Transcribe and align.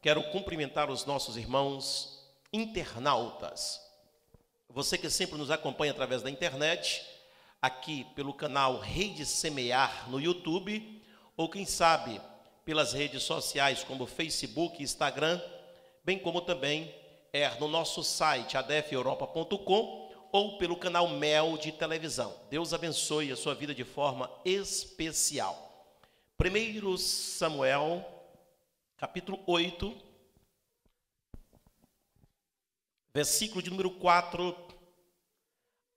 Quero 0.00 0.20
cumprimentar 0.30 0.90
os 0.90 1.04
nossos 1.04 1.36
irmãos 1.36 2.28
internautas. 2.52 3.80
Você 4.68 4.98
que 4.98 5.08
sempre 5.08 5.38
nos 5.38 5.48
acompanha 5.48 5.92
através 5.92 6.22
da 6.22 6.30
internet, 6.30 7.06
aqui 7.60 8.04
pelo 8.16 8.34
canal 8.34 8.80
Rede 8.80 9.24
Semear 9.24 10.10
no 10.10 10.20
YouTube, 10.20 11.00
ou 11.36 11.48
quem 11.48 11.64
sabe 11.64 12.20
pelas 12.64 12.92
redes 12.92 13.22
sociais 13.22 13.84
como 13.84 14.06
Facebook 14.06 14.80
e 14.80 14.84
Instagram, 14.84 15.40
bem 16.04 16.18
como 16.18 16.40
também 16.40 16.92
é 17.32 17.48
no 17.60 17.68
nosso 17.68 18.02
site 18.02 18.56
adefeuropa.com 18.56 20.10
ou 20.32 20.58
pelo 20.58 20.76
canal 20.76 21.08
Mel 21.08 21.56
de 21.58 21.70
televisão. 21.70 22.34
Deus 22.50 22.74
abençoe 22.74 23.30
a 23.30 23.36
sua 23.36 23.54
vida 23.54 23.72
de 23.72 23.84
forma 23.84 24.28
especial. 24.44 25.70
1 26.40 26.96
Samuel, 26.96 28.04
capítulo 29.02 29.42
8, 29.48 30.00
versículo 33.12 33.60
de 33.60 33.68
número 33.68 33.90
4 33.98 34.56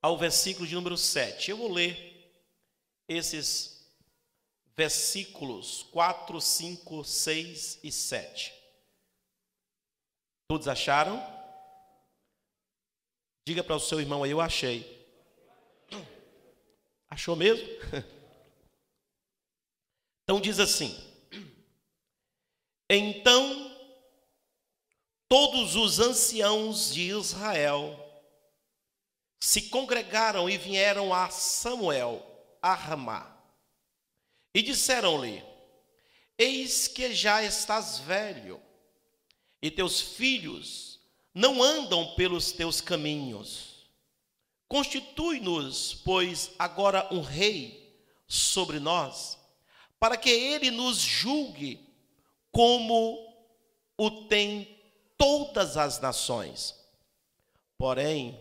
ao 0.02 0.18
versículo 0.18 0.66
de 0.66 0.74
número 0.74 0.98
7. 0.98 1.52
Eu 1.52 1.56
vou 1.56 1.72
ler 1.72 2.36
esses 3.06 3.88
versículos 4.74 5.84
4, 5.92 6.40
5, 6.40 7.04
6 7.04 7.78
e 7.84 7.92
7. 7.92 8.52
Todos 10.48 10.66
acharam? 10.66 11.22
Diga 13.46 13.62
para 13.62 13.76
o 13.76 13.80
seu 13.80 14.00
irmão 14.00 14.24
aí, 14.24 14.32
eu 14.32 14.40
achei. 14.40 15.06
Achou 17.08 17.36
mesmo? 17.36 17.64
Então 20.28 20.40
diz 20.40 20.58
assim: 20.58 21.15
Então 22.88 23.76
todos 25.28 25.74
os 25.74 25.98
anciãos 25.98 26.94
de 26.94 27.10
Israel 27.10 28.02
se 29.40 29.62
congregaram 29.62 30.48
e 30.48 30.56
vieram 30.56 31.12
a 31.12 31.28
Samuel, 31.30 32.24
a 32.62 32.74
Ramá, 32.74 33.36
e 34.54 34.62
disseram-lhe: 34.62 35.42
Eis 36.38 36.88
que 36.88 37.14
já 37.14 37.42
estás 37.42 37.98
velho, 37.98 38.60
e 39.60 39.70
teus 39.70 40.00
filhos 40.00 41.00
não 41.34 41.62
andam 41.62 42.14
pelos 42.14 42.52
teus 42.52 42.80
caminhos. 42.80 43.86
Constitui-nos, 44.68 45.94
pois, 46.04 46.50
agora 46.58 47.08
um 47.12 47.20
rei 47.20 47.86
sobre 48.26 48.80
nós 48.80 49.38
para 49.98 50.16
que 50.16 50.30
ele 50.30 50.70
nos 50.70 50.98
julgue 50.98 51.85
como 52.56 53.36
o 53.98 54.10
tem 54.28 54.78
todas 55.18 55.76
as 55.76 56.00
nações. 56.00 56.74
Porém, 57.76 58.40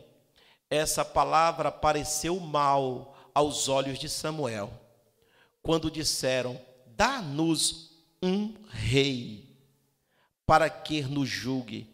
essa 0.70 1.04
palavra 1.04 1.70
pareceu 1.70 2.40
mal 2.40 3.14
aos 3.34 3.68
olhos 3.68 4.00
de 4.00 4.08
Samuel, 4.08 4.72
quando 5.62 5.92
disseram: 5.92 6.58
Dá-nos 6.96 7.92
um 8.24 8.54
rei, 8.70 9.54
para 10.46 10.70
que 10.70 11.02
nos 11.02 11.28
julgue. 11.28 11.94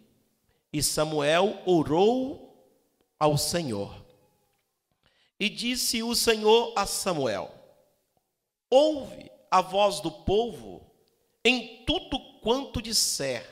E 0.72 0.84
Samuel 0.84 1.60
orou 1.66 2.72
ao 3.20 3.36
Senhor. 3.36 4.00
E 5.40 5.50
disse 5.50 6.04
o 6.04 6.14
Senhor 6.14 6.72
a 6.76 6.86
Samuel: 6.86 7.52
Ouve 8.70 9.32
a 9.50 9.60
voz 9.60 10.00
do 10.02 10.12
povo 10.12 10.91
em 11.44 11.84
tudo 11.86 12.20
quanto 12.42 12.82
disser, 12.82 13.46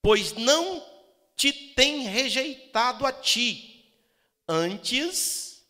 pois 0.00 0.32
não 0.32 0.84
te 1.34 1.52
tem 1.52 2.02
rejeitado 2.02 3.04
a 3.06 3.12
ti, 3.12 3.84
antes 4.48 5.66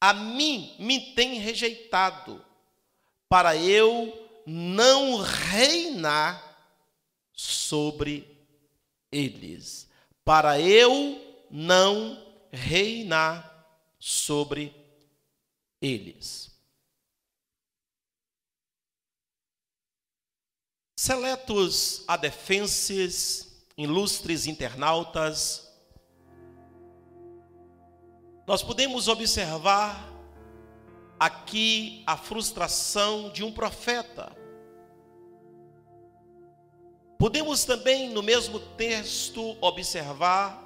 a 0.00 0.12
mim 0.12 0.74
me 0.78 1.14
tem 1.14 1.38
rejeitado, 1.38 2.44
para 3.28 3.56
eu 3.56 4.28
não 4.46 5.18
reinar 5.18 6.44
sobre 7.32 8.26
eles, 9.10 9.88
para 10.24 10.60
eu 10.60 11.20
não 11.50 12.22
reinar 12.50 13.66
sobre 13.98 14.74
eles. 15.80 16.47
Seletos 21.08 22.04
adefenses, 22.06 23.64
ilustres 23.78 24.46
internautas, 24.46 25.66
nós 28.46 28.62
podemos 28.62 29.08
observar 29.08 30.12
aqui 31.18 32.02
a 32.06 32.14
frustração 32.14 33.30
de 33.30 33.42
um 33.42 33.50
profeta. 33.50 34.36
Podemos 37.18 37.64
também, 37.64 38.10
no 38.10 38.22
mesmo 38.22 38.60
texto, 38.76 39.56
observar 39.62 40.62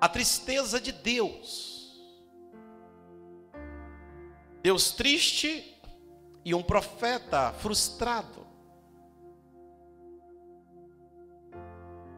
a 0.00 0.08
tristeza 0.08 0.80
de 0.80 0.92
Deus. 0.92 2.02
Deus 4.62 4.92
triste 4.92 5.71
e 6.44 6.54
um 6.54 6.62
profeta 6.62 7.52
frustrado. 7.52 8.46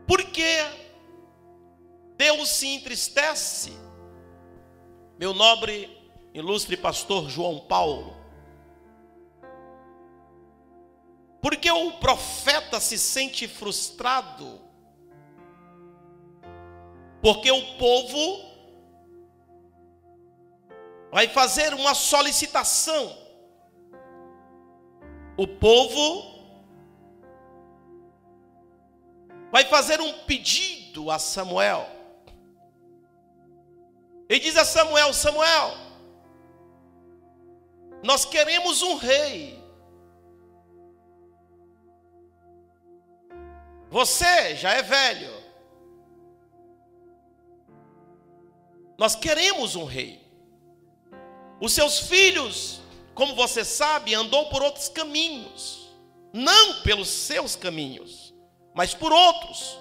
Por 0.06 0.22
que 0.24 0.56
Deus 2.16 2.48
se 2.50 2.68
entristece? 2.68 3.72
Meu 5.18 5.32
nobre, 5.32 5.90
ilustre 6.32 6.76
pastor 6.76 7.28
João 7.28 7.60
Paulo. 7.60 8.16
Porque 11.40 11.70
o 11.70 11.92
profeta 11.98 12.80
se 12.80 12.98
sente 12.98 13.46
frustrado? 13.46 14.60
Porque 17.20 17.50
o 17.50 17.76
povo 17.76 18.54
vai 21.10 21.28
fazer 21.28 21.72
uma 21.74 21.94
solicitação 21.94 23.23
o 25.36 25.46
povo 25.46 26.34
vai 29.50 29.64
fazer 29.64 30.00
um 30.00 30.12
pedido 30.24 31.10
a 31.10 31.18
Samuel. 31.18 31.88
E 34.28 34.38
diz 34.38 34.56
a 34.56 34.64
Samuel: 34.64 35.12
Samuel, 35.12 35.74
nós 38.02 38.24
queremos 38.24 38.82
um 38.82 38.96
rei. 38.96 39.62
Você 43.90 44.56
já 44.56 44.72
é 44.72 44.82
velho. 44.82 45.32
Nós 48.98 49.14
queremos 49.14 49.76
um 49.76 49.84
rei. 49.84 50.20
Os 51.60 51.72
seus 51.72 52.00
filhos 52.00 52.80
como 53.14 53.34
você 53.34 53.64
sabe, 53.64 54.14
andou 54.14 54.48
por 54.48 54.62
outros 54.62 54.88
caminhos, 54.88 55.88
não 56.32 56.82
pelos 56.82 57.08
seus 57.08 57.54
caminhos, 57.54 58.34
mas 58.74 58.92
por 58.92 59.12
outros. 59.12 59.78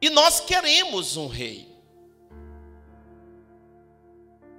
E 0.00 0.10
nós 0.10 0.40
queremos 0.40 1.16
um 1.16 1.26
rei. 1.26 1.72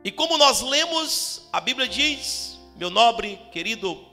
E 0.04 0.12
como 0.12 0.38
nós 0.38 0.62
lemos, 0.62 1.48
a 1.52 1.62
Bíblia 1.62 1.88
diz, 1.88 2.60
meu 2.76 2.90
nobre, 2.90 3.38
querido 3.52 4.04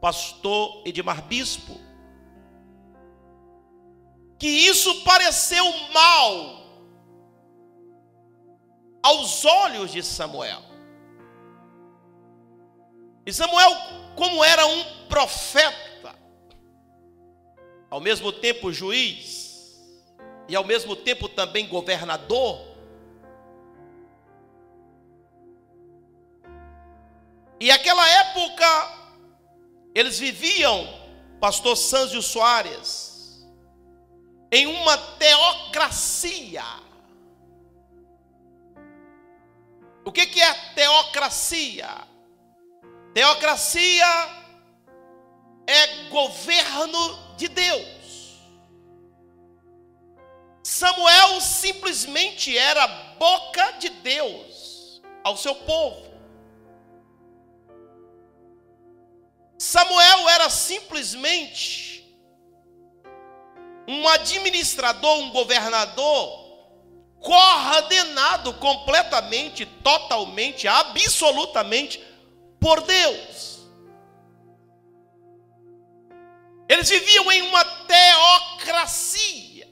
pastor 0.00 0.82
Edmar 0.84 1.22
Bispo, 1.26 1.80
que 4.38 4.46
isso 4.46 5.02
pareceu 5.02 5.64
mal 5.92 6.60
aos 9.02 9.44
olhos 9.44 9.92
de 9.92 10.02
Samuel. 10.02 10.69
E 13.26 13.32
Samuel, 13.32 13.76
como 14.16 14.42
era 14.42 14.66
um 14.66 14.84
profeta, 15.08 16.14
ao 17.88 18.00
mesmo 18.00 18.32
tempo 18.32 18.72
juiz, 18.72 19.80
e 20.48 20.56
ao 20.56 20.64
mesmo 20.64 20.96
tempo 20.96 21.28
também 21.28 21.68
governador, 21.68 22.70
e 27.60 27.70
aquela 27.70 28.08
época, 28.08 28.66
eles 29.94 30.18
viviam, 30.18 30.88
pastor 31.38 31.76
Sânzio 31.76 32.22
Soares, 32.22 33.46
em 34.50 34.66
uma 34.66 34.96
teocracia. 34.96 36.64
O 40.04 40.10
que, 40.10 40.26
que 40.26 40.40
é 40.40 40.54
teocracia? 40.74 42.09
Teocracia 43.12 44.06
é 45.66 46.08
governo 46.08 47.36
de 47.36 47.48
Deus. 47.48 48.00
Samuel 50.62 51.40
simplesmente 51.40 52.56
era 52.56 52.86
boca 53.18 53.72
de 53.72 53.88
Deus 53.88 55.02
ao 55.24 55.36
seu 55.36 55.54
povo. 55.54 56.08
Samuel 59.58 60.28
era 60.28 60.48
simplesmente 60.48 61.90
um 63.88 64.08
administrador, 64.08 65.18
um 65.18 65.30
governador 65.30 66.40
coordenado 67.18 68.54
completamente, 68.54 69.66
totalmente, 69.66 70.66
absolutamente 70.66 72.02
por 72.60 72.82
Deus. 72.82 73.68
Eles 76.68 76.88
viviam 76.88 77.32
em 77.32 77.42
uma 77.42 77.64
teocracia, 77.64 79.68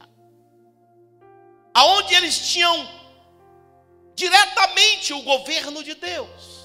aonde 1.72 2.14
eles 2.14 2.50
tinham 2.50 2.88
diretamente 4.16 5.12
o 5.12 5.22
governo 5.22 5.84
de 5.84 5.94
Deus. 5.94 6.58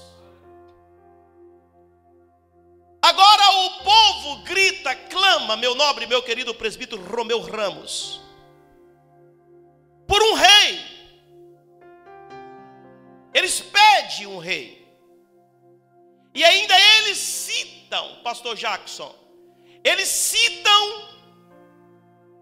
Agora 3.00 3.50
o 3.66 3.84
povo 3.84 4.42
grita, 4.44 4.94
clama, 4.94 5.56
meu 5.56 5.74
nobre, 5.74 6.06
meu 6.06 6.22
querido 6.22 6.54
presbítero 6.54 7.04
Romeu 7.04 7.40
Ramos, 7.40 8.20
por 10.08 10.20
um 10.20 10.34
rei. 10.34 10.94
Eles 13.32 13.60
pedem 13.60 14.26
um 14.26 14.38
rei. 14.38 14.83
E 16.34 16.44
ainda 16.44 16.74
eles 16.98 17.18
citam, 17.18 18.20
pastor 18.24 18.56
Jackson, 18.56 19.14
eles 19.84 20.08
citam 20.08 21.08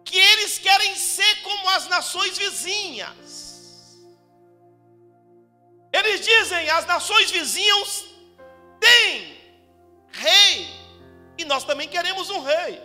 que 0.04 0.16
eles 0.16 0.58
querem 0.58 0.94
ser 0.96 1.42
como 1.42 1.68
as 1.70 1.88
nações 1.88 2.38
vizinhas. 2.38 3.98
Eles 5.92 6.24
dizem, 6.24 6.70
as 6.70 6.86
nações 6.86 7.30
vizinhas 7.30 8.06
têm 8.80 9.38
rei. 10.10 10.66
E 11.36 11.44
nós 11.44 11.64
também 11.64 11.88
queremos 11.88 12.30
um 12.30 12.40
rei. 12.40 12.80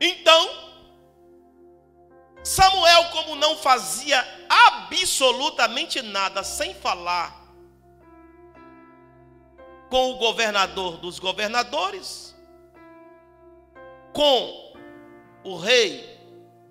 Então, 0.00 0.65
Samuel, 2.46 3.06
como 3.06 3.34
não 3.34 3.56
fazia 3.56 4.24
absolutamente 4.48 6.00
nada 6.00 6.44
sem 6.44 6.72
falar 6.74 7.44
com 9.90 10.12
o 10.12 10.16
governador 10.16 10.96
dos 10.98 11.18
governadores, 11.18 12.36
com 14.12 14.72
o 15.42 15.56
rei 15.56 16.20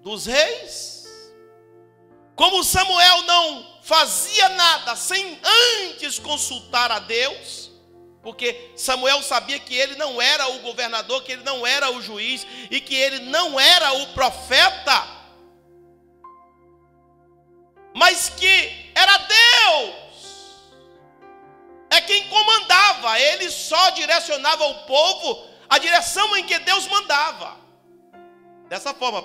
dos 0.01 0.25
reis, 0.25 1.03
como 2.37 2.63
Samuel 2.63 3.23
não 3.23 3.79
fazia 3.81 4.47
nada 4.47 4.95
sem 4.95 5.37
antes 5.81 6.17
consultar 6.19 6.89
a 6.89 6.99
Deus, 6.99 7.69
porque 8.23 8.71
Samuel 8.77 9.21
sabia 9.21 9.59
que 9.59 9.75
ele 9.75 9.97
não 9.97 10.21
era 10.21 10.47
o 10.47 10.59
governador, 10.59 11.21
que 11.23 11.33
ele 11.33 11.43
não 11.43 11.67
era 11.67 11.91
o 11.91 12.01
juiz 12.01 12.47
e 12.71 12.79
que 12.79 12.95
ele 12.95 13.25
não 13.25 13.59
era 13.59 13.91
o 13.91 14.07
profeta, 14.13 15.14
mas 17.95 18.27
que 18.27 18.91
era 18.93 19.17
Deus, 19.19 19.95
é 21.89 22.01
quem 22.01 22.27
comandava, 22.27 23.17
ele 23.17 23.49
só 23.49 23.91
direcionava 23.91 24.65
o 24.65 24.85
povo 24.85 25.47
a 25.69 25.77
direção 25.77 26.35
em 26.35 26.45
que 26.45 26.59
Deus 26.59 26.87
mandava. 26.87 27.57
Dessa 28.67 28.93
forma, 28.93 29.23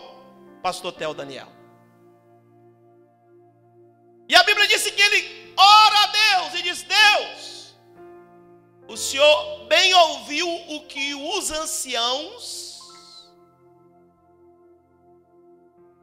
pastor 0.63 0.93
Tel 0.93 1.13
Daniel. 1.13 1.49
E 4.29 4.37
a 4.37 4.43
Bíblia 4.45 4.69
disse 4.69 4.93
que 4.93 5.03
ele 5.03 5.53
ora 5.57 5.99
a 5.99 6.07
Deus 6.07 6.61
e 6.61 6.63
diz: 6.63 6.83
Deus, 6.85 7.75
o 8.87 8.97
Senhor 8.97 9.67
bem 9.67 9.93
ouviu 9.95 10.49
o 10.49 10.87
que 10.87 11.13
os 11.17 11.51
anciãos, 11.51 12.89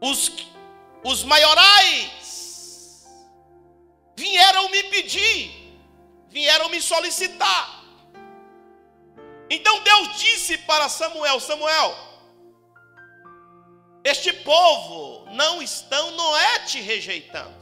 os, 0.01 0.31
os 1.05 1.23
maiorais, 1.23 2.26
vieram 4.17 4.69
me 4.69 4.83
pedir, 4.83 5.51
vieram 6.27 6.67
me 6.67 6.81
solicitar. 6.81 7.85
Então 9.49 9.79
Deus 9.83 10.17
disse 10.17 10.57
para 10.57 10.89
Samuel: 10.89 11.39
Samuel, 11.39 11.95
este 14.03 14.33
povo 14.33 15.25
não 15.31 15.61
estão, 15.61 16.11
não 16.11 16.35
é 16.37 16.59
te 16.65 16.81
rejeitando 16.81 17.57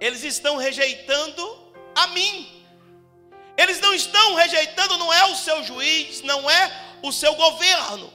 eles 0.00 0.24
estão 0.24 0.56
rejeitando 0.56 1.72
a 1.94 2.06
mim. 2.08 2.64
Eles 3.56 3.78
não 3.80 3.92
estão 3.92 4.34
rejeitando, 4.34 4.96
não 4.96 5.12
é 5.12 5.26
o 5.26 5.36
seu 5.36 5.62
juiz, 5.62 6.22
não 6.22 6.50
é 6.50 6.96
o 7.02 7.12
seu 7.12 7.34
governo. 7.34 8.10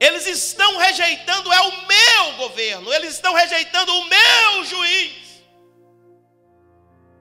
Eles 0.00 0.26
estão 0.26 0.76
rejeitando, 0.76 1.52
é 1.52 1.60
o 1.60 1.86
meu 1.86 2.32
governo. 2.36 2.92
Eles 2.92 3.14
estão 3.14 3.32
rejeitando 3.32 3.94
o 3.94 4.04
meu 4.06 4.64
juiz. 4.64 5.27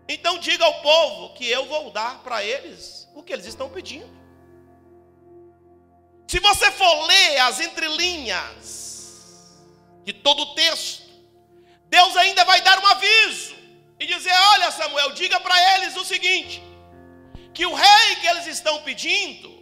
Então 0.08 0.38
diga 0.40 0.64
ao 0.64 0.82
povo 0.82 1.34
que 1.34 1.48
eu 1.50 1.66
vou 1.66 1.92
dar 1.92 2.20
para 2.24 2.44
eles 2.44 3.10
o 3.14 3.22
que 3.22 3.34
eles 3.34 3.46
estão 3.46 3.70
pedindo. 3.70 4.18
Se 6.28 6.40
você 6.40 6.72
for 6.72 7.06
ler 7.06 7.40
as 7.40 7.60
entrelinhas 7.60 9.58
de 10.04 10.14
todo 10.14 10.42
o 10.42 10.56
texto, 10.56 11.08
Deus 11.86 12.16
ainda 12.18 12.44
vai 12.46 12.62
dar 12.62 12.80
um 12.80 12.88
aviso 12.88 13.56
e 14.00 14.06
dizer: 14.06 14.34
Olha, 14.54 14.72
Samuel, 14.72 15.12
diga 15.12 15.40
para 15.40 15.76
eles 15.76 15.96
o 15.96 16.06
seguinte: 16.06 16.62
que 17.54 17.66
o 17.66 17.74
rei 17.74 18.16
que 18.22 18.28
eles 18.28 18.46
estão 18.48 18.82
pedindo 18.84 19.58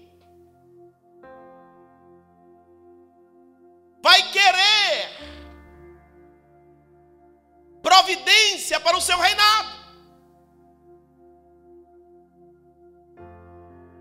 vai 4.02 4.32
querer 4.32 5.12
providência 7.82 8.80
para 8.80 8.98
o 8.98 9.02
seu 9.02 9.18
reinado. 9.20 9.85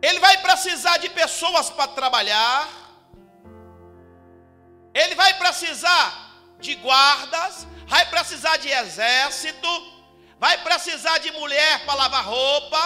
Ele 0.06 0.20
vai 0.26 0.36
precisar 0.46 0.96
de 0.98 1.08
pessoas 1.20 1.70
para 1.70 1.88
trabalhar. 1.98 2.68
Ele 4.92 5.14
vai 5.14 5.32
precisar 5.42 6.06
de 6.64 6.74
guardas, 6.74 7.66
vai 7.86 8.04
precisar 8.10 8.56
de 8.58 8.68
exército, 8.82 9.70
vai 10.38 10.58
precisar 10.58 11.16
de 11.24 11.30
mulher 11.32 11.86
para 11.86 11.94
lavar 12.02 12.24
roupa, 12.26 12.82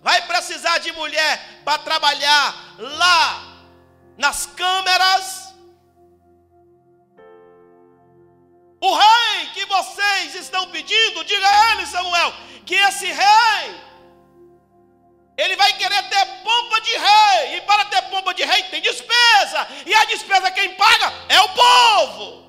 vai 0.00 0.22
precisar 0.28 0.78
de 0.78 0.92
mulher 0.92 1.32
para 1.64 1.78
trabalhar 1.78 2.46
lá 2.78 3.24
nas 4.16 4.46
câmeras. 4.46 5.26
O 8.80 8.94
rei 8.94 9.46
que 9.54 9.64
vocês 9.66 10.36
estão 10.36 10.70
pedindo, 10.70 11.24
diga 11.24 11.48
a 11.48 11.72
ele, 11.72 11.86
Samuel, 11.86 12.32
que 12.64 12.76
esse 12.76 13.06
rei, 13.06 13.89
ele 15.40 15.56
vai 15.56 15.72
querer 15.72 16.02
ter 16.08 16.26
pompa 16.44 16.80
de 16.82 16.90
rei, 16.90 17.56
e 17.56 17.60
para 17.62 17.86
ter 17.86 18.02
pompa 18.10 18.34
de 18.34 18.44
rei 18.44 18.62
tem 18.64 18.82
despesa, 18.82 19.66
e 19.86 19.94
a 19.94 20.04
despesa 20.04 20.50
quem 20.50 20.74
paga 20.74 21.12
é 21.28 21.40
o 21.40 21.48
povo. 21.48 22.40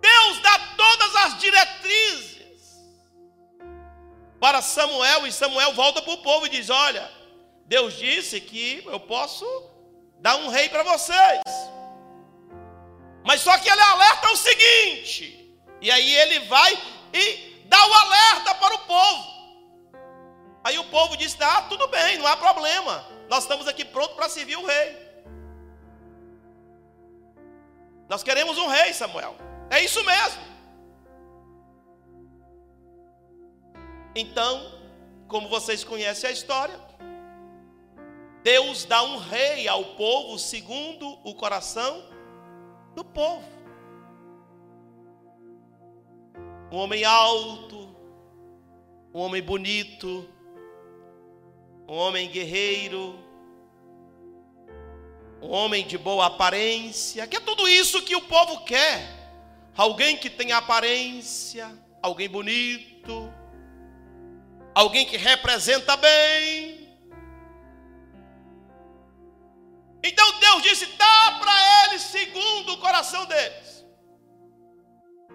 Deus 0.00 0.40
dá 0.40 0.58
todas 0.76 1.16
as 1.16 1.38
diretrizes 1.38 2.32
para 4.40 4.60
Samuel, 4.60 5.24
e 5.26 5.32
Samuel 5.32 5.72
volta 5.72 6.02
para 6.02 6.14
o 6.14 6.22
povo 6.22 6.46
e 6.46 6.50
diz: 6.50 6.68
Olha, 6.68 7.08
Deus 7.66 7.96
disse 7.96 8.40
que 8.40 8.82
eu 8.86 8.98
posso 8.98 9.46
dar 10.18 10.34
um 10.36 10.48
rei 10.48 10.68
para 10.68 10.82
vocês. 10.82 11.42
Mas 13.24 13.40
só 13.40 13.56
que 13.56 13.68
ele 13.68 13.80
alerta 13.80 14.32
o 14.32 14.36
seguinte, 14.36 15.56
e 15.80 15.92
aí 15.92 16.12
ele 16.12 16.40
vai 16.40 16.76
e 17.14 17.51
dá 17.66 17.86
o 17.86 17.92
alerta 17.94 18.54
para 18.54 18.74
o 18.74 18.78
povo. 18.80 19.32
Aí 20.64 20.78
o 20.78 20.84
povo 20.84 21.16
diz: 21.16 21.36
Ah, 21.40 21.62
tudo 21.62 21.88
bem, 21.88 22.18
não 22.18 22.26
há 22.26 22.36
problema, 22.36 23.04
nós 23.28 23.44
estamos 23.44 23.66
aqui 23.66 23.84
prontos 23.84 24.14
para 24.14 24.28
servir 24.28 24.56
o 24.56 24.66
rei. 24.66 25.12
Nós 28.08 28.22
queremos 28.22 28.58
um 28.58 28.66
rei, 28.66 28.92
Samuel. 28.92 29.36
É 29.70 29.82
isso 29.82 30.04
mesmo. 30.04 30.42
Então, 34.14 34.80
como 35.26 35.48
vocês 35.48 35.82
conhecem 35.82 36.28
a 36.28 36.32
história, 36.32 36.78
Deus 38.42 38.84
dá 38.84 39.02
um 39.02 39.16
rei 39.16 39.66
ao 39.66 39.84
povo 39.96 40.38
segundo 40.38 41.18
o 41.24 41.34
coração 41.34 42.04
do 42.94 43.04
povo. 43.04 43.61
Um 46.72 46.76
homem 46.76 47.04
alto, 47.04 47.94
um 49.12 49.20
homem 49.20 49.42
bonito, 49.42 50.26
um 51.86 51.92
homem 51.92 52.30
guerreiro, 52.30 53.22
um 55.42 55.50
homem 55.50 55.86
de 55.86 55.98
boa 55.98 56.24
aparência, 56.24 57.26
que 57.26 57.36
é 57.36 57.40
tudo 57.40 57.68
isso 57.68 58.00
que 58.00 58.16
o 58.16 58.22
povo 58.22 58.64
quer. 58.64 59.06
Alguém 59.76 60.16
que 60.16 60.30
tem 60.30 60.52
aparência, 60.52 61.70
alguém 62.00 62.26
bonito, 62.26 63.30
alguém 64.74 65.04
que 65.04 65.18
representa 65.18 65.94
bem. 65.98 66.88
Então 70.02 70.40
Deus 70.40 70.62
disse: 70.62 70.86
dá 70.86 71.38
para 71.38 71.84
eles 71.84 72.00
segundo 72.00 72.72
o 72.72 72.78
coração 72.78 73.26
deles. 73.26 73.61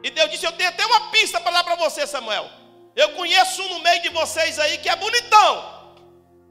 E 0.04 0.10
Deus 0.10 0.30
disse: 0.30 0.46
Eu 0.46 0.52
tenho 0.52 0.70
até 0.70 0.86
uma 0.86 1.12
pista 1.12 1.40
para 1.40 1.52
dar 1.52 1.64
para 1.64 1.76
você, 1.76 2.06
Samuel. 2.06 2.50
Eu 2.96 3.14
conheço 3.14 3.62
um 3.64 3.70
no 3.70 3.80
meio 3.82 4.02
de 4.02 4.10
vocês 4.10 4.58
aí 4.58 4.78
que 4.80 4.90
é 4.90 4.96
bonitão, 4.96 5.96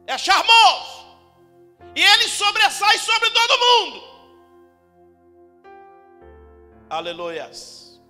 é 0.06 0.16
charmoso, 0.16 1.06
e 1.94 2.02
ele 2.02 2.28
sobressai 2.28 2.98
sobre 2.98 3.30
todo 3.30 3.58
mundo. 3.58 4.16
Aleluias. 6.88 8.00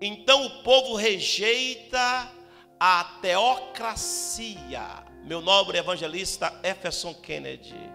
Então 0.00 0.46
o 0.46 0.62
povo 0.62 0.94
rejeita 0.94 2.30
a 2.78 3.04
teocracia. 3.20 5.04
Meu 5.24 5.42
nobre 5.42 5.78
evangelista 5.78 6.58
Efferson 6.62 7.12
Kennedy 7.12 7.90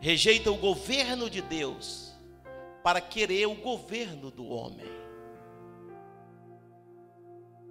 rejeita 0.00 0.50
o 0.50 0.56
governo 0.56 1.28
de 1.28 1.42
Deus 1.42 2.07
para 2.88 3.02
querer 3.02 3.44
o 3.44 3.54
governo 3.54 4.30
do 4.30 4.48
homem. 4.48 4.86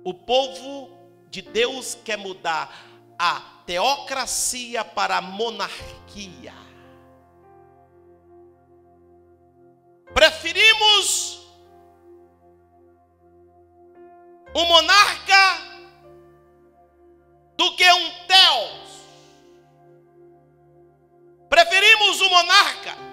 O 0.04 0.14
povo 0.14 0.92
de 1.28 1.42
Deus 1.42 1.96
quer 1.96 2.20
mudar 2.20 2.86
a 3.18 3.64
teocracia 3.66 4.86
para 4.86 5.18
a 5.18 5.22
monarquia. 5.22 6.54
Preferimos 10.14 11.40
um 14.56 14.66
monarca 14.68 15.58
do 17.58 17.76
que 17.76 17.92
um 17.92 18.12
Deus. 18.28 19.02
Preferimos 21.50 22.22
um 22.22 22.30
monarca 22.30 23.07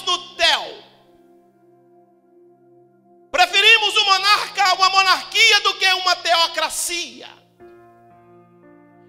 no 0.00 0.36
Tel. 0.36 0.82
Preferimos 3.30 3.96
um 3.96 4.04
monarca, 4.04 4.74
uma 4.74 4.88
monarquia, 4.88 5.60
do 5.60 5.74
que 5.74 5.86
uma 5.92 6.16
teocracia. 6.16 7.28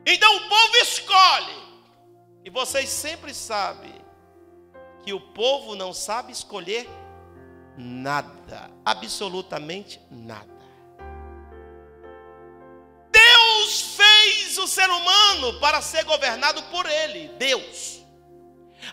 Então 0.05 0.35
o 0.35 0.49
povo 0.49 0.75
escolhe. 0.77 1.63
E 2.43 2.49
vocês 2.49 2.89
sempre 2.89 3.33
sabem 3.33 3.93
que 5.03 5.13
o 5.13 5.19
povo 5.19 5.75
não 5.75 5.93
sabe 5.93 6.31
escolher 6.33 6.89
nada, 7.77 8.69
absolutamente 8.85 9.99
nada. 10.11 10.51
Deus 13.11 13.95
fez 13.95 14.57
o 14.57 14.67
ser 14.67 14.89
humano 14.89 15.59
para 15.59 15.81
ser 15.81 16.03
governado 16.03 16.61
por 16.63 16.85
ele, 16.85 17.29
Deus. 17.37 18.02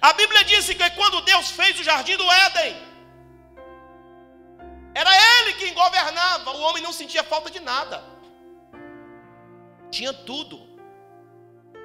A 0.01 0.13
Bíblia 0.13 0.45
diz 0.45 0.67
que 0.67 0.91
quando 0.91 1.21
Deus 1.23 1.51
fez 1.51 1.79
o 1.79 1.85
jardim 1.85 2.17
do 2.17 2.31
Éden, 2.31 2.91
era 4.95 5.11
ele 5.39 5.55
quem 5.55 5.73
governava, 5.73 6.51
o 6.51 6.61
homem 6.61 6.83
não 6.83 6.93
sentia 6.93 7.25
falta 7.25 7.51
de 7.51 7.61
nada. 7.61 8.03
Tinha 9.91 10.13
tudo. 10.13 10.61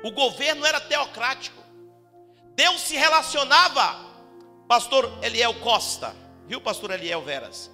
O 0.03 0.12
governo 0.12 0.65
era 0.65 0.79
teocrático. 0.79 1.63
Deus 2.55 2.81
se 2.81 2.95
relacionava, 2.95 4.00
pastor 4.67 5.12
Eliel 5.21 5.53
Costa, 5.59 6.15
viu, 6.47 6.62
pastor 6.62 6.91
Eliel 6.91 7.21
Veras? 7.21 7.71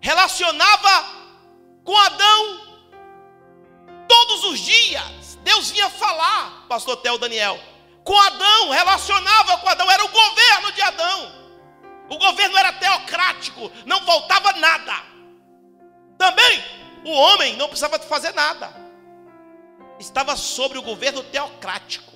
Relacionava 0.00 1.22
com 1.84 1.96
Adão 1.96 2.72
todos 4.08 4.44
os 4.44 4.60
dias. 4.60 5.38
Deus 5.42 5.70
vinha 5.70 5.90
falar, 5.90 6.66
pastor 6.68 6.96
Tel 6.98 7.18
Daniel, 7.18 7.58
com 8.04 8.18
Adão, 8.18 8.70
relacionava 8.70 9.58
com 9.58 9.68
Adão, 9.68 9.90
era 9.90 10.04
o 10.04 10.08
governo 10.08 10.72
de 10.72 10.82
Adão. 10.82 11.42
O 12.08 12.18
governo 12.18 12.56
era 12.56 12.72
teocrático, 12.72 13.70
não 13.86 14.00
faltava 14.04 14.52
nada. 14.54 14.94
Também 16.18 16.64
o 17.04 17.12
homem 17.12 17.56
não 17.56 17.68
precisava 17.68 17.98
fazer 17.98 18.32
nada. 18.34 18.72
Estava 19.98 20.36
sobre 20.36 20.78
o 20.78 20.82
governo 20.82 21.22
teocrático. 21.22 22.12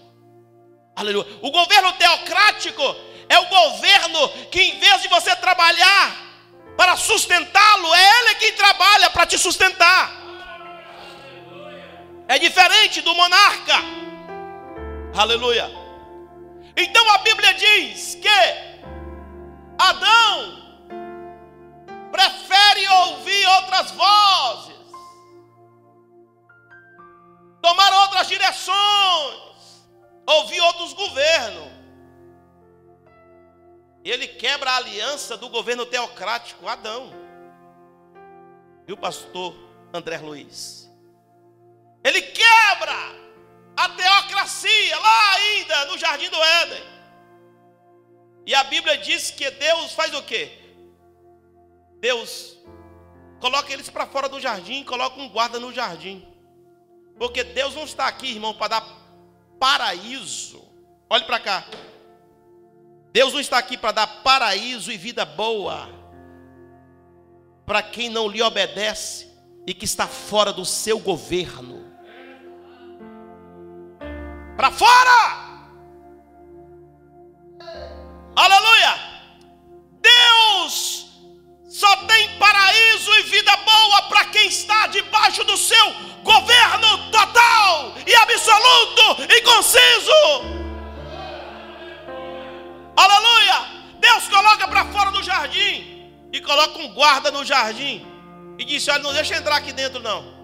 Aleluia. 0.95 1.27
O 1.43 1.51
governo 1.51 1.93
teocrático 1.93 2.83
é 3.29 3.39
o 3.39 3.47
governo 3.47 4.29
que 4.51 4.61
em 4.61 4.79
vez 4.79 5.03
de 5.03 5.09
você 5.09 5.35
trabalhar 5.37 6.27
para 6.77 6.97
sustentá-lo, 6.97 7.95
é 7.95 8.21
ele 8.21 8.35
quem 8.37 8.53
trabalha 8.53 9.11
para 9.11 9.27
te 9.27 9.39
sustentar. 9.39 10.13
É 12.29 12.39
diferente 12.39 13.01
do 13.01 13.15
monarca. 13.15 13.75
Aleluia. 15.17 15.71
Então 16.77 17.11
a 17.13 17.19
Bíblia 17.19 17.55
diz 17.55 18.17
que 18.17 18.29
Adão 19.79 20.63
prefere 22.13 22.87
ouvir 22.87 23.47
outras 23.47 23.93
vozes, 23.93 24.77
tomar 27.63 27.93
outras 28.03 28.29
direções, 28.29 29.89
ouvir 30.27 30.61
outros 30.61 30.93
governos. 30.93 31.73
E 34.05 34.11
ele 34.11 34.29
quebra 34.29 34.71
a 34.71 34.77
aliança 34.77 35.39
do 35.39 35.49
governo 35.49 35.87
teocrático, 35.87 36.69
Adão. 36.69 37.11
Viu, 38.87 38.99
pastor 38.99 39.55
André 39.95 40.19
Luiz? 40.19 40.91
Ele 42.05 42.21
quebra 42.21 43.26
a 43.77 43.89
teocracia 43.89 44.99
lá 44.99 45.35
ainda 45.35 45.85
no 45.87 45.99
jardim 45.99 46.29
do 46.29 46.43
Éden. 46.43 46.83
E 48.47 48.55
a 48.55 48.65
Bíblia 48.65 48.97
diz 48.99 49.31
que 49.31 49.51
Deus 49.51 49.93
faz 49.93 50.15
o 50.15 50.23
quê? 50.23 50.51
Deus 52.01 52.57
coloca 53.41 53.73
eles 53.73 53.91
para 53.91 54.07
fora 54.07 54.29
do 54.29 54.41
jardim, 54.41 54.85
coloca 54.85 55.21
um 55.21 55.29
guarda 55.29 55.59
no 55.59 55.73
jardim. 55.73 56.27
Porque 57.19 57.43
Deus 57.43 57.75
não 57.75 57.85
está 57.85 58.07
aqui, 58.07 58.31
irmão, 58.31 58.55
para 58.55 58.69
dar 58.69 58.87
paraíso. 59.59 60.63
Olhe 61.11 61.25
para 61.25 61.41
cá. 61.41 61.67
Deus 63.13 63.33
não 63.33 63.41
está 63.41 63.59
aqui 63.59 63.77
para 63.77 63.93
dar 63.93 64.07
paraíso 64.23 64.93
e 64.93 64.97
vida 64.97 65.25
boa 65.25 65.97
para 67.67 67.83
quem 67.83 68.09
não 68.09 68.29
lhe 68.29 68.41
obedece 68.41 69.27
e 69.67 69.75
que 69.75 69.85
está 69.85 70.07
fora 70.07 70.53
do 70.53 70.65
seu 70.65 71.01
governo. 71.01 71.76
Para 74.57 74.71
fora! 74.71 75.47
Aleluia! 78.35 78.95
Deus 80.01 81.07
só 81.69 81.95
tem 82.07 82.39
paraíso 82.39 83.15
e 83.17 83.23
vida 83.25 83.55
boa 83.59 84.03
para 84.03 84.25
quem 84.27 84.49
está 84.49 84.87
debaixo 84.87 85.45
do 85.45 85.57
seu 85.59 85.93
governo 86.23 87.11
total 87.11 87.95
e 88.07 88.15
absoluto 88.15 89.23
e 89.31 89.43
conciso. 89.43 90.13
Aleluia! 92.97 93.67
Deus 93.99 94.27
coloca 94.29 94.67
para 94.69 94.87
fora 94.87 95.11
do 95.11 95.23
jardim 95.23 96.11
e 96.33 96.41
coloca 96.41 96.79
um 96.79 96.95
guarda 96.95 97.31
no 97.31 97.45
jardim 97.45 98.07
e 98.59 98.65
disse: 98.65 98.91
Olha, 98.91 99.03
não 99.03 99.13
deixa 99.13 99.37
entrar 99.37 99.57
aqui 99.57 99.73
dentro, 99.73 100.01
não. 100.01 100.36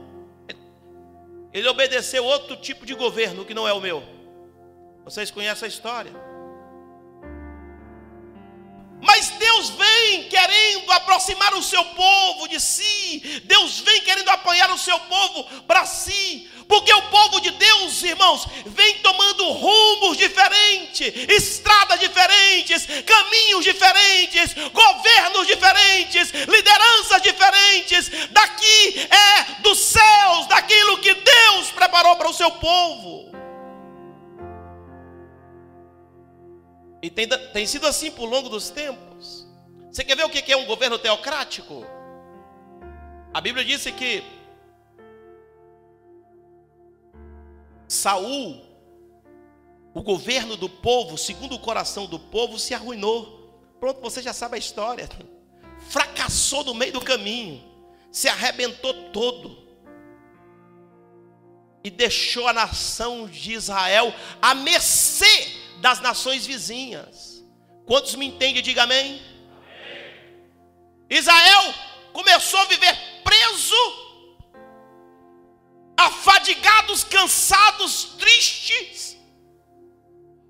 Ele 1.53 1.69
obedeceu 1.69 2.25
outro 2.25 2.57
tipo 2.57 2.87
de 2.87 2.95
governo 2.95 3.45
que 3.45 3.55
não 3.55 3.69
é 3.69 3.73
o 3.73 3.81
meu. 3.81 4.03
Vocês 5.05 5.31
conhecem 5.31 5.67
a 5.67 5.69
história? 5.69 6.13
Mas 9.01 9.31
Deus 9.31 9.71
vem 10.03 10.25
querendo 10.25 10.91
aproximar 10.93 11.55
o 11.55 11.63
seu 11.63 11.85
povo 11.85 12.49
de 12.49 12.61
si. 12.61 13.43
Deus 13.45 13.81
vem 13.81 14.01
querendo 14.03 14.29
apanhar 14.29 14.71
o 14.71 14.79
seu 14.79 14.99
povo 15.01 15.45
para 15.63 15.87
si. 15.87 16.51
Porque 16.69 16.93
o 16.93 17.03
povo 17.03 17.41
de 17.41 17.51
Deus, 17.51 18.03
irmãos, 18.03 18.47
vem 18.67 18.99
tomando 18.99 19.51
rumos 19.51 20.17
diferentes, 20.17 21.13
estradas 21.29 22.01
diferentes, 22.01 22.87
caminhos 23.05 23.65
diferentes, 23.65 24.55
governos 24.73 25.47
diferentes, 25.47 26.31
lideranças 26.31 27.23
diferentes. 27.23 28.11
Daqui 28.31 29.09
é 29.11 29.63
dos 29.63 29.79
céus, 29.79 30.47
daquilo 30.47 30.99
que 30.99 31.13
Deus 31.13 31.71
preparou 31.73 32.17
para 32.17 32.31
o 32.31 32.35
seu 32.35 32.51
povo. 32.53 33.31
E 37.03 37.11
tem, 37.11 37.29
tem 37.29 37.67
sido 37.67 37.87
assim 37.87 38.13
por 38.13 38.27
longo 38.27 38.49
dos 38.49 38.71
tempos. 38.71 39.42
Você 39.93 40.03
quer 40.03 40.17
ver 40.17 40.25
o 40.25 40.31
que 40.31 40.51
é 40.51 40.57
um 40.57 40.65
governo 40.65 40.99
teocrático? 40.99 41.85
A 43.35 43.43
Bíblia 43.43 43.63
disse 43.63 43.93
que 43.93 44.25
Saul, 47.87 48.65
o 49.93 50.03
governo 50.03 50.57
do 50.57 50.67
povo, 50.67 51.19
segundo 51.19 51.57
o 51.57 51.59
coração 51.59 52.07
do 52.07 52.19
povo, 52.19 52.59
se 52.59 52.73
arruinou. 52.73 53.55
Pronto, 53.79 54.01
você 54.01 54.23
já 54.23 54.33
sabe 54.33 54.55
a 54.57 54.59
história. 54.59 55.07
Fracassou 55.91 56.65
no 56.65 56.73
meio 56.73 56.95
do 56.95 57.01
caminho, 57.03 57.63
se 58.11 58.29
arrebentou 58.29 59.11
todo 59.11 59.63
e 61.85 61.91
deixou 61.91 62.49
a 62.49 62.53
nação 62.55 63.27
de 63.27 63.53
Israel 63.53 64.15
à 64.41 64.55
mercê 64.55 65.51
das 65.83 66.01
nações 66.01 66.47
vizinhas. 66.47 67.45
Quantos 67.85 68.15
me 68.15 68.25
entendem? 68.25 68.63
Diga 68.63 68.85
amém. 68.85 69.32
Israel 71.15 71.75
começou 72.13 72.59
a 72.61 72.65
viver 72.65 72.97
preso 73.23 74.03
afadigados, 75.95 77.05
cansados, 77.05 78.05
tristes, 78.19 79.19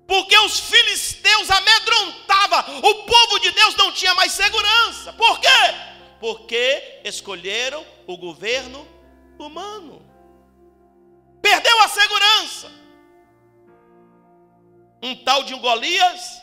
porque 0.07 0.37
os 0.39 0.59
filisteus 0.61 1.51
amedrontavam, 1.51 2.79
o 2.79 3.03
povo 3.03 3.39
de 3.39 3.51
Deus 3.51 3.75
não 3.75 3.91
tinha 3.91 4.15
mais 4.15 4.31
segurança. 4.31 5.11
Por 5.13 5.39
quê? 5.41 5.47
Porque 6.21 7.01
escolheram 7.03 7.85
o 8.07 8.17
governo 8.17 8.87
humano, 9.37 10.01
perdeu 11.41 11.81
a 11.81 11.89
segurança. 11.89 12.71
Um 15.01 15.13
tal 15.25 15.43
de 15.43 15.53
um 15.53 15.59
Golias 15.59 16.41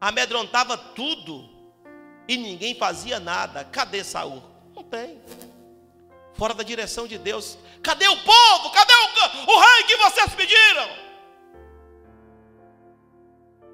amedrontava 0.00 0.78
tudo 0.78 1.49
e 2.30 2.36
ninguém 2.36 2.76
fazia 2.76 3.18
nada. 3.18 3.64
Cadê 3.64 4.04
Saul? 4.04 4.40
Não 4.72 4.84
tem 4.84 5.20
fora 6.34 6.54
da 6.54 6.62
direção 6.62 7.08
de 7.08 7.18
Deus. 7.18 7.58
Cadê 7.82 8.06
o 8.06 8.16
povo? 8.22 8.70
Cadê 8.70 8.92
o, 8.92 9.50
o 9.52 9.60
rei 9.60 9.82
que 9.82 9.96
vocês 9.96 10.32
pediram? 10.34 10.88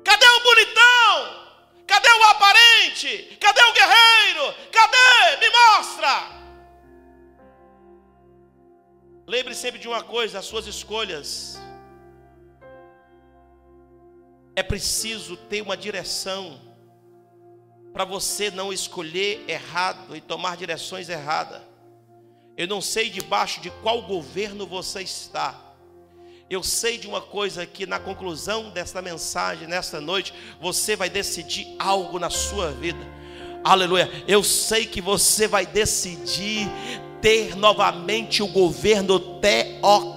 Cadê 0.03 0.27
o 0.27 0.41
bonitão? 0.41 1.47
Cadê 1.87 2.09
o 2.09 2.25
aparente? 2.25 3.37
Cadê 3.39 3.63
o 3.63 3.73
guerreiro? 3.75 4.55
Cadê? 4.73 5.37
Me 5.39 5.51
mostra. 5.51 6.37
Lembre 9.27 9.55
sempre 9.55 9.79
de 9.79 9.87
uma 9.87 10.03
coisa: 10.03 10.39
as 10.39 10.47
suas 10.47 10.67
escolhas. 10.67 11.61
É 14.57 14.63
preciso 14.63 15.37
ter 15.37 15.61
uma 15.61 15.77
direção 15.77 16.66
para 17.97 18.05
você 18.05 18.51
não 18.51 18.75
escolher 18.75 19.43
errado 19.49 20.15
e 20.15 20.21
tomar 20.21 20.55
direções 20.59 21.09
erradas. 21.09 21.63
Eu 22.55 22.69
não 22.69 22.83
sei 22.83 23.09
debaixo 23.09 23.59
de 23.63 23.71
qual 23.71 24.03
governo 24.03 24.67
você 24.67 25.01
está. 25.01 25.59
Eu 26.51 26.63
sei 26.63 26.99
de 26.99 27.07
uma 27.07 27.23
coisa 27.23 27.65
que 27.65 27.87
na 27.87 27.99
conclusão 27.99 28.69
desta 28.69 29.01
mensagem, 29.01 29.67
nesta 29.67 29.99
noite, 29.99 30.35
você 30.61 30.95
vai 30.95 31.09
decidir 31.09 31.75
algo 31.79 32.19
na 32.19 32.29
sua 32.29 32.71
vida. 32.71 33.01
Aleluia. 33.65 34.11
Eu 34.29 34.45
sei 34.45 34.85
que 34.85 35.01
você 35.01 35.49
vai 35.49 35.65
decidir 35.65 36.69
ter 37.23 37.57
novamente 37.57 38.43
o 38.43 38.47
governo 38.47 39.19
teocrático. 39.41 40.16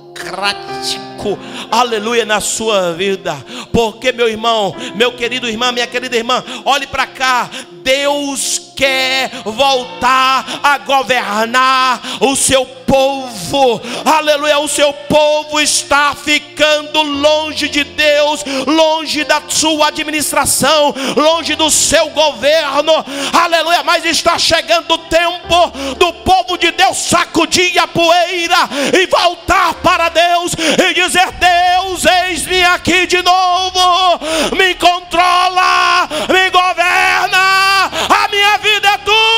Aleluia 1.71 2.25
na 2.25 2.39
sua 2.39 2.93
vida. 2.93 3.35
Porque 3.71 4.11
meu 4.11 4.27
irmão, 4.27 4.75
meu 4.95 5.11
querido 5.11 5.47
irmão, 5.47 5.71
minha 5.71 5.87
querida 5.87 6.15
irmã, 6.15 6.43
olhe 6.65 6.87
para 6.87 7.05
cá. 7.05 7.49
Deus 7.83 8.73
quer 8.75 9.31
voltar 9.43 10.59
a 10.63 10.77
governar 10.79 12.01
o 12.21 12.35
seu 12.35 12.65
povo, 12.89 13.79
aleluia. 14.03 14.57
O 14.57 14.67
seu 14.67 14.91
povo 14.91 15.61
está 15.61 16.15
ficando 16.15 17.03
longe 17.03 17.69
de 17.69 17.83
Deus, 17.83 18.43
longe 18.65 19.23
da 19.23 19.43
sua 19.47 19.89
administração, 19.89 20.95
longe 21.15 21.53
do 21.53 21.69
seu 21.69 22.09
governo, 22.09 22.91
aleluia. 23.31 23.83
Mas 23.83 24.03
está 24.03 24.39
chegando 24.39 24.91
o 24.95 24.97
tempo 24.97 25.71
do 25.97 26.11
povo 26.13 26.57
de 26.57 26.71
Deus 26.71 26.97
sacudir 26.97 27.77
a 27.77 27.87
poeira 27.87 28.57
e 28.91 29.05
voltar 29.05 29.75
para 29.75 30.09
Deus 30.09 30.53
e 30.53 30.93
dizer: 30.95 31.31
Deus, 31.33 32.05
eis-me 32.05 32.63
aqui 32.63 33.05
de 33.05 33.21
novo, 33.21 34.19
me 34.57 34.73
controla, 34.73 36.09
me 36.27 36.49
governa, 36.49 37.91
a 38.09 38.27
minha 38.31 38.57
vida 38.57 38.87
é 38.87 38.97
tua. 38.97 39.28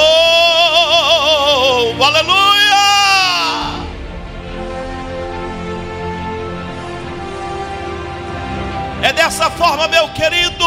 Oh, 0.00 1.92
aleluia! 2.02 2.38
É 9.02 9.12
dessa 9.12 9.50
forma, 9.50 9.88
meu 9.88 10.08
querido 10.10 10.64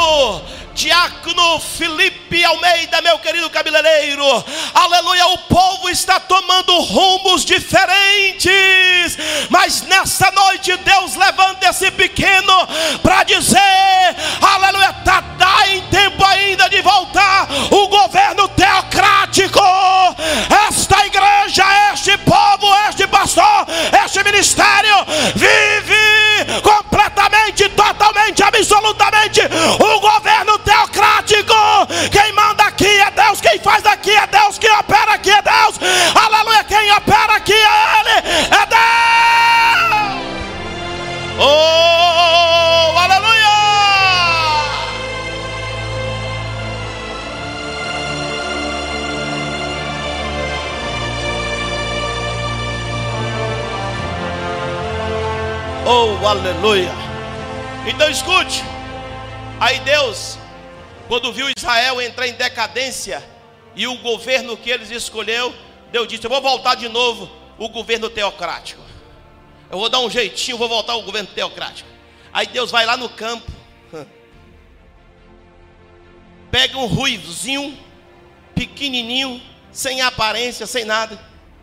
Diácono 0.74 1.60
Felipe 1.60 2.44
Almeida, 2.44 3.02
meu 3.02 3.20
querido 3.20 3.50
cabeleireiro, 3.50 4.26
aleluia. 4.74 5.28
O 5.28 5.38
povo 5.40 5.90
está 5.90 6.20
tomando 6.20 6.80
rumos 6.82 7.44
diferentes, 7.46 9.18
mas 9.50 9.82
nessa 9.84 10.32
noite 10.32 10.76
Deus 10.78 11.16
levanta 11.16 11.70
esse 11.70 11.92
pequeno 11.92 12.68
para 13.04 13.24
dizer, 13.24 13.60
aleluia, 14.42 14.94
tá, 15.06 15.22
tá 15.38 15.68
em 15.70 15.82
tempo 15.88 16.24
ainda 16.24 16.70
de 16.70 16.82
voltar 16.82 17.48
o 17.70 17.88
governo 17.88 18.48
teocrático. 18.50 19.62
Esta 20.68 21.06
igreja, 21.06 21.66
este 21.94 22.18
povo, 22.20 22.68
este 22.90 23.08
pastor, 23.08 23.68
este 24.04 24.24
ministério 24.24 25.06
vive 25.36 26.11
completamente, 26.62 27.70
totalmente, 27.70 28.44
absolutamente 28.44 29.42
o 29.80 30.00
governo 30.00 30.58
teocrático. 30.60 31.54
Quem 32.12 32.34
manda 32.34 32.64
aqui 32.64 32.88
é 32.88 33.12
Deus, 33.12 33.42
quem 33.42 33.60
faz 33.60 33.86
aqui 33.86 34.12
é 34.12 34.28
Deus, 34.28 34.58
quem 34.58 34.72
opera 34.72 35.14
aqui 35.14 35.32
é 35.32 35.42
Deus. 35.42 35.80
Aleluia. 56.32 56.92
Então 57.86 58.10
escute. 58.10 58.64
Aí 59.60 59.80
Deus 59.80 60.38
quando 61.12 61.34
viu 61.34 61.48
Israel 61.58 62.02
entrar 62.02 62.26
em 62.26 62.32
decadência 62.36 63.22
e 63.76 63.86
o 63.86 63.98
governo 63.98 64.56
que 64.56 64.70
eles 64.70 64.90
escolheu, 64.90 65.54
Deus 65.92 66.08
disse: 66.08 66.26
Eu 66.26 66.30
vou 66.30 66.42
voltar 66.42 66.76
de 66.76 66.88
novo 66.88 67.30
o 67.58 67.68
governo 67.68 68.10
teocrático. 68.10 68.82
Eu 69.70 69.78
vou 69.78 69.90
dar 69.90 70.00
um 70.00 70.10
jeitinho, 70.10 70.58
vou 70.58 70.70
voltar 70.70 70.94
ao 70.94 71.02
governo 71.02 71.28
teocrático. 71.28 71.90
Aí 72.32 72.48
Deus 72.48 72.72
vai 72.72 72.86
lá 72.86 72.96
no 72.96 73.10
campo, 73.10 73.52
pega 76.50 76.78
um 76.78 76.86
ruivozinho, 76.86 77.78
pequenininho, 78.56 79.42
sem 79.70 80.02
aparência, 80.02 80.66
sem 80.66 80.86
nada, 80.86 81.20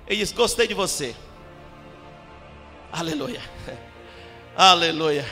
e 0.06 0.14
diz: 0.14 0.30
Gostei 0.30 0.68
de 0.68 0.74
você. 0.74 1.16
Aleluia. 2.92 3.40
Aleluia. 4.58 5.24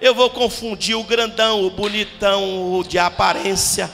Eu 0.00 0.14
vou 0.14 0.30
confundir 0.30 0.94
o 0.94 1.02
grandão, 1.02 1.64
o 1.64 1.70
bonitão, 1.70 2.72
o 2.72 2.84
de 2.84 3.00
aparência. 3.00 3.90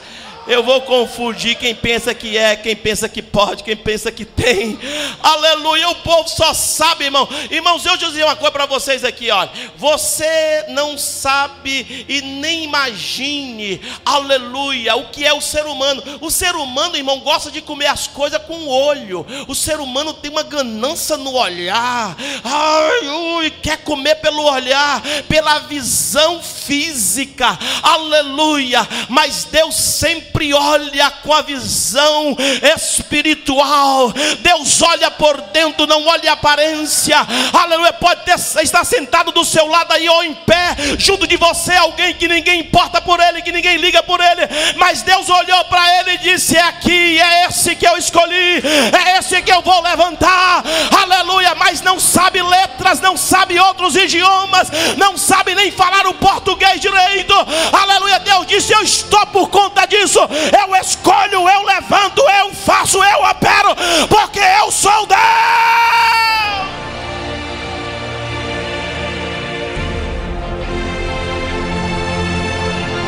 Eu 0.47 0.63
vou 0.63 0.81
confundir 0.81 1.55
quem 1.55 1.73
pensa 1.73 2.13
que 2.13 2.35
é, 2.35 2.55
quem 2.55 2.75
pensa 2.75 3.07
que 3.07 3.21
pode, 3.21 3.63
quem 3.63 3.75
pensa 3.75 4.11
que 4.11 4.25
tem. 4.25 4.77
Aleluia, 5.21 5.89
o 5.89 5.95
povo 5.95 6.27
só 6.27 6.53
sabe, 6.53 7.05
irmão. 7.05 7.27
Irmãos, 7.49 7.85
eu 7.85 7.95
dizer 7.95 8.23
uma 8.23 8.35
coisa 8.35 8.51
para 8.51 8.65
vocês 8.65 9.03
aqui, 9.03 9.29
olha. 9.29 9.51
Você 9.77 10.65
não 10.69 10.97
sabe 10.97 12.05
e 12.09 12.21
nem 12.21 12.63
imagine, 12.63 13.79
aleluia, 14.03 14.95
o 14.95 15.09
que 15.09 15.25
é 15.25 15.33
o 15.33 15.41
ser 15.41 15.65
humano. 15.65 16.03
O 16.21 16.31
ser 16.31 16.55
humano, 16.55 16.97
irmão, 16.97 17.19
gosta 17.19 17.51
de 17.51 17.61
comer 17.61 17.87
as 17.87 18.07
coisas 18.07 18.40
com 18.51 18.57
o 18.57 18.67
olho. 18.67 19.25
O 19.47 19.55
ser 19.55 19.79
humano 19.79 20.13
tem 20.13 20.29
uma 20.29 20.43
ganância 20.43 21.15
no 21.15 21.35
olhar. 21.35 22.17
Ai, 22.43 23.07
ui, 23.07 23.49
quer 23.49 23.77
comer 23.77 24.15
pelo 24.15 24.43
olhar, 24.43 25.01
pela 25.29 25.59
visão 25.59 26.41
física. 26.43 27.57
Aleluia. 27.81 28.85
Mas 29.07 29.45
Deus 29.45 29.75
sempre 29.75 30.53
olha 30.53 31.09
com 31.23 31.33
a 31.33 31.41
visão 31.41 32.35
espiritual. 32.75 34.11
Deus 34.39 34.81
olha 34.81 35.09
por 35.11 35.39
dentro, 35.53 35.87
não 35.87 36.05
olha 36.05 36.31
a 36.31 36.33
aparência. 36.33 37.15
Aleluia. 37.53 37.93
Pode 37.93 38.25
ter, 38.25 38.35
estar 38.61 38.83
sentado 38.83 39.31
do 39.31 39.45
seu 39.45 39.65
lado 39.67 39.93
aí 39.93 40.09
ou 40.09 40.23
em 40.23 40.33
pé, 40.33 40.75
junto 40.97 41.25
de 41.25 41.37
você, 41.37 41.73
alguém 41.73 42.13
que 42.15 42.27
ninguém 42.27 42.59
importa 42.59 42.99
por 43.01 43.19
ele, 43.21 43.41
que 43.41 43.51
ninguém 43.51 43.77
liga 43.77 44.03
por 44.03 44.19
ele. 44.19 44.41
Mas 44.75 45.03
Deus 45.03 45.29
olhou 45.29 45.63
para 45.65 45.99
ele 45.99 46.11
e 46.15 46.17
disse: 46.17 46.57
É 46.57 46.63
aqui, 46.63 47.21
é 47.21 47.45
esse 47.45 47.75
que 47.75 47.87
eu 47.87 47.95
escolhi, 47.97 48.40
é 48.41 49.17
esse 49.17 49.41
que 49.41 49.51
eu 49.51 49.61
vou 49.61 49.81
levantar. 49.81 50.63
Aleluia. 51.01 51.55
Mas 51.55 51.81
não 51.81 51.99
sabe 51.99 52.41
letras, 52.41 52.99
não 52.99 53.15
sabe 53.15 53.59
outros 53.59 53.95
idiomas, 53.95 54.69
não 54.97 55.17
sabe 55.17 55.55
nem 55.55 55.71
falar 55.71 56.07
o 56.07 56.13
português 56.13 56.79
direito. 56.79 57.33
Aleluia. 57.71 58.19
Deus 58.19 58.45
disse: 58.47 58.73
Eu 58.73 58.81
estou 58.81 59.25
por 59.27 59.49
conta 59.49 59.85
disso. 59.85 60.19
Eu 60.19 60.75
escolho, 60.75 61.49
eu 61.49 61.63
levanto, 61.63 62.21
eu 62.41 62.53
faço, 62.53 63.03
eu 63.03 63.23
opero, 63.23 63.75
porque 64.09 64.39
eu 64.39 64.71
sou 64.71 65.05
Deus. 65.05 65.19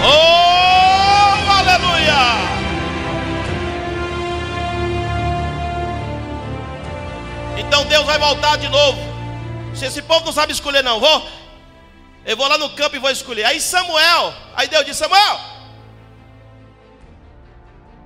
Oh, 0.06 1.52
aleluia! 1.60 2.53
Então 7.74 7.88
Deus 7.88 8.06
vai 8.06 8.20
voltar 8.20 8.56
de 8.58 8.70
novo. 8.70 9.00
Se 9.76 9.86
esse 9.86 10.00
povo 10.04 10.28
não 10.28 10.32
sabe 10.32 10.54
escolher, 10.54 10.84
não, 10.84 11.00
vou. 11.00 11.28
Eu 12.24 12.38
vou 12.38 12.48
lá 12.48 12.56
no 12.56 12.70
campo 12.76 12.96
e 12.96 13.00
vou 13.00 13.10
escolher. 13.10 13.46
Aí 13.46 13.60
Samuel, 13.60 14.32
aí 14.56 14.68
Deus 14.68 14.86
disse: 14.86 15.00
Samuel, 15.00 15.40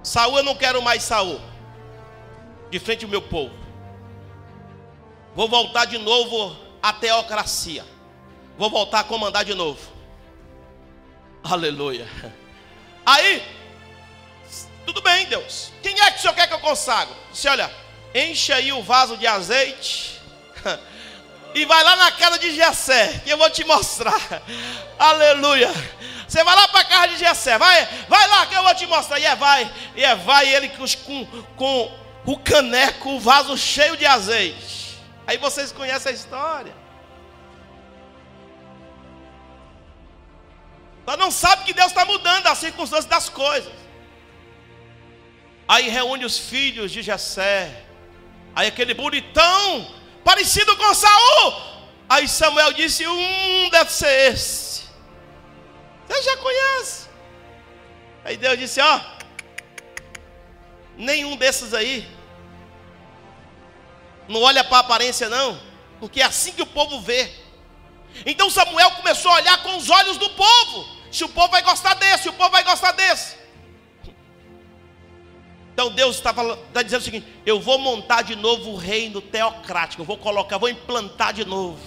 Saul, 0.02 0.38
eu 0.38 0.44
não 0.44 0.56
quero 0.56 0.82
mais 0.82 1.04
Saul 1.04 1.42
de 2.72 2.80
frente 2.80 3.04
ao 3.04 3.12
meu 3.12 3.22
povo. 3.22 3.54
Vou 5.36 5.50
voltar 5.50 5.84
de 5.84 5.98
novo 5.98 6.56
à 6.82 6.94
teocracia. 6.94 7.84
Vou 8.58 8.70
voltar 8.70 9.02
a 9.02 9.04
comandar 9.04 9.44
de 9.44 9.54
novo. 9.54 9.82
Aleluia. 11.44 12.08
Aí, 13.06 13.44
tudo 14.86 15.02
bem, 15.02 15.26
Deus. 15.26 15.74
Quem 15.84 16.00
é 16.00 16.12
que 16.12 16.20
o 16.20 16.22
Senhor 16.22 16.34
quer 16.34 16.48
que 16.48 16.54
eu 16.54 16.60
consagre? 16.60 17.14
Você 17.34 17.50
olha, 17.50 17.70
enche 18.14 18.52
aí 18.54 18.72
o 18.74 18.84
vaso 18.84 19.18
de 19.18 19.28
azeite. 19.28 20.20
E 21.56 21.66
vai 21.66 21.84
lá 21.84 21.96
na 21.96 22.12
casa 22.12 22.38
de 22.38 22.52
Jessé, 22.54 23.22
que 23.24 23.32
eu 23.32 23.38
vou 23.38 23.50
te 23.50 23.64
mostrar. 23.64 24.44
Aleluia. 25.00 25.74
Você 26.28 26.44
vai 26.44 26.56
lá 26.56 26.68
para 26.68 26.82
a 26.82 26.86
casa 26.86 27.08
de 27.08 27.18
Jessé, 27.18 27.58
vai, 27.58 27.86
vai 28.08 28.28
lá 28.28 28.46
que 28.46 28.54
eu 28.54 28.62
vou 28.62 28.76
te 28.76 28.86
mostrar. 28.86 29.20
E 29.20 29.26
é 29.26 29.36
vai, 29.36 29.72
e 29.96 30.04
é 30.04 30.14
vai 30.14 30.54
ele 30.54 30.70
com, 30.70 31.26
com 31.56 32.00
o 32.26 32.38
caneco, 32.38 33.12
o 33.12 33.20
vaso 33.20 33.58
cheio 33.58 33.98
de 33.98 34.06
azeite. 34.06 35.00
Aí 35.26 35.38
vocês 35.38 35.72
conhecem 35.72 36.12
a 36.12 36.16
história. 36.16 36.76
Nós 41.08 41.18
não 41.18 41.32
sabe 41.32 41.64
que 41.64 41.74
Deus 41.74 41.88
está 41.88 42.06
mudando 42.06 42.48
as 42.48 42.58
circunstâncias 42.58 43.06
das 43.06 43.30
coisas. 43.30 43.72
Aí 45.66 45.88
reúne 45.90 46.26
os 46.26 46.38
filhos 46.38 46.92
de 46.92 47.02
Jessé. 47.02 47.87
Aí 48.58 48.70
aquele 48.70 48.96
bonitão, 48.96 49.88
parecido 50.24 50.76
com 50.78 50.92
Saul. 50.96 51.62
Aí 52.10 52.28
Samuel 52.28 52.74
disse: 52.74 53.08
Hum, 53.08 53.70
deve 53.70 53.92
ser 53.92 54.32
esse. 54.34 54.86
Você 56.08 56.24
já 56.24 56.38
conhece. 56.38 57.08
Aí 58.26 58.36
Deus 58.36 58.58
disse: 58.58 58.82
Ó, 58.82 59.00
nenhum 60.98 61.38
desses 61.38 61.72
aí 61.72 62.10
não 64.28 64.42
olha 64.42 64.64
para 64.64 64.78
a 64.78 64.80
aparência, 64.80 65.30
não, 65.30 65.62
porque 66.00 66.20
é 66.20 66.26
assim 66.26 66.52
que 66.52 66.64
o 66.64 66.66
povo 66.66 67.00
vê. 67.00 67.32
Então 68.26 68.50
Samuel 68.50 68.90
começou 68.90 69.30
a 69.34 69.36
olhar 69.36 69.62
com 69.62 69.78
os 69.78 69.88
olhos 69.88 70.18
do 70.18 70.32
povo. 70.32 70.98
Se 71.12 71.24
o 71.24 71.30
povo 71.30 71.50
vai 71.50 71.62
gostar 71.62 71.94
desse, 71.94 72.28
o 72.28 72.34
povo 72.34 72.50
vai 72.50 72.64
gostar 72.64 72.94
desse. 72.94 73.36
Então 75.78 75.92
Deus 75.92 76.16
está, 76.16 76.32
está 76.32 76.82
dizendo 76.82 77.02
o 77.02 77.04
seguinte: 77.04 77.28
eu 77.46 77.60
vou 77.60 77.78
montar 77.78 78.24
de 78.24 78.36
novo 78.36 78.72
o 78.72 78.76
reino 78.76 79.22
teocrático, 79.22 80.02
eu 80.02 80.08
vou 80.08 80.18
colocar, 80.18 80.58
vou 80.58 80.70
implantar 80.70 81.32
de 81.32 81.46
novo. 81.46 81.78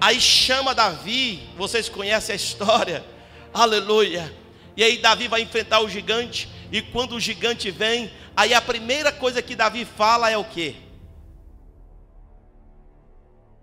Aí 0.00 0.20
chama 0.20 0.74
Davi, 0.74 1.48
vocês 1.56 1.88
conhecem 1.88 2.32
a 2.32 2.36
história, 2.36 3.04
aleluia. 3.54 4.36
E 4.76 4.82
aí 4.82 4.98
Davi 4.98 5.28
vai 5.28 5.42
enfrentar 5.42 5.78
o 5.78 5.88
gigante, 5.88 6.48
e 6.72 6.82
quando 6.82 7.14
o 7.14 7.20
gigante 7.20 7.70
vem, 7.70 8.10
aí 8.36 8.52
a 8.52 8.60
primeira 8.60 9.12
coisa 9.12 9.40
que 9.40 9.54
Davi 9.54 9.84
fala 9.84 10.28
é 10.28 10.36
o 10.36 10.44
que? 10.44 10.74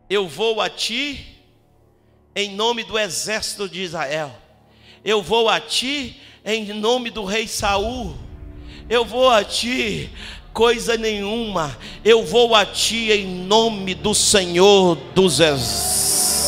Eu 0.09 0.29
vou 0.29 0.61
a 0.61 0.69
ti 0.69 1.43
em 2.33 2.55
nome 2.55 2.85
do 2.85 2.97
exército 2.97 3.67
de 3.67 3.81
Israel. 3.81 4.33
Eu 5.03 5.21
vou 5.21 5.49
a 5.49 5.59
ti 5.59 6.21
em 6.45 6.71
nome 6.71 7.09
do 7.09 7.25
rei 7.25 7.49
Saul. 7.49 8.28
Eu 8.89 9.05
vou 9.05 9.29
a 9.29 9.43
ti 9.43 10.09
coisa 10.51 10.97
nenhuma. 10.97 11.77
Eu 12.03 12.25
vou 12.25 12.55
a 12.55 12.65
ti 12.65 13.11
em 13.11 13.23
nome 13.45 13.93
do 13.93 14.15
Senhor 14.15 14.97
dos 15.13 15.39
exércitos. 15.39 16.39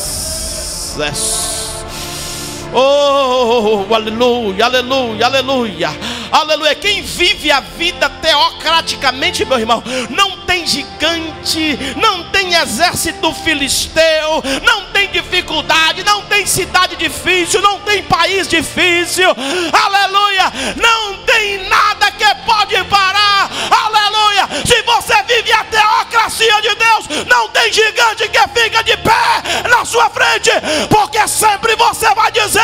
Oh, 2.73 3.85
aleluia, 3.93 4.65
aleluia, 4.65 5.25
aleluia. 5.27 5.89
Aleluia. 6.31 6.73
Quem 6.73 7.01
vive 7.01 7.51
a 7.51 7.59
vida 7.59 8.09
teocraticamente, 8.09 9.43
meu 9.43 9.59
irmão, 9.59 9.83
não 10.09 10.45
tem 10.45 10.65
gigante, 10.65 11.77
não 11.97 12.31
tem 12.31 12.55
exército 12.55 13.33
filisteu, 13.33 14.41
não 14.63 14.85
tem 14.91 15.09
dificuldade, 15.09 16.03
não 16.03 16.23
tem 16.23 16.45
cidade 16.45 16.95
difícil, 16.95 17.61
não 17.61 17.81
tem 17.81 18.01
país 18.03 18.47
difícil. 18.47 19.27
Aleluia. 19.73 20.53
Não 20.77 21.17
tem 21.25 21.67
nada 21.67 22.10
que 22.21 22.35
pode 22.45 22.83
parar. 22.83 23.49
Aleluia. 23.85 24.47
Se 24.63 24.81
você 24.83 25.23
vive 25.23 25.51
a 25.51 25.63
teocracia 25.63 26.61
de 26.61 26.75
Deus, 26.75 27.25
não 27.27 27.49
tem 27.49 27.73
gigante 27.73 28.29
que 28.29 28.39
fica 28.49 28.83
de 28.83 28.95
pé 28.97 29.67
na 29.67 29.83
sua 29.83 30.07
frente, 30.09 30.51
porque 30.89 31.27
sempre 31.27 31.75
você 31.75 32.13
vai 32.13 32.31
dizer: 32.31 32.61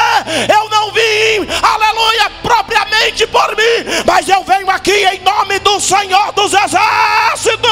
Eu 0.53 0.69
não 0.69 0.91
vim, 0.91 1.47
aleluia, 1.61 2.29
propriamente 2.43 3.25
por 3.25 3.55
mim, 3.55 4.03
mas 4.05 4.29
eu 4.29 4.43
venho 4.43 4.69
aqui 4.69 5.05
em 5.05 5.21
nome 5.21 5.57
do 5.59 5.79
Senhor 5.79 6.31
dos 6.33 6.53
Exércitos. 6.53 7.71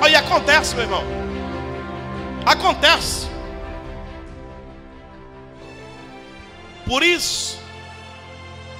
Aí 0.00 0.16
acontece, 0.16 0.74
meu 0.74 0.84
irmão. 0.84 1.04
Acontece. 2.44 3.31
Por 6.86 7.02
isso, 7.02 7.58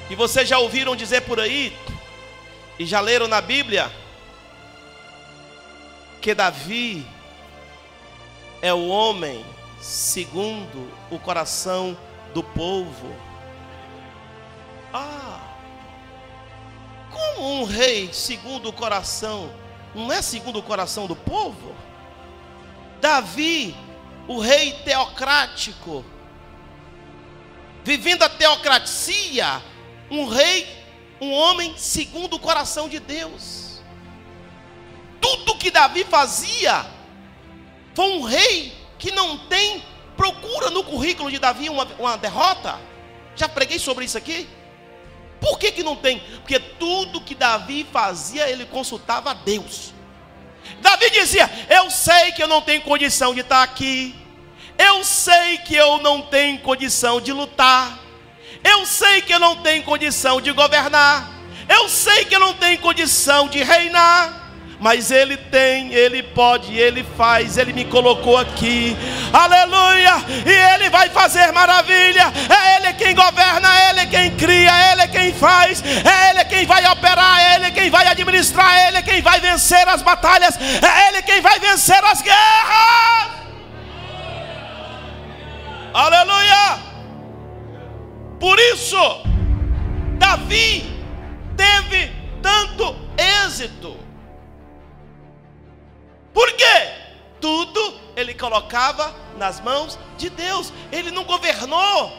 que 0.08 0.16
vocês 0.16 0.48
já 0.48 0.58
ouviram 0.58 0.96
dizer 0.96 1.22
por 1.22 1.40
aí, 1.40 1.76
e 2.78 2.84
já 2.84 3.00
leram 3.00 3.28
na 3.28 3.40
Bíblia, 3.40 3.90
que 6.20 6.34
Davi 6.34 7.06
é 8.60 8.72
o 8.72 8.88
homem 8.88 9.44
segundo 9.80 10.90
o 11.10 11.18
coração 11.18 11.96
do 12.32 12.42
povo. 12.42 13.14
Ah, 14.92 15.40
como 17.10 17.60
um 17.60 17.64
rei 17.64 18.12
segundo 18.12 18.68
o 18.68 18.72
coração, 18.72 19.52
não 19.94 20.12
é 20.12 20.22
segundo 20.22 20.58
o 20.58 20.62
coração 20.62 21.06
do 21.06 21.16
povo? 21.16 21.74
Davi, 23.00 23.76
o 24.28 24.38
rei 24.38 24.72
teocrático, 24.84 26.04
vivendo 27.84 28.22
a 28.22 28.28
teocracia, 28.28 29.62
um 30.10 30.26
rei, 30.26 30.66
um 31.20 31.32
homem 31.32 31.74
segundo 31.76 32.36
o 32.36 32.38
coração 32.38 32.88
de 32.88 32.98
Deus. 32.98 33.80
Tudo 35.20 35.56
que 35.56 35.70
Davi 35.70 36.04
fazia, 36.04 36.84
foi 37.94 38.04
um 38.12 38.22
rei 38.22 38.72
que 38.98 39.12
não 39.12 39.38
tem, 39.38 39.82
procura 40.16 40.70
no 40.70 40.84
currículo 40.84 41.30
de 41.30 41.38
Davi 41.38 41.68
uma, 41.68 41.84
uma 41.98 42.16
derrota. 42.16 42.78
Já 43.36 43.48
preguei 43.48 43.78
sobre 43.78 44.04
isso 44.04 44.18
aqui. 44.18 44.48
Por 45.40 45.58
que, 45.58 45.72
que 45.72 45.82
não 45.82 45.96
tem? 45.96 46.20
Porque 46.20 46.60
tudo 46.60 47.20
que 47.20 47.34
Davi 47.34 47.86
fazia, 47.92 48.48
ele 48.48 48.64
consultava 48.64 49.32
a 49.32 49.34
Deus. 49.34 49.92
Davi 50.80 51.10
dizia: 51.10 51.50
Eu 51.68 51.90
sei 51.90 52.32
que 52.32 52.42
eu 52.42 52.46
não 52.46 52.62
tenho 52.62 52.82
condição 52.82 53.34
de 53.34 53.40
estar 53.40 53.62
aqui. 53.62 54.14
Eu 54.78 55.04
sei 55.04 55.58
que 55.58 55.74
eu 55.74 55.98
não 55.98 56.22
tenho 56.22 56.58
condição 56.60 57.20
de 57.20 57.32
lutar. 57.32 57.98
Eu 58.64 58.86
sei 58.86 59.22
que 59.22 59.32
eu 59.32 59.38
não 59.38 59.56
tenho 59.56 59.82
condição 59.82 60.40
de 60.40 60.52
governar. 60.52 61.30
Eu 61.68 61.88
sei 61.88 62.24
que 62.24 62.34
eu 62.34 62.40
não 62.40 62.54
tenho 62.54 62.78
condição 62.78 63.48
de 63.48 63.62
reinar. 63.62 64.42
Mas 64.82 65.12
Ele 65.12 65.36
tem, 65.36 65.94
Ele 65.94 66.24
pode, 66.24 66.76
Ele 66.76 67.06
faz, 67.16 67.56
Ele 67.56 67.72
me 67.72 67.84
colocou 67.84 68.36
aqui, 68.36 68.96
aleluia, 69.32 70.16
e 70.44 70.74
Ele 70.74 70.90
vai 70.90 71.08
fazer 71.08 71.52
maravilha, 71.52 72.32
é 72.50 72.76
Ele 72.76 72.92
quem 72.94 73.14
governa, 73.14 73.68
é 73.72 73.90
Ele 73.90 74.06
quem 74.06 74.30
cria, 74.32 74.72
é 74.72 74.92
Ele 74.92 75.06
quem 75.06 75.32
faz, 75.34 75.80
é 75.84 76.30
Ele 76.30 76.44
quem 76.46 76.66
vai 76.66 76.84
operar, 76.90 77.38
é 77.38 77.54
Ele 77.54 77.70
quem 77.70 77.90
vai 77.90 78.08
administrar, 78.08 78.76
é 78.76 78.88
Ele 78.88 79.02
quem 79.02 79.22
vai 79.22 79.38
vencer 79.38 79.88
as 79.88 80.02
batalhas, 80.02 80.58
é 80.58 81.08
Ele 81.10 81.22
quem 81.22 81.40
vai 81.40 81.60
vencer 81.60 82.04
as 82.04 82.20
guerras, 82.20 83.31
aleluia, 85.92 86.92
por 88.42 88.58
isso, 88.58 88.96
Davi 90.18 90.82
teve 91.56 92.12
tanto 92.42 92.96
êxito. 93.16 93.96
Por 96.34 96.52
quê? 96.54 96.92
Tudo 97.40 98.00
ele 98.16 98.34
colocava 98.34 99.14
nas 99.36 99.60
mãos 99.60 99.98
de 100.16 100.28
Deus. 100.28 100.72
Ele 100.90 101.12
não 101.12 101.22
governou 101.22 102.12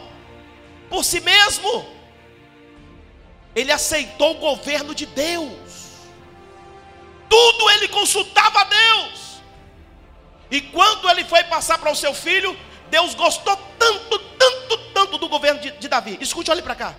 por 0.89 1.03
si 1.03 1.19
mesmo. 1.19 1.85
Ele 3.53 3.71
aceitou 3.71 4.31
o 4.31 4.39
governo 4.39 4.95
de 4.95 5.05
Deus. 5.05 6.07
Tudo 7.27 7.69
ele 7.71 7.87
consultava 7.87 8.61
a 8.61 8.63
Deus. 8.63 9.41
E 10.49 10.61
quando 10.61 11.09
ele 11.09 11.25
foi 11.25 11.43
passar 11.43 11.79
para 11.79 11.91
o 11.91 11.95
seu 11.95 12.13
filho, 12.13 12.57
Deus 12.93 13.15
gostou 13.15 13.57
tanto, 13.79 14.19
tanto, 14.19 14.77
tanto 14.93 15.17
do 15.17 15.27
governo 15.27 15.59
de, 15.59 15.71
de 15.71 15.87
Davi. 15.87 16.15
Escute, 16.21 16.51
olhe 16.51 16.61
para 16.61 16.75
cá. 16.75 16.95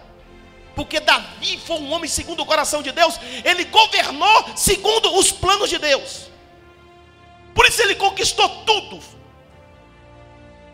Porque 0.75 0.99
Davi 0.99 1.57
foi 1.65 1.77
um 1.77 1.93
homem 1.93 2.11
segundo 2.11 2.43
o 2.43 2.47
coração 2.47 2.83
de 2.83 2.91
Deus, 2.91 3.15
ele 3.45 3.65
governou 3.67 4.57
segundo 4.57 5.17
os 5.17 5.31
planos 5.31 5.71
de 5.71 5.79
Deus. 5.79 6.31
Por 7.55 7.65
isso 7.65 7.81
ele 7.81 7.95
conquistou 7.95 8.49
tudo. 8.65 9.01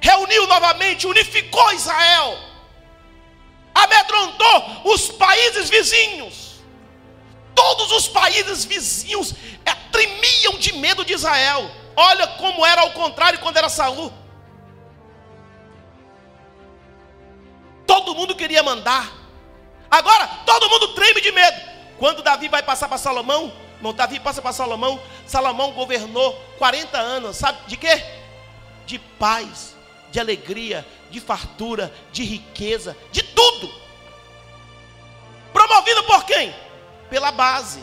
Reuniu 0.00 0.46
novamente, 0.46 1.06
unificou 1.06 1.70
Israel. 1.74 2.38
Amedrontou 3.74 4.94
os 4.94 5.08
países 5.08 5.68
vizinhos. 5.68 6.62
Todos 7.54 7.92
os 7.92 8.08
países 8.08 8.64
vizinhos 8.64 9.34
é, 9.66 9.74
tremiam 9.92 10.54
de 10.58 10.72
medo 10.72 11.04
de 11.04 11.12
Israel. 11.12 11.70
Olha 11.94 12.26
como 12.26 12.64
era 12.64 12.80
ao 12.80 12.92
contrário 12.92 13.38
quando 13.38 13.58
era 13.58 13.68
Saul. 13.68 14.19
Todo 17.90 18.14
mundo 18.14 18.36
queria 18.36 18.62
mandar. 18.62 19.12
Agora 19.90 20.28
todo 20.46 20.70
mundo 20.70 20.94
treme 20.94 21.20
de 21.20 21.32
medo. 21.32 21.60
Quando 21.98 22.22
Davi 22.22 22.46
vai 22.46 22.62
passar 22.62 22.86
para 22.86 22.96
Salomão, 22.96 23.52
Irmão, 23.78 23.92
Davi 23.92 24.20
passa 24.20 24.40
para 24.40 24.52
Salomão. 24.52 25.00
Salomão 25.26 25.72
governou 25.72 26.34
40 26.56 26.96
anos. 26.96 27.36
Sabe 27.36 27.58
de 27.66 27.76
quê? 27.76 28.00
De 28.86 28.96
paz, 28.96 29.74
de 30.12 30.20
alegria, 30.20 30.86
de 31.10 31.20
fartura, 31.20 31.92
de 32.12 32.22
riqueza, 32.22 32.96
de 33.10 33.24
tudo. 33.24 33.74
Promovido 35.52 36.04
por 36.04 36.24
quem? 36.26 36.54
Pela 37.10 37.32
base. 37.32 37.82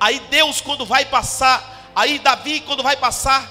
Aí 0.00 0.18
Deus, 0.18 0.60
quando 0.60 0.84
vai 0.84 1.04
passar, 1.04 1.92
aí 1.94 2.18
Davi, 2.18 2.60
quando 2.60 2.82
vai 2.82 2.96
passar 2.96 3.48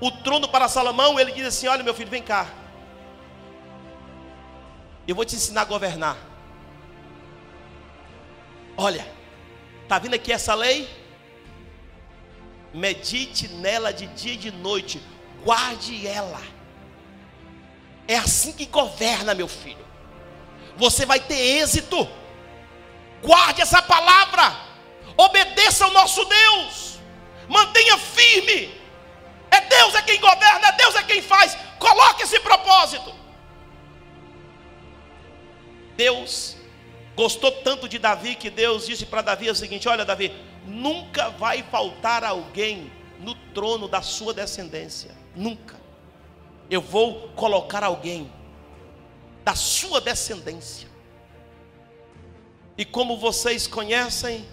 o 0.00 0.10
trono 0.10 0.48
para 0.48 0.66
Salomão, 0.66 1.20
ele 1.20 1.32
diz 1.32 1.46
assim: 1.46 1.68
Olha, 1.68 1.82
meu 1.82 1.92
filho, 1.92 2.08
vem 2.08 2.22
cá. 2.22 2.46
Eu 5.06 5.14
vou 5.14 5.24
te 5.24 5.36
ensinar 5.36 5.62
a 5.62 5.64
governar. 5.66 6.16
Olha, 8.76 9.06
está 9.82 9.98
vindo 9.98 10.14
aqui 10.14 10.32
essa 10.32 10.54
lei? 10.54 10.88
Medite 12.74 13.48
nela 13.48 13.92
de 13.92 14.06
dia 14.08 14.34
e 14.34 14.36
de 14.36 14.50
noite, 14.50 15.00
guarde 15.44 16.06
ela. 16.06 16.42
É 18.08 18.16
assim 18.16 18.52
que 18.52 18.66
governa, 18.66 19.34
meu 19.34 19.48
filho. 19.48 19.84
Você 20.76 21.06
vai 21.06 21.20
ter 21.20 21.38
êxito. 21.38 22.08
Guarde 23.22 23.62
essa 23.62 23.80
palavra. 23.80 24.56
Obedeça 25.16 25.84
ao 25.84 25.92
nosso 25.92 26.24
Deus. 26.24 26.98
Mantenha 27.48 27.96
firme. 27.96 28.74
É 29.50 29.60
Deus 29.62 29.94
é 29.94 30.02
quem 30.02 30.20
governa, 30.20 30.68
é 30.68 30.72
Deus 30.72 30.94
é 30.96 31.02
quem 31.02 31.22
faz. 31.22 31.56
Coloque 31.78 32.24
esse 32.24 32.38
propósito. 32.40 33.14
Deus 35.96 36.56
Gostou 37.16 37.50
tanto 37.50 37.88
de 37.88 37.98
Davi 37.98 38.34
que 38.34 38.50
Deus 38.50 38.86
disse 38.86 39.06
para 39.06 39.22
Davi 39.22 39.48
o 39.48 39.54
seguinte: 39.54 39.88
Olha, 39.88 40.04
Davi, 40.04 40.30
nunca 40.66 41.30
vai 41.30 41.62
faltar 41.62 42.22
alguém 42.22 42.92
no 43.18 43.34
trono 43.54 43.88
da 43.88 44.02
sua 44.02 44.34
descendência. 44.34 45.12
Nunca. 45.34 45.80
Eu 46.68 46.82
vou 46.82 47.30
colocar 47.30 47.82
alguém 47.82 48.30
da 49.42 49.54
sua 49.54 49.98
descendência. 49.98 50.88
E 52.76 52.84
como 52.84 53.16
vocês 53.16 53.66
conhecem, 53.66 54.46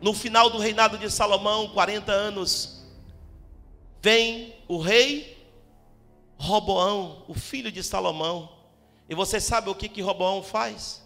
no 0.00 0.12
final 0.12 0.50
do 0.50 0.58
reinado 0.58 0.98
de 0.98 1.08
Salomão, 1.08 1.68
40 1.68 2.10
anos, 2.10 2.84
vem 4.00 4.56
o 4.66 4.78
rei 4.78 5.38
Roboão, 6.36 7.24
o 7.28 7.34
filho 7.34 7.70
de 7.70 7.84
Salomão. 7.84 8.51
E 9.12 9.14
você 9.14 9.38
sabe 9.38 9.68
o 9.68 9.74
que 9.74 9.90
que 9.90 10.00
Roboão 10.00 10.42
faz? 10.42 11.02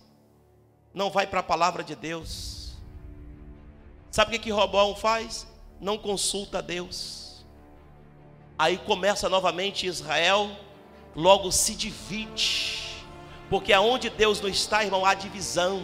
não 0.96 1.10
vai 1.10 1.26
para 1.26 1.40
a 1.40 1.42
palavra 1.42 1.84
de 1.84 1.94
Deus. 1.94 2.72
Sabe 4.10 4.30
o 4.30 4.32
que, 4.32 4.44
que 4.44 4.50
Roboão 4.50 4.96
faz? 4.96 5.46
Não 5.78 5.98
consulta 5.98 6.58
a 6.58 6.62
Deus. 6.62 7.44
Aí 8.58 8.78
começa 8.78 9.28
novamente 9.28 9.86
Israel, 9.86 10.50
logo 11.14 11.52
se 11.52 11.74
divide. 11.74 13.04
Porque 13.50 13.74
aonde 13.74 14.08
Deus 14.08 14.40
não 14.40 14.48
está, 14.48 14.82
irmão, 14.82 15.04
há 15.04 15.12
divisão, 15.12 15.82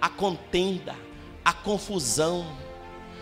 há 0.00 0.08
contenda, 0.08 0.96
há 1.44 1.52
confusão. 1.52 2.46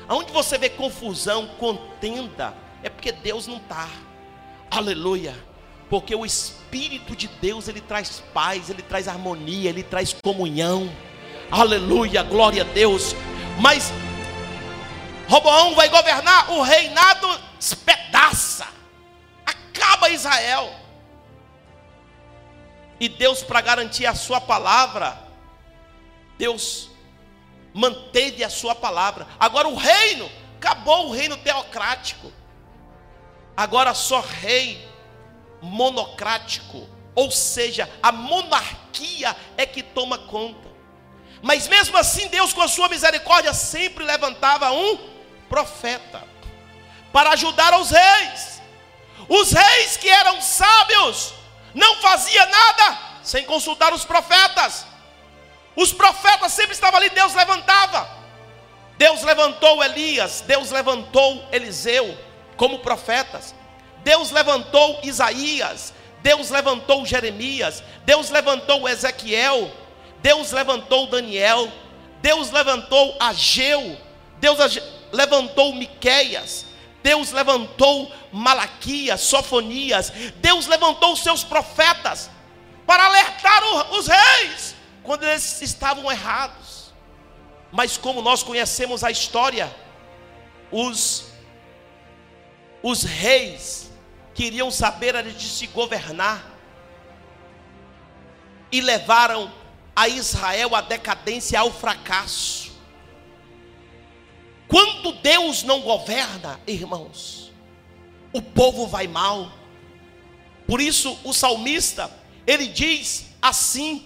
Aonde 0.06 0.32
você 0.32 0.56
vê 0.56 0.70
confusão, 0.70 1.48
contenda, 1.58 2.54
é 2.84 2.88
porque 2.88 3.10
Deus 3.10 3.48
não 3.48 3.56
está. 3.56 3.88
Aleluia 4.70 5.34
porque 5.88 6.14
o 6.14 6.24
Espírito 6.24 6.63
de 6.74 7.28
Deus 7.40 7.68
ele 7.68 7.80
traz 7.80 8.22
paz, 8.32 8.68
ele 8.68 8.82
traz 8.82 9.06
harmonia, 9.06 9.70
ele 9.70 9.82
traz 9.82 10.12
comunhão. 10.12 10.90
Aleluia, 11.50 12.22
glória 12.22 12.62
a 12.62 12.64
Deus. 12.64 13.14
Mas 13.60 13.92
Roboão 15.28 15.74
vai 15.74 15.88
governar, 15.88 16.50
o 16.50 16.62
reinado 16.62 17.28
espedaça, 17.58 18.66
acaba 19.46 20.10
Israel. 20.10 20.74
E 22.98 23.08
Deus, 23.08 23.42
para 23.42 23.60
garantir 23.60 24.06
a 24.06 24.14
sua 24.14 24.40
palavra, 24.40 25.18
Deus 26.36 26.90
manteve 27.72 28.42
a 28.42 28.50
sua 28.50 28.74
palavra. 28.74 29.26
Agora 29.38 29.68
o 29.68 29.76
reino, 29.76 30.30
acabou 30.56 31.08
o 31.08 31.12
reino 31.12 31.36
teocrático. 31.36 32.32
Agora 33.56 33.94
só 33.94 34.20
rei 34.20 34.93
monocrático, 35.64 36.86
ou 37.14 37.30
seja, 37.30 37.90
a 38.02 38.12
monarquia 38.12 39.34
é 39.56 39.64
que 39.64 39.82
toma 39.82 40.18
conta. 40.18 40.68
Mas 41.42 41.68
mesmo 41.68 41.96
assim, 41.96 42.28
Deus, 42.28 42.52
com 42.52 42.62
a 42.62 42.68
sua 42.68 42.88
misericórdia, 42.88 43.52
sempre 43.52 44.04
levantava 44.04 44.70
um 44.72 44.98
profeta 45.48 46.22
para 47.12 47.30
ajudar 47.30 47.78
os 47.78 47.90
reis. 47.90 48.62
Os 49.28 49.52
reis 49.52 49.96
que 49.96 50.08
eram 50.08 50.40
sábios 50.40 51.34
não 51.74 51.96
faziam 51.96 52.46
nada 52.48 52.98
sem 53.22 53.44
consultar 53.44 53.92
os 53.92 54.04
profetas. 54.04 54.86
Os 55.76 55.92
profetas 55.92 56.52
sempre 56.52 56.72
estavam 56.72 56.98
ali, 56.98 57.10
Deus 57.10 57.34
levantava. 57.34 58.08
Deus 58.96 59.22
levantou 59.22 59.82
Elias, 59.82 60.42
Deus 60.46 60.70
levantou 60.70 61.48
Eliseu 61.50 62.16
como 62.56 62.78
profetas. 62.78 63.54
Deus 64.04 64.30
levantou 64.30 65.00
Isaías, 65.02 65.92
Deus 66.22 66.50
levantou 66.50 67.04
Jeremias, 67.04 67.82
Deus 68.04 68.30
levantou 68.30 68.88
Ezequiel, 68.88 69.70
Deus 70.22 70.52
levantou 70.52 71.06
Daniel, 71.08 71.72
Deus 72.20 72.50
levantou 72.50 73.16
Ageu, 73.18 73.98
Deus 74.38 74.58
levantou 75.10 75.74
Miqueias, 75.74 76.66
Deus 77.02 77.32
levantou 77.32 78.12
Malaquias, 78.30 79.22
Sofonias, 79.22 80.10
Deus 80.36 80.66
levantou 80.66 81.16
seus 81.16 81.42
profetas 81.42 82.30
para 82.86 83.04
alertar 83.06 83.62
os 83.92 84.06
reis 84.06 84.74
quando 85.02 85.24
eles 85.24 85.62
estavam 85.62 86.10
errados. 86.10 86.92
Mas 87.72 87.96
como 87.96 88.22
nós 88.22 88.42
conhecemos 88.42 89.02
a 89.02 89.10
história, 89.10 89.74
os 90.70 91.34
os 92.84 93.02
reis 93.02 93.90
queriam 94.34 94.70
saber 94.70 95.14
era 95.14 95.32
de 95.32 95.48
se 95.48 95.66
governar 95.68 96.52
e 98.70 98.80
levaram 98.80 99.52
a 99.94 100.08
Israel 100.08 100.74
à 100.74 100.80
decadência, 100.80 101.58
ao 101.60 101.70
fracasso. 101.70 102.72
Quando 104.66 105.12
Deus 105.12 105.62
não 105.62 105.80
governa, 105.80 106.60
irmãos, 106.66 107.52
o 108.32 108.42
povo 108.42 108.86
vai 108.86 109.06
mal. 109.06 109.52
Por 110.66 110.80
isso 110.80 111.16
o 111.22 111.32
salmista, 111.32 112.10
ele 112.46 112.66
diz 112.66 113.26
assim 113.40 114.04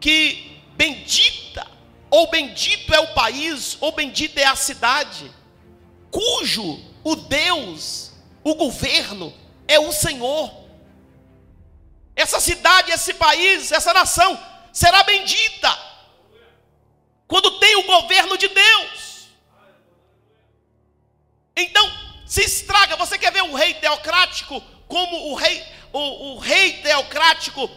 que 0.00 0.60
bendita 0.76 1.66
ou 2.10 2.30
bendito 2.30 2.92
é 2.94 3.00
o 3.00 3.14
país, 3.14 3.76
ou 3.80 3.92
bendita 3.92 4.40
é 4.40 4.44
a 4.44 4.56
cidade, 4.56 5.30
cujo 6.10 6.80
o 7.04 7.14
Deus, 7.14 8.07
o 8.48 8.54
governo 8.54 9.34
é 9.66 9.78
o 9.78 9.92
Senhor. 9.92 10.52
Essa 12.16 12.40
cidade, 12.40 12.90
esse 12.90 13.14
país, 13.14 13.70
essa 13.70 13.92
nação 13.92 14.38
será 14.72 15.02
bendita 15.02 15.78
quando 17.26 17.58
tem 17.58 17.76
o 17.76 17.84
governo 17.84 18.36
de 18.38 18.48
Deus. 18.48 19.28
Então, 21.54 21.90
se 22.26 22.42
estraga. 22.42 22.96
Você 22.96 23.18
quer 23.18 23.32
ver 23.32 23.42
um 23.42 23.54
rei 23.54 23.74
teocrático 23.74 24.60
como 24.86 25.30
o 25.30 25.34
rei, 25.34 25.64
o, 25.92 26.32
o 26.32 26.38
rei 26.38 26.74
teocrático 26.74 27.70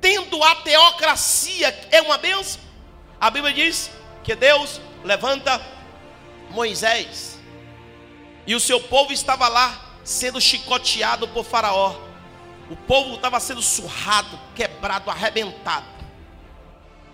tendo 0.00 0.42
a 0.42 0.56
teocracia 0.56 1.88
é 1.90 2.00
uma 2.02 2.16
benção? 2.16 2.60
A 3.20 3.30
Bíblia 3.30 3.52
diz 3.52 3.90
que 4.24 4.34
Deus 4.34 4.80
levanta 5.04 5.60
Moisés 6.50 7.38
e 8.46 8.54
o 8.54 8.60
seu 8.60 8.80
povo 8.80 9.12
estava 9.12 9.48
lá 9.48 9.85
sendo 10.06 10.40
chicoteado 10.40 11.26
por 11.28 11.44
Faraó. 11.44 11.96
O 12.70 12.76
povo 12.76 13.16
estava 13.16 13.38
sendo 13.40 13.60
surrado, 13.60 14.38
quebrado, 14.54 15.10
arrebentado. 15.10 15.86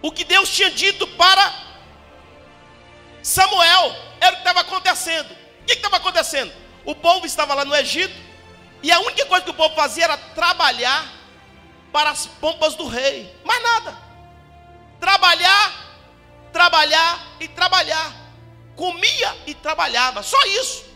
O 0.02 0.12
que 0.12 0.24
Deus 0.24 0.48
tinha 0.50 0.70
dito 0.70 1.07
para 1.07 1.72
Samuel 3.22 3.96
era 4.20 4.33
o 4.33 4.35
que 4.35 4.40
estava 4.40 4.61
acontecendo. 4.61 5.31
O 5.33 5.64
que 5.64 5.72
estava 5.72 5.96
acontecendo? 5.96 6.52
O 6.85 6.94
povo 6.94 7.24
estava 7.24 7.55
lá 7.55 7.64
no 7.64 7.74
Egito 7.74 8.14
e 8.83 8.92
a 8.92 9.00
única 9.00 9.24
coisa 9.26 9.44
que 9.44 9.50
o 9.50 9.55
povo 9.55 9.74
fazia 9.74 10.05
era 10.05 10.16
trabalhar 10.16 11.11
para 11.92 12.11
as 12.11 12.26
pompas 12.26 12.74
do 12.74 12.87
rei. 12.87 13.35
Mais 13.44 13.62
nada. 13.62 13.96
Trabalhar, 15.00 15.96
trabalhar 16.52 17.26
e 17.40 17.48
trabalhar. 17.48 18.12
Comia 18.76 19.37
e 19.46 19.55
trabalhava. 19.55 20.22
Só 20.22 20.40
isso. 20.46 20.91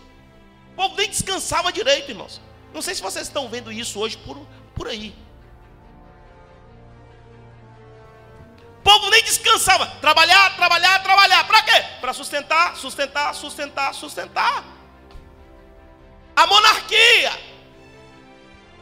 O 0.77 0.83
povo 0.83 0.97
nem 0.97 1.09
descansava 1.09 1.73
direito, 1.73 2.11
irmãos. 2.11 2.39
Não 2.75 2.83
sei 2.83 2.95
se 2.95 3.01
vocês 3.01 3.27
estão 3.27 3.49
vendo 3.49 3.73
isso 3.73 3.99
hoje 3.99 4.19
por, 4.19 4.37
por 4.75 4.87
aí. 4.89 5.17
O 8.79 8.83
povo 8.83 9.09
nem 9.09 9.23
descansava. 9.23 9.87
Trabalhar, 10.03 10.55
trabalhar, 10.55 11.03
trabalhar. 11.03 11.47
Para 11.47 11.63
quê? 11.63 11.85
Para 11.99 12.13
sustentar, 12.13 12.77
sustentar, 12.77 13.35
sustentar, 13.35 13.95
sustentar. 13.95 14.65
A 16.37 16.47
monarquia. 16.47 17.33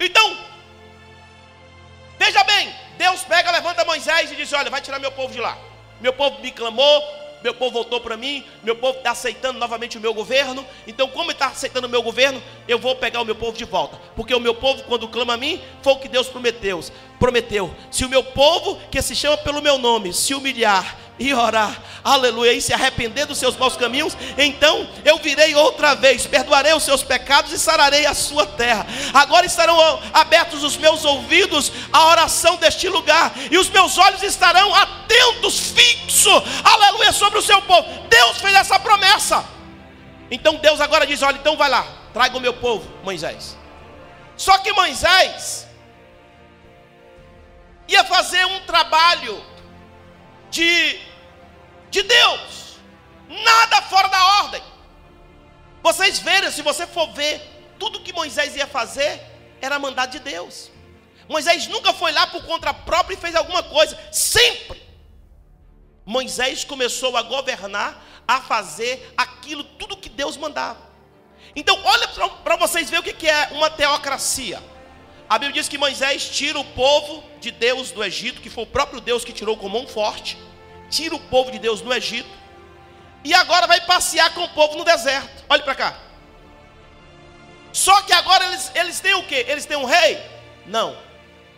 Então, 0.01 0.37
veja 2.19 2.43
bem, 2.43 2.75
Deus 2.99 3.23
pega, 3.23 3.53
levanta 3.53 3.85
Moisés 3.85 4.33
e 4.33 4.35
diz: 4.35 4.53
Olha, 4.53 4.69
vai 4.69 4.81
tirar 4.81 4.99
meu 4.99 5.13
povo 5.13 5.33
de 5.33 5.41
lá. 5.41 5.57
Meu 6.01 6.13
povo 6.13 6.41
me 6.41 6.51
clamou, 6.51 7.03
meu 7.45 7.53
povo 7.53 7.73
voltou 7.73 8.01
para 8.01 8.17
mim, 8.17 8.43
meu 8.63 8.75
povo 8.75 8.97
está 8.97 9.11
aceitando 9.11 9.59
novamente 9.59 9.99
o 9.99 10.01
meu 10.01 10.15
governo. 10.15 10.65
Então, 10.87 11.07
como 11.09 11.31
está 11.31 11.49
aceitando 11.49 11.87
o 11.87 11.91
meu 11.91 12.03
governo, 12.03 12.43
eu 12.67 12.79
vou 12.79 12.97
pegar 12.97 13.21
o 13.21 13.25
meu 13.25 13.35
povo 13.35 13.55
de 13.55 13.67
volta. 13.67 13.99
Porque 14.17 14.35
o 14.35 14.41
meu 14.41 14.55
povo, 14.55 14.83
quando 14.85 15.07
clama 15.07 15.35
a 15.35 15.37
mim, 15.37 15.61
foi 15.83 15.93
o 15.93 15.99
que 15.99 16.09
Deus 16.09 16.27
prometeu. 16.27 16.81
Prometeu. 17.19 17.75
Se 17.91 18.05
o 18.05 18.09
meu 18.09 18.23
povo, 18.23 18.81
que 18.91 19.01
se 19.01 19.15
chama 19.15 19.37
pelo 19.39 19.63
meu 19.63 19.79
nome, 19.79 20.13
se 20.13 20.35
humilhar 20.35 20.97
e 21.19 21.33
orar, 21.33 21.81
aleluia, 22.03 22.53
e 22.53 22.61
se 22.61 22.73
arrepender 22.73 23.25
dos 23.25 23.39
seus 23.39 23.57
maus 23.57 23.77
caminhos, 23.77 24.17
então 24.37 24.89
eu 25.05 25.19
virei 25.19 25.55
outra 25.55 25.95
vez, 25.95 26.27
perdoarei 26.27 26.75
os 26.75 26.83
seus 26.83 27.05
pecados 27.05 27.53
e 27.53 27.59
sararei 27.59 28.05
a 28.05 28.15
sua 28.15 28.45
terra. 28.45 28.85
Agora 29.13 29.47
estarão 29.47 29.79
abertos 30.13 30.65
os 30.65 30.77
meus 30.77 31.05
ouvidos 31.05 31.71
à 31.93 32.09
oração 32.09 32.57
deste 32.57 32.89
lugar, 32.89 33.33
e 33.51 33.57
os 33.57 33.69
meus 33.69 33.97
olhos 33.97 34.23
estarão 34.23 34.75
atentos, 34.75 35.71
fixos, 35.71 36.43
aleluia, 36.65 37.13
sobre 37.13 37.39
o 37.39 37.43
seu 37.43 37.63
povo. 37.63 37.89
Deus 38.09 38.39
fez 38.39 38.55
essa 38.55 38.79
promessa. 38.79 39.45
Então 40.31 40.57
Deus 40.57 40.81
agora 40.81 41.07
diz: 41.07 41.23
olha, 41.23 41.37
então 41.37 41.57
vai 41.57 41.71
lá, 41.71 41.87
traga 42.13 42.37
o 42.37 42.41
meu 42.41 42.55
povo, 42.55 42.91
Moisés. 43.05 43.57
Só 44.37 44.59
que 44.59 44.73
Moisés 44.73 45.69
ia 47.89 48.05
fazer 48.05 48.45
um 48.47 48.61
trabalho 48.61 49.45
de, 50.51 51.01
de 51.91 52.03
Deus, 52.03 52.79
nada 53.29 53.83
fora 53.83 54.09
da 54.09 54.25
ordem. 54.43 54.63
Vocês 55.83 56.19
verem, 56.19 56.51
se 56.51 56.63
você 56.63 56.87
for 56.87 57.13
ver, 57.13 57.41
tudo 57.79 58.01
que 58.01 58.13
Moisés 58.13 58.57
ia 58.57 58.67
fazer 58.67 59.21
era 59.61 59.79
mandado 59.79 60.13
de 60.13 60.19
Deus. 60.19 60.71
Moisés 61.29 61.67
nunca 61.69 61.93
foi 61.93 62.13
lá 62.13 62.27
por 62.27 62.45
conta 62.45 62.73
própria 62.73 63.15
e 63.15 63.19
fez 63.19 63.35
alguma 63.35 63.63
coisa, 63.63 63.99
sempre. 64.13 64.83
Moisés 66.05 66.65
começou 66.65 67.17
a 67.17 67.23
governar, 67.23 68.03
a 68.27 68.41
fazer 68.41 69.13
aquilo, 69.17 69.65
tudo 69.65 69.97
que 69.97 70.09
Deus 70.09 70.37
mandava. 70.37 70.81
Então, 71.57 71.79
olha 71.85 72.09
para 72.43 72.57
vocês 72.57 72.91
verem 72.91 73.11
o 73.11 73.15
que 73.15 73.29
é 73.29 73.49
uma 73.53 73.71
teocracia. 73.71 74.63
A 75.29 75.39
Bíblia 75.39 75.61
diz 75.61 75.69
que 75.69 75.79
Moisés 75.79 76.29
tira 76.29 76.59
o 76.59 76.65
povo 76.65 77.25
de 77.41 77.51
Deus 77.51 77.91
do 77.91 78.05
Egito, 78.05 78.41
que 78.41 78.51
foi 78.51 78.65
o 78.65 78.67
próprio 78.67 79.01
Deus 79.01 79.25
que 79.25 79.33
tirou 79.33 79.57
com 79.57 79.69
mão 79.69 79.87
forte, 79.87 80.37
tira 80.91 81.15
o 81.15 81.21
povo 81.21 81.51
de 81.51 81.59
Deus 81.59 81.81
no 81.81 81.93
Egito, 81.93 82.29
e 83.25 83.33
agora 83.33 83.67
vai 83.67 83.81
passear 83.81 84.33
com 84.35 84.43
o 84.43 84.49
povo 84.51 84.77
no 84.77 84.85
deserto. 84.85 85.45
Olhe 85.49 85.63
para 85.63 85.75
cá. 85.75 85.99
Só 87.73 88.03
que 88.03 88.13
agora 88.13 88.47
eles, 88.47 88.71
eles 88.75 89.01
têm 89.01 89.15
o 89.15 89.25
que? 89.25 89.35
Eles 89.35 89.65
têm 89.65 89.79
um 89.79 89.87
rei? 89.87 90.21
Não. 90.67 90.97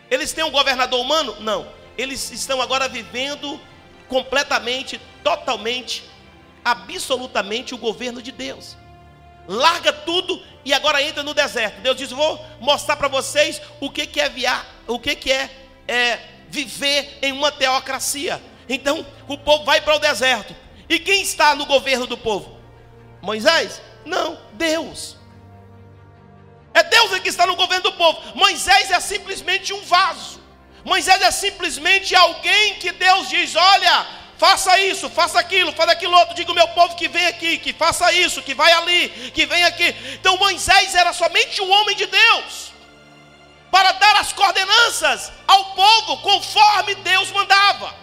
Eles 0.08 0.32
têm 0.32 0.44
um 0.44 0.50
governador 0.50 1.00
humano? 1.00 1.36
Não. 1.40 1.68
Eles 1.98 2.30
estão 2.30 2.62
agora 2.62 2.88
vivendo 2.88 3.60
completamente, 4.08 5.00
totalmente, 5.24 6.04
absolutamente 6.64 7.74
o 7.74 7.78
governo 7.78 8.22
de 8.22 8.30
Deus 8.30 8.76
larga 9.48 9.92
tudo 9.92 10.42
e 10.64 10.72
agora 10.74 11.02
entra 11.02 11.22
no 11.22 11.34
deserto. 11.34 11.80
Deus 11.80 11.96
diz: 11.96 12.10
Vou 12.10 12.44
mostrar 12.60 12.96
para 12.96 13.08
vocês 13.08 13.60
o 13.80 13.90
que, 13.90 14.06
que 14.06 14.20
é 14.20 14.28
viar, 14.28 14.66
o 14.86 14.98
que, 14.98 15.14
que 15.14 15.32
é, 15.32 15.50
é 15.86 16.18
viver 16.48 17.18
em 17.22 17.32
uma 17.32 17.52
teocracia. 17.52 18.42
Então 18.68 19.06
o 19.28 19.38
povo 19.38 19.64
vai 19.64 19.80
para 19.80 19.96
o 19.96 19.98
deserto. 19.98 20.54
E 20.88 20.98
quem 20.98 21.22
está 21.22 21.54
no 21.54 21.66
governo 21.66 22.06
do 22.06 22.16
povo? 22.16 22.58
Moisés? 23.20 23.80
Não, 24.04 24.38
Deus. 24.52 25.16
É 26.72 26.82
Deus 26.82 27.18
que 27.20 27.28
está 27.28 27.46
no 27.46 27.56
governo 27.56 27.84
do 27.84 27.92
povo. 27.92 28.20
Moisés 28.36 28.90
é 28.90 29.00
simplesmente 29.00 29.72
um 29.72 29.82
vaso. 29.82 30.40
Moisés 30.84 31.20
é 31.22 31.30
simplesmente 31.30 32.14
alguém 32.14 32.74
que 32.74 32.92
Deus 32.92 33.28
diz: 33.28 33.56
Olha, 33.56 34.06
faça 34.38 34.78
isso, 34.80 35.08
faça 35.10 35.38
aquilo, 35.38 35.72
faça 35.72 35.92
aquilo 35.92 36.16
outro. 36.16 36.34
Diga 36.34 36.52
o 36.52 36.54
meu 36.54 36.68
povo 36.68 36.94
que 36.96 37.08
vem 37.08 37.26
aqui, 37.26 37.58
que 37.58 37.72
faça 37.72 38.12
isso, 38.12 38.42
que 38.42 38.54
vai 38.54 38.72
ali, 38.72 39.08
que 39.34 39.46
vem 39.46 39.64
aqui. 39.64 39.94
Então 40.14 40.36
Moisés 40.36 40.94
era 40.94 41.12
somente 41.12 41.60
um 41.60 41.70
homem 41.70 41.96
de 41.96 42.06
Deus 42.06 42.72
para 43.70 43.92
dar 43.92 44.16
as 44.16 44.32
coordenanças 44.32 45.32
ao 45.46 45.74
povo 45.74 46.18
conforme 46.18 46.94
Deus 46.96 47.30
mandava. 47.30 47.94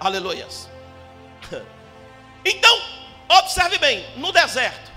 Aleluias. 0.00 0.68
Então, 2.44 2.82
observe 3.28 3.78
bem, 3.78 4.04
no 4.16 4.32
deserto. 4.32 4.90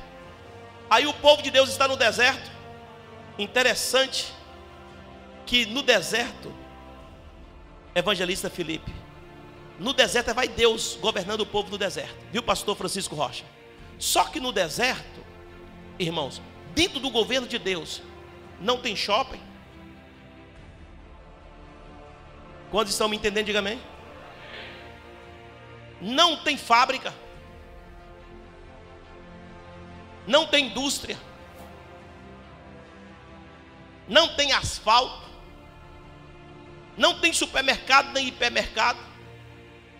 Aí 0.89 1.05
o 1.05 1.13
povo 1.13 1.43
de 1.43 1.51
Deus 1.51 1.69
está 1.69 1.87
no 1.87 1.95
deserto. 1.95 2.49
Interessante 3.37 4.33
que 5.45 5.63
no 5.67 5.83
deserto, 5.83 6.51
evangelista 7.93 8.49
Felipe, 8.49 8.91
no 9.79 9.93
deserto 9.93 10.33
vai 10.33 10.47
Deus 10.47 10.97
governando 11.01 11.41
o 11.41 11.45
povo 11.45 11.69
no 11.69 11.77
deserto. 11.77 12.15
Viu, 12.31 12.41
pastor 12.41 12.75
Francisco 12.75 13.15
Rocha? 13.15 13.43
Só 13.99 14.25
que 14.25 14.39
no 14.39 14.51
deserto, 14.51 15.23
irmãos, 15.99 16.41
dentro 16.73 16.99
do 16.99 17.09
governo 17.09 17.47
de 17.47 17.57
Deus, 17.57 18.01
não 18.59 18.77
tem 18.77 18.95
shopping. 18.95 19.41
Quantos 22.71 22.93
estão 22.93 23.07
me 23.07 23.17
entendendo? 23.17 23.45
Diga 23.45 23.59
amém. 23.59 23.81
Não 26.01 26.37
tem 26.37 26.57
fábrica. 26.57 27.13
Não 30.27 30.47
tem 30.47 30.67
indústria. 30.67 31.17
Não 34.07 34.35
tem 34.35 34.51
asfalto. 34.51 35.25
Não 36.97 37.19
tem 37.19 37.33
supermercado 37.33 38.11
nem 38.13 38.27
hipermercado. 38.27 38.99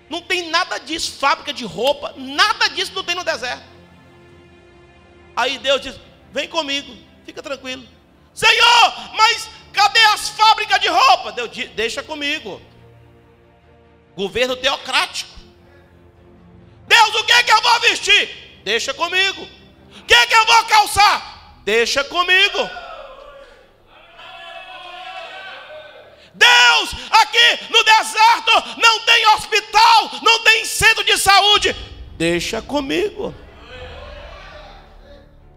Não 0.09 0.21
tem 0.21 0.49
nada 0.49 0.77
disso, 0.79 1.13
fábrica 1.13 1.51
de 1.51 1.65
roupa, 1.65 2.13
nada 2.15 2.69
disso 2.69 2.91
não 2.93 3.03
tem 3.03 3.15
no 3.15 3.23
deserto. 3.23 3.63
Aí 5.35 5.57
Deus 5.57 5.81
diz: 5.81 5.99
Vem 6.31 6.47
comigo, 6.47 6.95
fica 7.25 7.41
tranquilo. 7.41 7.85
Senhor, 8.33 8.93
mas 9.15 9.49
cadê 9.73 9.99
as 10.13 10.29
fábricas 10.29 10.79
de 10.79 10.87
roupa? 10.87 11.31
Deus, 11.31 11.49
deixa 11.75 12.03
comigo. 12.03 12.61
Governo 14.15 14.55
teocrático. 14.55 15.31
Deus, 16.87 17.15
o 17.15 17.23
que 17.23 17.33
é 17.33 17.43
que 17.43 17.51
eu 17.51 17.61
vou 17.61 17.79
vestir? 17.81 18.61
Deixa 18.63 18.93
comigo. 18.93 19.47
O 19.99 20.03
que 20.03 20.13
é 20.13 20.27
que 20.27 20.35
eu 20.35 20.45
vou 20.45 20.63
calçar? 20.65 21.61
Deixa 21.63 22.03
comigo. 22.03 22.69
Deus, 26.35 26.89
aqui 27.11 27.59
no 27.69 27.83
deserto 27.83 28.79
não 28.81 28.99
tem 29.01 29.27
hospital, 29.27 30.11
não 30.21 30.39
tem 30.43 30.65
centro 30.65 31.03
de 31.03 31.17
saúde. 31.17 31.75
Deixa 32.17 32.61
comigo. 32.61 33.33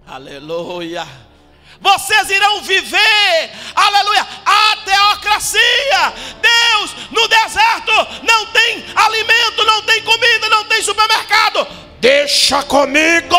Aleluia. 0.06 1.06
Vocês 1.80 2.30
irão 2.30 2.62
viver, 2.62 3.50
aleluia, 3.74 4.26
a 4.44 4.76
teocracia. 4.84 6.12
Deus, 6.40 6.94
no 7.10 7.28
deserto 7.28 7.92
não 8.22 8.46
tem 8.46 8.84
alimento, 8.96 9.64
não 9.64 9.82
tem 9.82 10.02
comida, 10.02 10.48
não 10.48 10.64
tem 10.64 10.82
supermercado. 10.82 11.66
Deixa 12.00 12.62
comigo. 12.62 13.36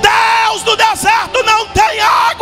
Deus 0.00 0.64
no 0.64 0.76
deserto 0.76 1.42
não 1.42 1.66
tem 1.68 2.00
água. 2.00 2.39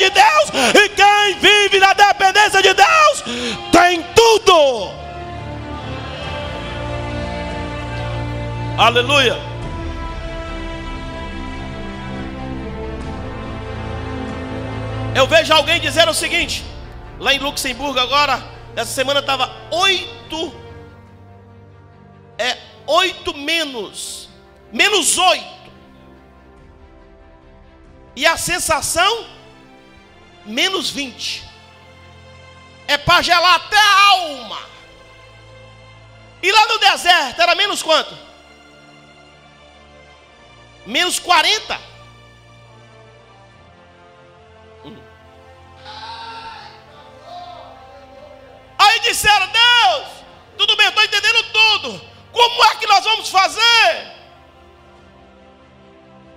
De 0.00 0.10
Deus. 0.10 0.50
E 0.74 0.88
quem 0.88 1.38
vive 1.38 1.78
na 1.78 1.92
dependência 1.92 2.62
de 2.62 2.74
Deus 2.74 3.24
tem 3.70 4.02
tudo. 4.14 4.90
Aleluia. 8.78 9.36
Eu 15.14 15.26
vejo 15.26 15.52
alguém 15.52 15.80
dizer 15.80 16.08
o 16.08 16.14
seguinte, 16.14 16.64
lá 17.18 17.34
em 17.34 17.38
Luxemburgo 17.38 17.98
agora, 17.98 18.42
essa 18.76 18.92
semana 18.92 19.20
estava 19.20 19.50
oito, 19.70 20.54
é 22.38 22.56
oito 22.86 23.36
menos, 23.36 24.30
menos 24.72 25.18
oito. 25.18 25.60
E 28.16 28.24
a 28.24 28.36
sensação, 28.36 29.26
menos 30.44 30.90
vinte. 30.90 31.44
É 32.86 32.98
para 32.98 33.22
gelar 33.22 33.54
até 33.54 33.78
a 33.78 34.08
alma. 34.08 34.60
E 36.42 36.50
lá 36.50 36.66
no 36.66 36.78
deserto 36.78 37.40
era 37.40 37.54
menos 37.54 37.82
quanto? 37.82 38.16
Menos 40.86 41.18
quarenta. 41.18 41.80
Aí 48.78 49.00
disseram: 49.00 49.46
Deus, 49.48 50.08
tudo 50.56 50.74
bem, 50.76 50.88
estou 50.88 51.04
entendendo 51.04 51.42
tudo. 51.52 52.10
Como 52.32 52.64
é 52.64 52.76
que 52.76 52.86
nós 52.86 53.04
vamos 53.04 53.28
fazer? 53.28 54.12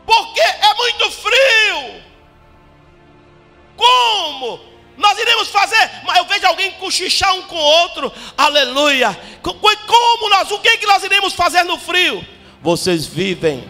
Porque 0.06 0.42
é 0.42 0.74
muito 0.76 1.12
frio. 1.12 2.04
Como? 3.76 4.60
Nós 4.98 5.18
iremos 5.18 5.48
fazer, 5.50 5.90
mas 6.06 6.18
eu 6.18 6.26
vejo 6.26 6.46
alguém 6.46 6.72
cochichar 6.74 7.34
um 7.36 7.42
com 7.44 7.56
o 7.56 7.60
outro, 7.60 8.12
aleluia. 8.38 9.18
Como 9.42 10.30
nós, 10.30 10.52
o 10.52 10.60
que, 10.60 10.68
é 10.68 10.78
que 10.78 10.86
nós 10.86 11.04
iremos 11.04 11.34
fazer 11.34 11.64
no 11.64 11.80
frio? 11.80 12.24
Vocês 12.62 13.06
vivem 13.06 13.64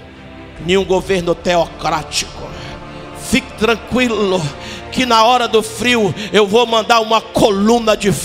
em 0.68 0.78
um 0.78 0.84
governo 0.84 1.34
teocrático. 1.34 2.44
Fique 3.30 3.52
tranquilo, 3.54 4.42
que 4.92 5.06
na 5.06 5.24
hora 5.24 5.48
do 5.48 5.64
frio 5.64 6.14
eu 6.32 6.46
vou 6.46 6.66
mandar 6.68 7.00
uma 7.00 7.22
coluna 7.22 7.96
de 7.96 8.12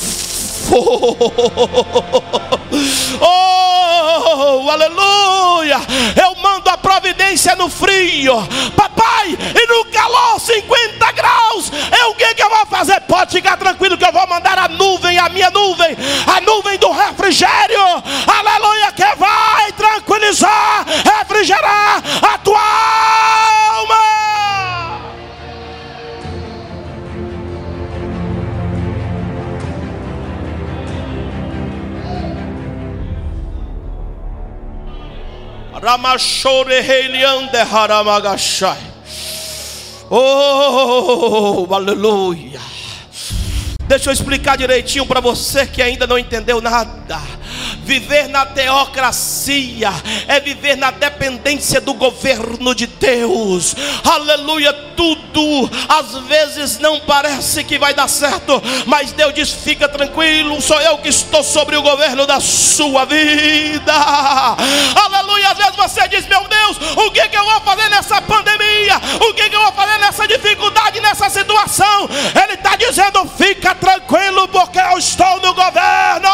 Oh, 3.20 4.68
aleluia! 4.70 5.78
Eu 6.20 6.34
mando 6.42 6.68
a 6.68 6.76
providência 6.76 7.56
no 7.56 7.70
frio, 7.70 8.34
papai, 8.76 9.28
e 9.30 9.66
no 9.66 9.84
calor 9.86 10.38
50 10.38 10.97
fazer? 12.78 13.00
Pode 13.00 13.32
ficar 13.32 13.56
tranquilo 13.56 13.98
que 13.98 14.04
eu 14.04 14.12
vou 14.12 14.26
mandar 14.28 14.56
a 14.58 14.68
nuvem, 14.68 15.18
a 15.18 15.28
minha 15.28 15.50
nuvem, 15.50 15.96
a 16.26 16.40
nuvem 16.40 16.78
do 16.78 16.90
refrigério, 16.90 17.80
aleluia, 18.26 18.92
que 18.92 19.16
vai 19.16 19.72
tranquilizar, 19.72 20.86
refrigerar 20.86 22.02
a 22.22 22.38
tua 22.38 22.60
alma. 23.70 24.18
Ramashore 35.80 36.74
Heliande 36.74 37.56
Haramagashai. 37.56 38.76
Oh, 40.10 41.66
aleluia. 41.70 42.47
Deixa 43.98 44.10
eu 44.10 44.14
explicar 44.14 44.56
direitinho 44.56 45.04
para 45.04 45.20
você 45.20 45.66
que 45.66 45.82
ainda 45.82 46.06
não 46.06 46.16
entendeu 46.16 46.60
nada. 46.60 47.20
Viver 47.82 48.28
na 48.28 48.46
teocracia 48.46 49.37
é 50.26 50.40
viver 50.40 50.76
na 50.76 50.90
dependência 50.90 51.80
do 51.80 51.94
governo 51.94 52.74
de 52.74 52.86
Deus. 52.86 53.74
Aleluia, 54.04 54.72
tudo 54.96 55.70
às 55.88 56.16
vezes 56.26 56.78
não 56.78 57.00
parece 57.00 57.64
que 57.64 57.78
vai 57.78 57.94
dar 57.94 58.08
certo, 58.08 58.62
mas 58.86 59.12
Deus 59.12 59.32
diz: 59.32 59.50
fica 59.50 59.88
tranquilo, 59.88 60.60
sou 60.60 60.80
eu 60.80 60.98
que 60.98 61.08
estou 61.08 61.42
sobre 61.42 61.76
o 61.76 61.82
governo 61.82 62.26
da 62.26 62.40
sua 62.40 63.04
vida. 63.04 63.94
Aleluia, 65.04 65.50
às 65.50 65.58
vezes 65.58 65.76
você 65.76 66.08
diz: 66.08 66.26
meu 66.26 66.44
Deus, 66.46 66.76
o 66.96 67.10
que, 67.10 67.28
que 67.28 67.36
eu 67.36 67.44
vou 67.44 67.60
fazer 67.60 67.88
nessa 67.88 68.20
pandemia? 68.20 68.96
O 69.28 69.34
que, 69.34 69.48
que 69.48 69.56
eu 69.56 69.62
vou 69.62 69.72
fazer 69.72 69.98
nessa 69.98 70.26
dificuldade, 70.26 71.00
nessa 71.00 71.30
situação? 71.30 72.08
Ele 72.42 72.54
está 72.54 72.76
dizendo: 72.76 73.26
fica 73.36 73.74
tranquilo, 73.74 74.48
porque 74.48 74.78
eu 74.78 74.98
estou 74.98 75.40
no 75.40 75.54
governo. 75.54 76.28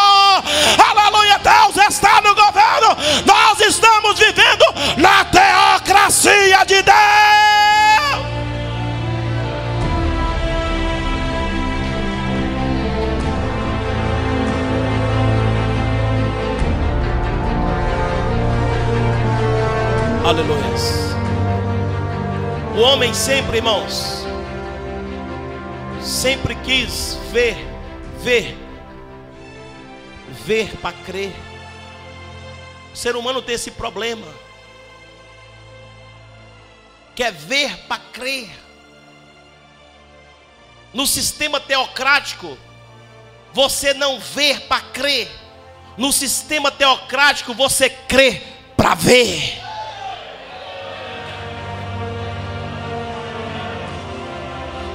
Aleluia, 0.78 1.38
Deus 1.38 1.86
está 1.88 2.20
no 2.22 2.34
governo. 2.34 2.96
Nós 3.24 3.60
estamos 3.60 4.18
vivendo 4.18 4.64
na 4.96 5.24
teocracia 5.24 6.64
de 6.64 6.82
Deus. 6.82 7.54
Aleluia. 20.24 20.64
O 22.76 22.80
homem 22.80 23.14
sempre, 23.14 23.58
irmãos, 23.58 24.26
sempre 26.00 26.56
quis 26.56 27.16
ver, 27.30 27.56
ver, 28.20 28.56
ver 30.44 30.76
para 30.78 30.96
crer. 31.04 31.43
O 32.94 32.96
ser 32.96 33.16
humano 33.16 33.42
tem 33.42 33.56
esse 33.56 33.72
problema. 33.72 34.24
Quer 37.16 37.32
ver 37.32 37.76
para 37.88 38.00
crer. 38.12 38.48
No 40.92 41.04
sistema 41.04 41.58
teocrático, 41.58 42.56
você 43.52 43.92
não 43.94 44.20
vê 44.20 44.60
para 44.60 44.80
crer. 44.80 45.28
No 45.96 46.12
sistema 46.12 46.70
teocrático, 46.70 47.52
você 47.52 47.90
crê 47.90 48.40
para 48.76 48.94
ver. 48.94 49.60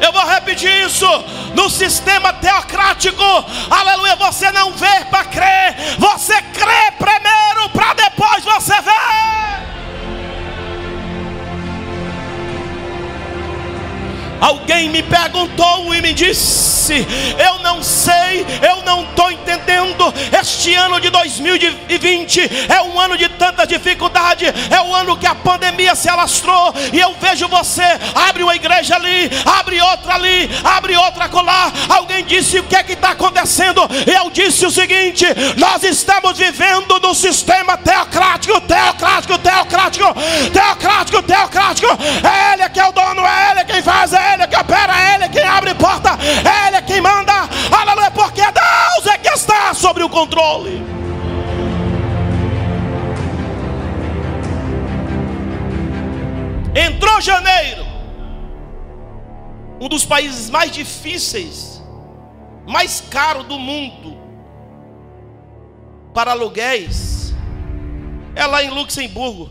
Eu 0.02 0.14
vou 0.14 0.26
repetir 0.26 0.72
isso. 0.86 1.06
No 1.54 1.70
sistema 1.70 2.32
teocrático, 2.32 3.22
aleluia, 3.70 4.16
você 4.16 4.50
não 4.54 4.72
vê 4.72 5.04
para 5.10 5.26
crer, 5.26 5.76
você 5.98 6.42
crê 6.42 6.92
primeiro 6.98 7.39
para 7.68 7.94
depois 7.94 8.46
você 8.46 8.80
ver. 8.82 9.49
Alguém 14.40 14.90
me 14.90 15.04
perguntou 15.04 15.94
e 15.94 16.02
me 16.02 16.14
disse: 16.14 17.06
Eu 17.38 17.60
não 17.60 17.84
sei, 17.84 18.46
eu 18.62 18.84
não 18.84 19.04
estou 19.04 19.32
entendendo 19.32 20.14
este 20.40 20.74
ano 20.76 21.00
de 21.00 21.10
2020 21.10 22.40
é 22.70 22.82
um 22.82 23.00
ano 23.00 23.18
de 23.18 23.28
tanta 23.30 23.66
dificuldade, 23.66 24.46
é 24.46 24.82
o 24.82 24.94
ano 24.94 25.18
que 25.18 25.28
a 25.28 25.36
pandemia 25.36 25.96
se 25.96 26.10
alastrou, 26.10 26.74
e 26.94 27.00
eu 27.00 27.16
vejo 27.20 27.48
você, 27.48 27.84
abre 28.16 28.44
uma 28.44 28.56
igreja 28.56 28.96
ali, 28.96 29.30
abre 29.46 29.82
outra 29.82 30.16
ali, 30.16 30.50
abre 30.64 30.96
outra 30.96 31.30
colar. 31.30 31.72
Alguém 31.90 32.24
disse 32.26 32.60
o 32.60 32.64
que 32.64 32.76
é 32.76 32.84
que 32.84 32.94
está 32.94 33.12
acontecendo? 33.12 33.82
Eu 34.06 34.30
disse 34.30 34.66
o 34.66 34.72
seguinte: 34.72 35.26
nós 35.58 35.84
estamos 35.84 36.38
vivendo 36.38 37.00
no 37.00 37.14
sistema 37.14 37.78
teocrático, 37.78 38.60
teocrático, 38.62 39.38
teocrático, 39.38 40.06
teocrático, 40.52 41.24
teocrático. 41.24 41.88
É 42.24 42.54
Ele 42.54 42.70
que 42.70 42.80
é 42.80 42.86
o 42.86 42.92
dono, 42.92 43.22
é 43.26 43.52
Ele 43.52 43.66
quem 43.66 43.82
faz, 43.82 44.14
é 44.14 44.29
Ele 44.34 44.48
que 44.48 44.56
opera, 44.56 44.94
é 44.94 45.16
Ele 45.16 45.30
quem 45.30 45.44
abre 45.44 45.74
porta, 45.76 46.10
é 46.12 46.68
Ele 46.68 46.82
quem 46.84 47.02
manda. 47.02 47.34
Aleluia, 47.72 48.12
porque 48.12 48.42
Deus 48.42 49.08
é 49.08 49.18
que 49.18 49.30
está 49.30 49.74
sobre 49.74 50.04
o 50.04 50.10
controle. 50.10 50.82
Entrou 56.76 57.20
janeiro, 57.20 57.86
um 59.82 59.90
dos 59.90 60.06
países 60.06 60.50
mais 60.50 60.72
difíceis, 60.72 61.82
mais 62.68 63.02
caro 63.02 63.44
do 63.44 63.58
mundo 63.58 64.18
para 66.14 66.32
aluguéis, 66.32 67.34
é 68.36 68.46
lá 68.46 68.64
em 68.64 68.70
Luxemburgo. 68.70 69.50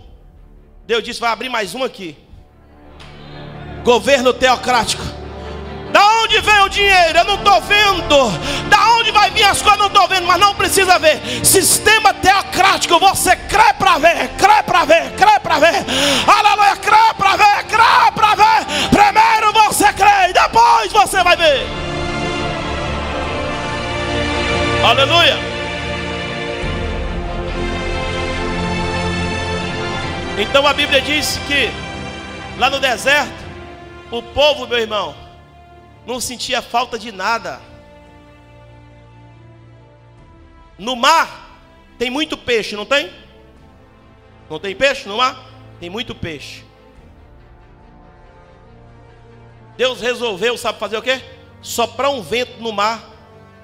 Deus 0.86 1.02
disse: 1.02 1.20
vai 1.20 1.30
abrir 1.30 1.48
mais 1.48 1.74
um 1.74 1.82
aqui. 1.82 2.16
Governo 3.88 4.34
teocrático. 4.34 5.02
Da 5.90 6.06
onde 6.22 6.38
vem 6.42 6.60
o 6.60 6.68
dinheiro? 6.68 7.20
Eu 7.20 7.24
não 7.24 7.36
estou 7.36 7.58
vendo. 7.62 8.68
Da 8.68 8.90
onde 8.98 9.10
vai 9.10 9.30
vir 9.30 9.44
as 9.44 9.62
coisas? 9.62 9.78
Eu 9.78 9.78
não 9.78 9.86
estou 9.86 10.06
vendo, 10.06 10.26
mas 10.26 10.38
não 10.38 10.54
precisa 10.54 10.98
ver. 10.98 11.18
Sistema 11.42 12.12
teocrático, 12.12 12.98
você 12.98 13.34
crê 13.34 13.72
para 13.78 13.96
ver, 13.96 14.28
crê 14.36 14.62
para 14.62 14.84
ver, 14.84 15.10
crê 15.12 15.40
para 15.40 15.58
ver. 15.58 15.86
Aleluia, 16.26 16.76
crê 16.76 17.14
para 17.16 17.36
ver, 17.36 17.64
crê 17.64 18.12
para 18.14 18.34
ver. 18.34 18.66
Primeiro 18.90 19.52
você 19.54 19.90
crê, 19.94 20.28
e 20.28 20.32
depois 20.34 20.92
você 20.92 21.24
vai 21.24 21.36
ver. 21.38 21.66
Aleluia. 24.84 25.38
Então 30.36 30.66
a 30.66 30.74
Bíblia 30.74 31.00
diz 31.00 31.40
que 31.48 31.70
lá 32.58 32.68
no 32.68 32.78
deserto, 32.78 33.47
o 34.10 34.22
povo, 34.22 34.66
meu 34.66 34.78
irmão, 34.78 35.14
não 36.06 36.20
sentia 36.20 36.62
falta 36.62 36.98
de 36.98 37.12
nada. 37.12 37.60
No 40.78 40.96
mar 40.96 41.60
tem 41.98 42.08
muito 42.10 42.36
peixe, 42.36 42.76
não 42.76 42.86
tem? 42.86 43.12
Não 44.48 44.58
tem 44.58 44.74
peixe 44.74 45.08
no 45.08 45.18
mar? 45.18 45.46
Tem 45.78 45.90
muito 45.90 46.14
peixe. 46.14 46.64
Deus 49.76 50.00
resolveu, 50.00 50.56
sabe 50.56 50.78
fazer 50.78 50.96
o 50.96 51.02
quê? 51.02 51.22
Soprar 51.60 52.10
um 52.10 52.22
vento 52.22 52.60
no 52.60 52.72
mar, 52.72 53.10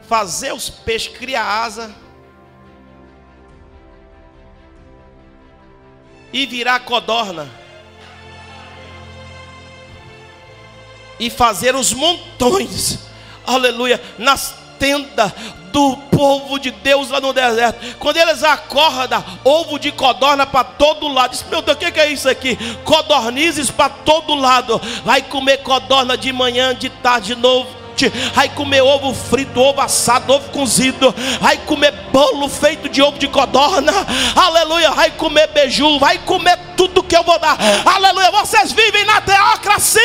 fazer 0.03 0.53
os 0.53 0.69
peixes 0.69 1.17
criar 1.17 1.45
asa 1.45 1.95
e 6.33 6.45
virar 6.47 6.81
codorna. 6.81 7.64
E 11.27 11.31
fazer 11.31 11.75
os 11.75 11.93
montões, 11.93 12.99
aleluia, 13.47 14.01
nas 14.19 14.55
tendas 14.79 15.33
do 15.73 15.97
povo 16.11 16.59
de 16.59 16.71
Deus 16.71 17.11
lá 17.11 17.21
no 17.21 17.33
deserto. 17.33 17.97
Quando 17.99 18.17
eles 18.17 18.43
acordam, 18.45 19.25
ovo 19.43 19.79
de 19.79 19.91
codorna 19.91 20.47
para 20.47 20.63
todo 20.63 21.09
lado. 21.09 21.33
Diz, 21.33 21.45
meu 21.51 21.63
Deus, 21.63 21.77
o 21.77 21.81
que 21.81 21.99
é 21.99 22.13
isso 22.13 22.29
aqui? 22.29 22.57
Codornizes 22.85 23.71
para 23.71 23.89
todo 23.89 24.35
lado. 24.35 24.81
Vai 25.05 25.23
comer 25.23 25.59
codorna 25.59 26.17
de 26.17 26.33
manhã, 26.33 26.75
de 26.75 26.89
tarde 26.89 27.35
de 27.35 27.41
novo 27.41 27.84
vai 28.35 28.49
comer 28.49 28.83
ovo 28.83 29.15
frito, 29.15 29.61
ovo 29.61 29.81
assado, 29.81 30.33
ovo 30.33 30.49
cozido, 30.51 31.15
vai 31.41 31.59
comer 31.59 31.93
bolo 32.13 32.49
feito 32.49 32.89
de 32.89 33.03
ovo 33.03 33.19
de 33.19 33.29
codorna, 33.29 33.93
aleluia, 34.35 34.91
vai 34.93 35.11
comer 35.11 35.49
beiju, 35.49 35.99
vai 35.99 36.19
comer 36.19 36.59
tudo 36.77 37.03
que 37.03 37.17
eu 37.17 37.23
vou 37.23 37.39
dar, 37.39 37.57
aleluia. 37.85 38.31
Vocês 38.31 38.73
vivem 38.73 39.05
na 39.05 39.21
teocracia, 39.21 40.01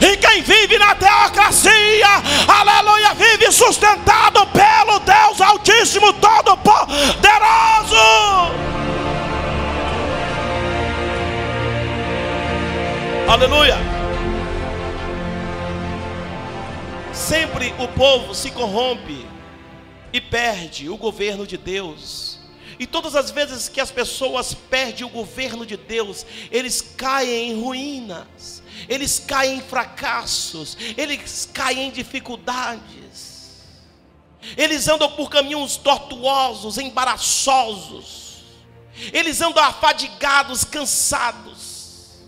e 0.00 0.16
quem 0.16 0.42
vive 0.42 0.78
na 0.78 0.94
teocracia, 0.94 2.08
aleluia, 2.46 3.14
vive 3.14 3.50
sustentado 3.52 4.46
pelo 4.46 4.98
Deus 5.00 5.40
Altíssimo, 5.40 6.12
Todo-Poderoso. 6.14 8.58
Aleluia. 13.28 13.97
Sempre 17.28 17.74
o 17.78 17.86
povo 17.88 18.34
se 18.34 18.50
corrompe 18.50 19.26
e 20.14 20.18
perde 20.18 20.88
o 20.88 20.96
governo 20.96 21.46
de 21.46 21.58
Deus. 21.58 22.38
E 22.78 22.86
todas 22.86 23.14
as 23.14 23.30
vezes 23.30 23.68
que 23.68 23.82
as 23.82 23.90
pessoas 23.90 24.54
perdem 24.54 25.04
o 25.04 25.10
governo 25.10 25.66
de 25.66 25.76
Deus, 25.76 26.24
eles 26.50 26.80
caem 26.80 27.50
em 27.50 27.62
ruínas, 27.62 28.62
eles 28.88 29.18
caem 29.18 29.58
em 29.58 29.60
fracassos, 29.60 30.78
eles 30.96 31.46
caem 31.52 31.88
em 31.88 31.90
dificuldades. 31.90 33.58
Eles 34.56 34.88
andam 34.88 35.10
por 35.10 35.28
caminhos 35.28 35.76
tortuosos, 35.76 36.78
embaraçosos. 36.78 38.42
Eles 39.12 39.42
andam 39.42 39.62
afadigados, 39.62 40.64
cansados, 40.64 42.22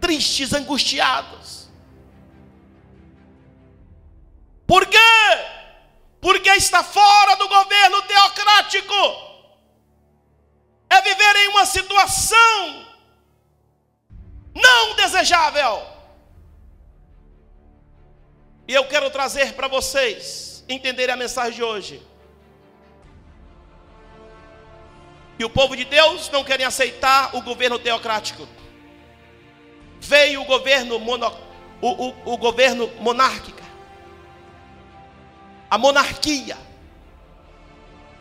tristes, 0.00 0.52
angustiados. 0.52 1.39
Por 4.70 4.86
quê? 4.86 4.98
Porque 6.20 6.48
está 6.50 6.84
fora 6.84 7.34
do 7.34 7.48
governo 7.48 8.02
teocrático. 8.02 8.94
É 10.88 11.02
viver 11.02 11.36
em 11.38 11.48
uma 11.48 11.66
situação 11.66 12.86
não 14.54 14.94
desejável. 14.94 15.84
E 18.68 18.72
eu 18.72 18.86
quero 18.86 19.10
trazer 19.10 19.54
para 19.54 19.66
vocês 19.66 20.64
entenderem 20.68 21.14
a 21.14 21.18
mensagem 21.18 21.54
de 21.54 21.64
hoje. 21.64 22.00
E 25.36 25.44
o 25.44 25.50
povo 25.50 25.76
de 25.76 25.84
Deus 25.84 26.30
não 26.30 26.44
querem 26.44 26.64
aceitar 26.64 27.34
o 27.34 27.42
governo 27.42 27.76
teocrático. 27.76 28.46
Veio 29.98 30.42
o 30.42 30.44
governo 30.44 30.96
mono, 31.00 31.26
o, 31.80 31.88
o, 31.88 32.34
o 32.34 32.36
governo 32.36 32.86
monárquico 33.00 33.59
a 35.70 35.78
monarquia. 35.78 36.58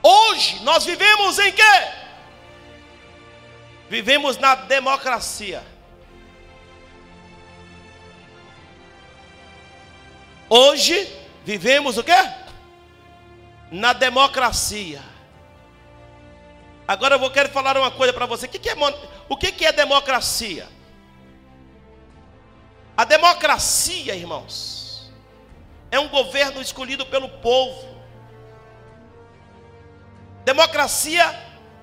Hoje 0.01 0.61
nós 0.63 0.85
vivemos 0.85 1.39
em 1.39 1.51
quê? 1.51 1.61
Vivemos 3.89 4.37
na 4.37 4.53
democracia. 4.53 5.63
Hoje 10.47 11.11
vivemos 11.43 11.97
o 11.97 12.03
quê? 12.03 12.13
Na 13.71 13.93
democracia. 13.93 15.01
Agora 16.87 17.15
eu 17.15 17.19
vou 17.19 17.29
querer 17.29 17.49
falar 17.49 17.77
uma 17.77 17.91
coisa 17.91 18.13
para 18.13 18.25
você. 18.25 18.45
O 18.45 18.49
que, 18.49 18.59
que 18.59 18.69
é, 18.69 18.75
o 19.27 19.37
que, 19.37 19.51
que 19.51 19.65
é 19.65 19.71
democracia? 19.71 20.67
A 22.95 23.05
democracia, 23.05 24.15
irmãos, 24.15 24.78
é 25.91 25.99
um 25.99 26.07
governo 26.07 26.61
escolhido 26.61 27.05
pelo 27.05 27.29
povo. 27.29 27.87
Democracia 30.45 31.23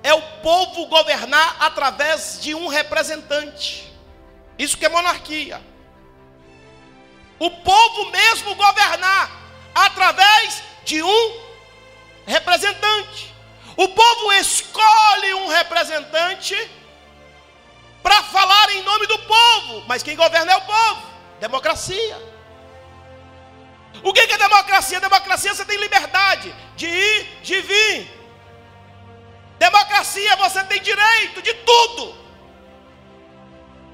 é 0.02 0.14
o 0.14 0.22
povo 0.42 0.86
governar 0.86 1.56
através 1.60 2.38
de 2.40 2.54
um 2.54 2.68
representante. 2.68 3.92
Isso 4.58 4.76
que 4.76 4.86
é 4.86 4.88
monarquia. 4.88 5.60
O 7.38 7.50
povo 7.50 8.10
mesmo 8.10 8.54
governar 8.54 9.30
através 9.74 10.62
de 10.84 11.02
um 11.02 11.40
representante. 12.26 13.34
O 13.76 13.88
povo 13.88 14.32
escolhe 14.32 15.34
um 15.34 15.48
representante 15.48 16.56
para 18.02 18.22
falar 18.22 18.70
em 18.70 18.82
nome 18.82 19.06
do 19.06 19.18
povo, 19.18 19.84
mas 19.86 20.02
quem 20.02 20.16
governa 20.16 20.52
é 20.52 20.56
o 20.56 20.62
povo. 20.62 21.02
Democracia. 21.40 22.35
O 24.02 24.12
que 24.12 24.20
é 24.20 24.38
democracia? 24.38 25.00
Democracia 25.00 25.54
você 25.54 25.64
tem 25.64 25.78
liberdade 25.78 26.54
de 26.76 26.86
ir, 26.86 27.40
de 27.42 27.60
vir. 27.60 28.10
Democracia 29.58 30.36
você 30.36 30.62
tem 30.64 30.80
direito 30.80 31.42
de 31.42 31.54
tudo. 31.54 32.14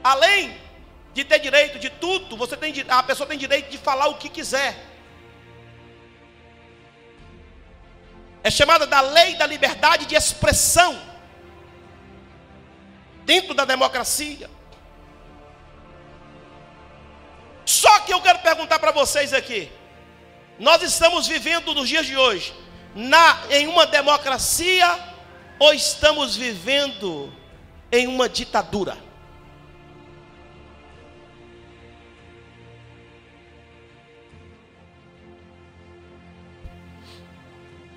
Além 0.03 0.61
de 1.14 1.24
ter 1.24 1.38
direito 1.38 1.78
de 1.78 1.90
tudo, 1.90 2.36
você 2.36 2.57
tem, 2.57 2.74
a 2.88 3.03
pessoa 3.03 3.28
tem 3.28 3.38
direito 3.38 3.70
de 3.70 3.78
falar 3.78 4.09
o 4.09 4.16
que 4.16 4.28
quiser. 4.28 4.86
É 8.42 8.50
chamada 8.50 8.86
da 8.86 9.00
lei 9.00 9.36
da 9.36 9.46
liberdade 9.46 10.07
de 10.07 10.16
expressão 10.16 11.00
dentro 13.24 13.55
da 13.55 13.64
democracia. 13.64 14.50
Só 17.64 18.00
que 18.00 18.12
eu 18.12 18.20
quero 18.20 18.40
perguntar 18.40 18.80
para 18.80 18.90
vocês 18.90 19.32
aqui: 19.32 19.70
nós 20.59 20.82
estamos 20.82 21.26
vivendo 21.26 21.74
nos 21.74 21.88
dias 21.88 22.07
de 22.07 22.16
hoje 22.16 22.55
na, 22.94 23.40
em 23.50 23.66
uma 23.66 23.86
democracia 23.86 24.98
ou 25.59 25.72
estamos 25.72 26.36
vivendo 26.36 27.32
em 27.90 28.07
uma 28.07 28.28
ditadura? 28.28 28.96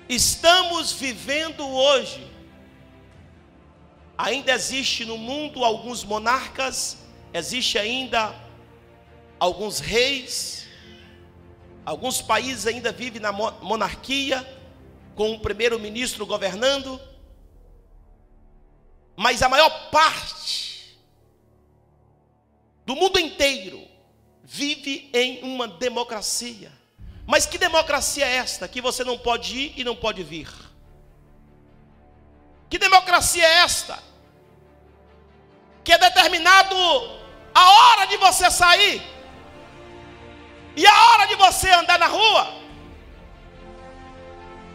Estamos 0.08 0.92
vivendo 0.92 1.66
hoje. 1.66 2.24
Ainda 4.16 4.52
existe 4.52 5.04
no 5.04 5.18
mundo 5.18 5.64
alguns 5.64 6.04
monarcas, 6.04 6.96
existe 7.34 7.76
ainda 7.78 8.34
alguns 9.38 9.78
reis, 9.78 10.65
alguns 11.86 12.20
países 12.20 12.66
ainda 12.66 12.90
vivem 12.90 13.22
na 13.22 13.30
monarquia, 13.30 14.44
com 15.14 15.30
um 15.30 15.38
primeiro-ministro 15.38 16.26
governando, 16.26 17.00
mas 19.14 19.40
a 19.40 19.48
maior 19.48 19.70
parte 19.90 20.98
do 22.84 22.94
mundo 22.96 23.18
inteiro 23.18 23.82
vive 24.42 25.08
em 25.14 25.42
uma 25.42 25.66
democracia. 25.66 26.70
Mas 27.24 27.46
que 27.46 27.56
democracia 27.56 28.26
é 28.26 28.36
esta 28.36 28.68
que 28.68 28.80
você 28.80 29.02
não 29.02 29.16
pode 29.16 29.56
ir 29.56 29.74
e 29.76 29.84
não 29.84 29.96
pode 29.96 30.22
vir? 30.22 30.48
Que 32.68 32.78
democracia 32.78 33.44
é 33.44 33.54
esta? 33.62 34.02
Que 35.82 35.92
é 35.92 35.98
determinado 35.98 36.76
a 37.54 37.70
hora 37.70 38.06
de 38.06 38.16
você 38.18 38.50
sair 38.50 39.15
e 40.76 40.86
a 40.86 41.04
hora 41.06 41.26
de 41.26 41.34
você 41.36 41.70
andar 41.70 41.98
na 41.98 42.06
rua. 42.06 42.54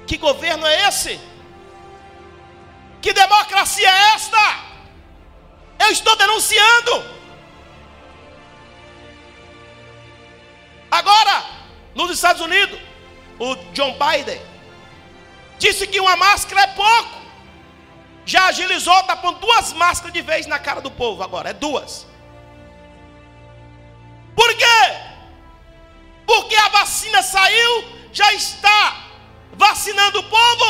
Que 0.07 0.17
governo 0.17 0.65
é 0.65 0.87
esse? 0.87 1.19
Que 3.01 3.13
democracia 3.13 3.87
é 3.87 4.13
esta? 4.15 4.59
Eu 5.79 5.91
estou 5.91 6.15
denunciando. 6.15 7.21
Agora, 10.89 11.45
nos 11.95 12.11
Estados 12.11 12.41
Unidos, 12.41 12.79
o 13.39 13.55
John 13.73 13.97
Biden 13.97 14.41
disse 15.57 15.87
que 15.87 15.99
uma 15.99 16.17
máscara 16.17 16.63
é 16.63 16.67
pouco. 16.67 17.21
Já 18.25 18.47
agilizou, 18.47 18.99
está 18.99 19.15
pondo 19.15 19.39
duas 19.39 19.71
máscaras 19.73 20.13
de 20.13 20.21
vez 20.21 20.45
na 20.47 20.59
cara 20.59 20.81
do 20.81 20.91
povo 20.91 21.23
agora, 21.23 21.49
é 21.49 21.53
duas. 21.53 22.10
Saiu, 27.31 27.73
já 28.11 28.33
está 28.33 29.05
vacinando 29.53 30.19
o 30.19 30.23
povo 30.23 30.69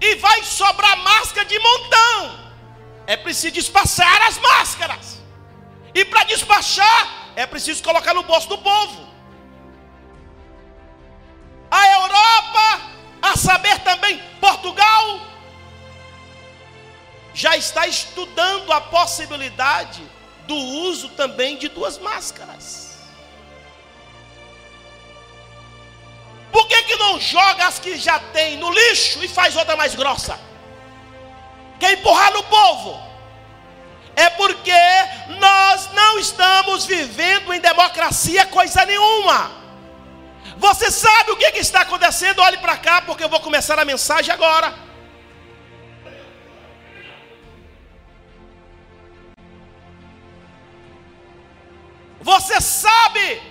e 0.00 0.14
vai 0.16 0.42
sobrar 0.42 0.96
máscara 0.98 1.46
de 1.46 1.58
montão. 1.58 2.44
É 3.06 3.16
preciso 3.16 3.54
despachar 3.54 4.22
as 4.28 4.38
máscaras. 4.38 5.06
E 5.94 6.04
para 6.04 6.24
despachar, 6.24 7.32
é 7.36 7.46
preciso 7.46 7.82
colocar 7.82 8.14
no 8.14 8.22
bolso 8.22 8.48
do 8.48 8.58
povo. 8.58 9.08
A 11.70 11.82
Europa, 12.00 12.80
a 13.22 13.36
saber 13.36 13.78
também 13.80 14.18
Portugal, 14.40 15.20
já 17.32 17.56
está 17.56 17.86
estudando 17.86 18.72
a 18.72 18.80
possibilidade 18.80 20.02
do 20.46 20.54
uso 20.54 21.08
também 21.10 21.56
de 21.56 21.68
duas 21.68 21.98
máscaras. 21.98 22.83
Por 26.54 26.68
que, 26.68 26.82
que 26.84 26.94
não 26.94 27.18
joga 27.18 27.66
as 27.66 27.80
que 27.80 27.96
já 27.96 28.16
tem 28.36 28.56
no 28.56 28.70
lixo 28.70 29.24
e 29.24 29.26
faz 29.26 29.56
outra 29.56 29.74
mais 29.74 29.96
grossa? 29.96 30.38
Quer 31.80 31.94
empurrar 31.94 32.32
no 32.32 32.44
povo? 32.44 33.02
É 34.14 34.30
porque 34.30 34.70
nós 35.40 35.90
não 35.92 36.16
estamos 36.16 36.86
vivendo 36.86 37.52
em 37.52 37.58
democracia 37.58 38.46
coisa 38.46 38.86
nenhuma. 38.86 39.50
Você 40.56 40.92
sabe 40.92 41.32
o 41.32 41.36
que, 41.36 41.50
que 41.50 41.58
está 41.58 41.80
acontecendo? 41.80 42.40
Olhe 42.40 42.58
para 42.58 42.76
cá, 42.76 43.02
porque 43.02 43.24
eu 43.24 43.28
vou 43.28 43.40
começar 43.40 43.76
a 43.76 43.84
mensagem 43.84 44.32
agora. 44.32 44.72
Você 52.20 52.60
sabe 52.60 53.42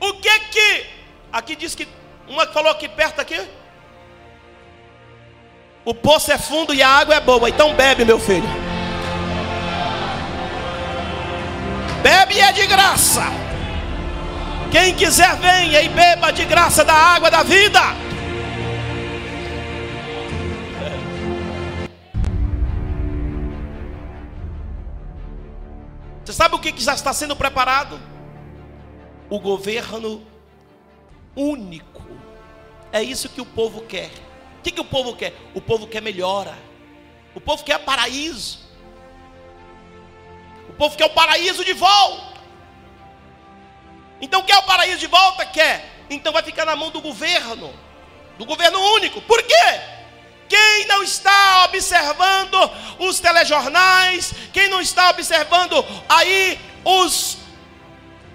o 0.00 0.14
que 0.14 0.40
que 0.40 0.86
aqui 1.32 1.54
diz 1.54 1.76
que 1.76 1.86
uma 2.28 2.46
que 2.46 2.52
falou 2.52 2.70
aqui 2.70 2.88
perto 2.88 3.20
aqui? 3.20 3.40
O 5.84 5.94
poço 5.94 6.32
é 6.32 6.38
fundo 6.38 6.74
e 6.74 6.82
a 6.82 6.88
água 6.88 7.14
é 7.14 7.20
boa, 7.20 7.48
então 7.48 7.74
bebe, 7.74 8.04
meu 8.04 8.18
filho. 8.18 8.48
Bebe 12.02 12.34
e 12.34 12.40
é 12.40 12.52
de 12.52 12.66
graça. 12.66 13.22
Quem 14.70 14.94
quiser, 14.94 15.36
venha 15.36 15.80
e 15.80 15.88
beba 15.88 16.32
de 16.32 16.44
graça 16.44 16.84
da 16.84 16.92
água 16.92 17.30
da 17.30 17.42
vida. 17.42 17.80
Você 26.24 26.32
sabe 26.32 26.56
o 26.56 26.58
que 26.58 26.74
já 26.82 26.94
está 26.94 27.12
sendo 27.12 27.36
preparado? 27.36 28.00
O 29.30 29.38
governo 29.38 30.26
único. 31.36 32.02
É 32.92 33.02
isso 33.02 33.28
que 33.28 33.40
o 33.40 33.46
povo 33.46 33.82
quer. 33.82 34.10
O 34.58 34.62
que, 34.62 34.70
que 34.72 34.80
o 34.80 34.84
povo 34.84 35.14
quer? 35.14 35.34
O 35.54 35.60
povo 35.60 35.86
quer 35.86 36.00
melhora. 36.00 36.56
O 37.34 37.40
povo 37.40 37.62
quer 37.62 37.78
paraíso. 37.80 38.58
O 40.68 40.72
povo 40.72 40.96
quer 40.96 41.04
o 41.04 41.10
paraíso 41.10 41.64
de 41.64 41.74
volta. 41.74 42.40
Então 44.20 44.42
quer 44.42 44.56
o 44.56 44.62
paraíso 44.62 44.98
de 44.98 45.06
volta? 45.06 45.44
Quer. 45.44 46.04
Então 46.08 46.32
vai 46.32 46.42
ficar 46.42 46.64
na 46.64 46.74
mão 46.74 46.90
do 46.90 47.00
governo, 47.00 47.72
do 48.38 48.44
governo 48.44 48.80
único. 48.94 49.20
Por 49.20 49.42
quê? 49.42 49.80
Quem 50.48 50.86
não 50.86 51.02
está 51.02 51.64
observando 51.64 52.56
os 52.98 53.18
telejornais, 53.18 54.32
quem 54.52 54.68
não 54.68 54.80
está 54.80 55.10
observando 55.10 55.84
aí 56.08 56.58
os, 56.84 57.38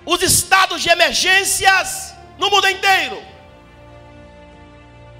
os 0.06 0.22
estados 0.22 0.82
de 0.82 0.90
emergências 0.90 2.11
no 2.42 2.50
mundo 2.50 2.68
inteiro, 2.68 3.22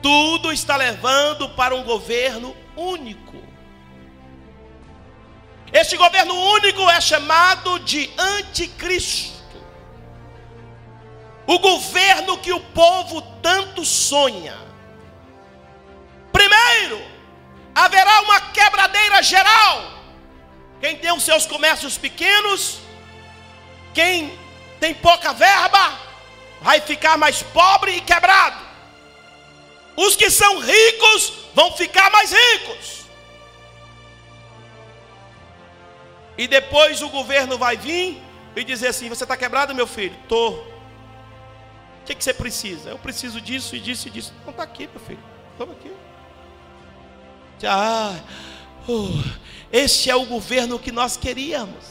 tudo 0.02 0.52
está 0.52 0.76
levando 0.76 1.50
para 1.50 1.76
um 1.76 1.84
governo 1.84 2.58
único. 2.76 3.38
Este 5.72 5.96
governo 5.96 6.34
único 6.34 6.82
é 6.90 7.00
chamado 7.00 7.78
de 7.82 8.10
anticristo 8.18 9.40
o 11.46 11.60
governo 11.60 12.40
que 12.40 12.52
o 12.52 12.60
povo 12.60 13.22
tanto 13.42 13.86
sonha. 13.86 14.58
Primeiro, 16.32 17.00
haverá 17.76 18.22
uma 18.22 18.42
quebradeira 18.52 19.22
geral. 19.22 19.92
Quem 20.80 20.98
tem 20.98 21.12
os 21.12 21.24
seus 21.24 21.46
comércios 21.46 21.98
pequenos, 21.98 22.80
quem 23.94 24.36
tem 24.80 24.94
pouca 24.96 25.34
verba, 25.34 26.11
vai 26.62 26.80
ficar 26.80 27.18
mais 27.18 27.42
pobre 27.42 27.98
e 27.98 28.02
quebrado. 28.02 28.62
Os 29.98 30.16
que 30.16 30.30
são 30.30 30.60
ricos 30.60 31.34
vão 31.54 31.72
ficar 31.74 32.10
mais 32.12 32.32
ricos. 32.32 33.02
E 36.38 36.48
depois 36.48 37.02
o 37.02 37.10
governo 37.10 37.58
vai 37.58 37.76
vir 37.76 38.22
e 38.56 38.64
dizer 38.64 38.88
assim: 38.88 39.10
Você 39.10 39.24
está 39.24 39.36
quebrado, 39.36 39.76
meu 39.76 39.88
filho? 39.88 40.16
Estou. 40.24 40.54
O 42.02 42.04
que, 42.06 42.16
que 42.16 42.24
você 42.24 42.34
precisa? 42.34 42.90
Eu 42.90 42.98
preciso 42.98 43.40
disso 43.40 43.76
e 43.76 43.80
disso 43.80 44.08
e 44.08 44.12
disso. 44.12 44.34
Não 44.44 44.52
está 44.52 44.64
aqui, 44.64 44.88
meu 44.88 45.00
filho. 45.00 45.24
Toma 45.58 45.74
aqui. 45.74 45.92
Ah, 47.64 48.20
uh, 48.88 49.24
este 49.72 50.10
é 50.10 50.16
o 50.16 50.26
governo 50.26 50.80
que 50.80 50.92
nós 50.92 51.16
queríamos. 51.16 51.91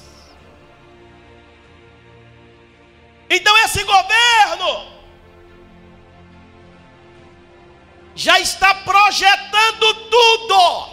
Então 3.30 3.56
esse 3.58 3.84
governo 3.84 4.90
já 8.12 8.40
está 8.40 8.74
projetando 8.74 9.94
tudo, 10.10 10.88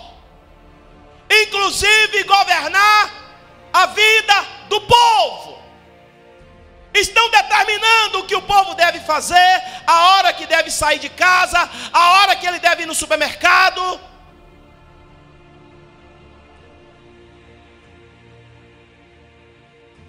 inclusive 1.42 2.24
governar 2.24 3.12
a 3.74 3.88
vida 3.88 4.46
do 4.70 4.80
povo. 4.82 5.58
Estão 6.94 7.30
determinando 7.32 8.20
o 8.20 8.26
que 8.28 8.36
o 8.36 8.42
povo 8.42 8.76
deve 8.76 9.00
fazer, 9.00 9.64
a 9.88 10.10
hora 10.10 10.32
que 10.32 10.46
deve 10.46 10.70
sair 10.70 11.00
de 11.00 11.10
casa, 11.10 11.68
a 11.92 12.12
hora 12.12 12.36
que 12.36 12.46
ele 12.46 12.60
deve 12.60 12.84
ir 12.84 12.86
no 12.86 12.96
supermercado. 12.96 14.00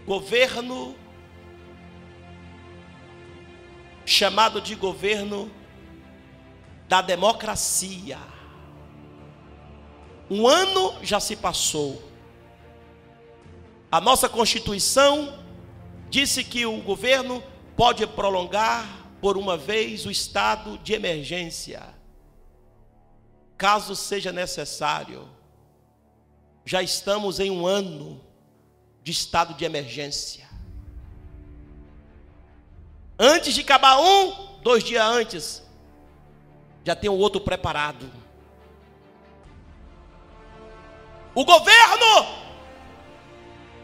Governo 0.07 1.08
chamado 4.09 4.59
de 4.59 4.75
governo 4.75 5.51
da 6.89 7.03
democracia. 7.03 8.19
Um 10.31 10.49
ano 10.49 10.95
já 11.03 11.21
se 11.21 11.37
passou. 11.37 12.03
A 13.93 14.01
nossa 14.01 14.27
Constituição 14.27 15.39
disse 16.09 16.43
que 16.43 16.65
o 16.65 16.81
governo 16.81 17.43
pode 17.77 18.07
prolongar 18.07 18.87
por 19.21 19.37
uma 19.37 19.59
vez 19.59 20.07
o 20.07 20.11
estado 20.11 20.79
de 20.79 20.95
emergência, 20.95 21.83
caso 23.59 23.95
seja 23.95 24.33
necessário. 24.33 25.29
Já 26.65 26.83
estamos 26.83 27.41
em 27.41 27.51
um 27.51 27.67
ano 27.67 28.25
de 29.03 29.13
estado 29.13 29.53
de 29.55 29.67
emergência. 29.67 30.48
Antes 33.19 33.53
de 33.53 33.63
acabar 33.63 33.99
um, 33.99 34.59
dois 34.63 34.85
dias 34.85 35.05
antes, 35.05 35.63
já 36.85 36.95
tem 36.95 37.11
o 37.11 37.15
outro 37.15 37.41
preparado. 37.41 38.11
O 41.35 41.45
governo, 41.45 42.27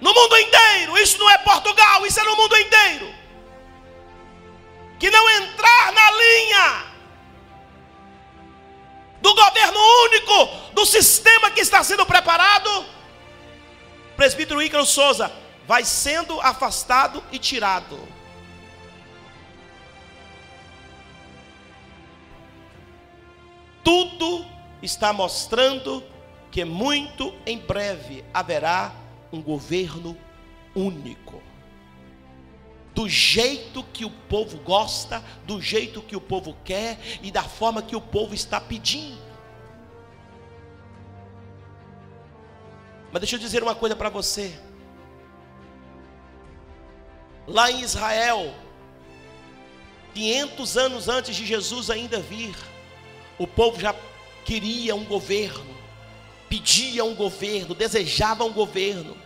no 0.00 0.14
mundo 0.14 0.38
inteiro, 0.38 0.96
isso 0.98 1.18
não 1.18 1.30
é 1.30 1.38
Portugal, 1.38 2.06
isso 2.06 2.20
é 2.20 2.24
no 2.24 2.36
mundo 2.36 2.56
inteiro, 2.56 3.12
que 4.98 5.10
não 5.10 5.30
entrar 5.30 5.92
na 5.92 6.10
linha 6.12 6.84
do 9.20 9.34
governo 9.34 9.78
único, 10.04 10.46
do 10.74 10.86
sistema 10.86 11.50
que 11.50 11.60
está 11.60 11.82
sendo 11.82 12.04
preparado, 12.04 12.84
presbítero 14.16 14.62
Ícaro 14.62 14.86
Souza 14.86 15.32
vai 15.66 15.84
sendo 15.84 16.40
afastado 16.40 17.22
e 17.32 17.38
tirado. 17.38 18.13
Tudo 23.84 24.44
está 24.82 25.12
mostrando 25.12 26.02
que 26.50 26.64
muito 26.64 27.34
em 27.46 27.58
breve 27.58 28.24
haverá 28.32 28.92
um 29.30 29.42
governo 29.42 30.16
único. 30.74 31.42
Do 32.94 33.08
jeito 33.08 33.82
que 33.92 34.04
o 34.04 34.10
povo 34.10 34.58
gosta, 34.58 35.22
do 35.44 35.60
jeito 35.60 36.00
que 36.00 36.16
o 36.16 36.20
povo 36.20 36.56
quer 36.64 36.98
e 37.22 37.30
da 37.30 37.42
forma 37.42 37.82
que 37.82 37.96
o 37.96 38.00
povo 38.00 38.34
está 38.34 38.60
pedindo. 38.60 39.22
Mas 43.12 43.20
deixa 43.20 43.36
eu 43.36 43.40
dizer 43.40 43.62
uma 43.62 43.74
coisa 43.74 43.94
para 43.94 44.08
você. 44.08 44.58
Lá 47.46 47.70
em 47.70 47.80
Israel, 47.80 48.54
500 50.14 50.76
anos 50.76 51.08
antes 51.08 51.36
de 51.36 51.44
Jesus 51.44 51.90
ainda 51.90 52.18
vir, 52.20 52.56
o 53.38 53.46
povo 53.46 53.80
já 53.80 53.94
queria 54.44 54.94
um 54.94 55.04
governo 55.04 55.74
pedia 56.54 57.04
um 57.04 57.16
governo, 57.16 57.74
desejava 57.74 58.44
um 58.44 58.52
governo. 58.52 59.16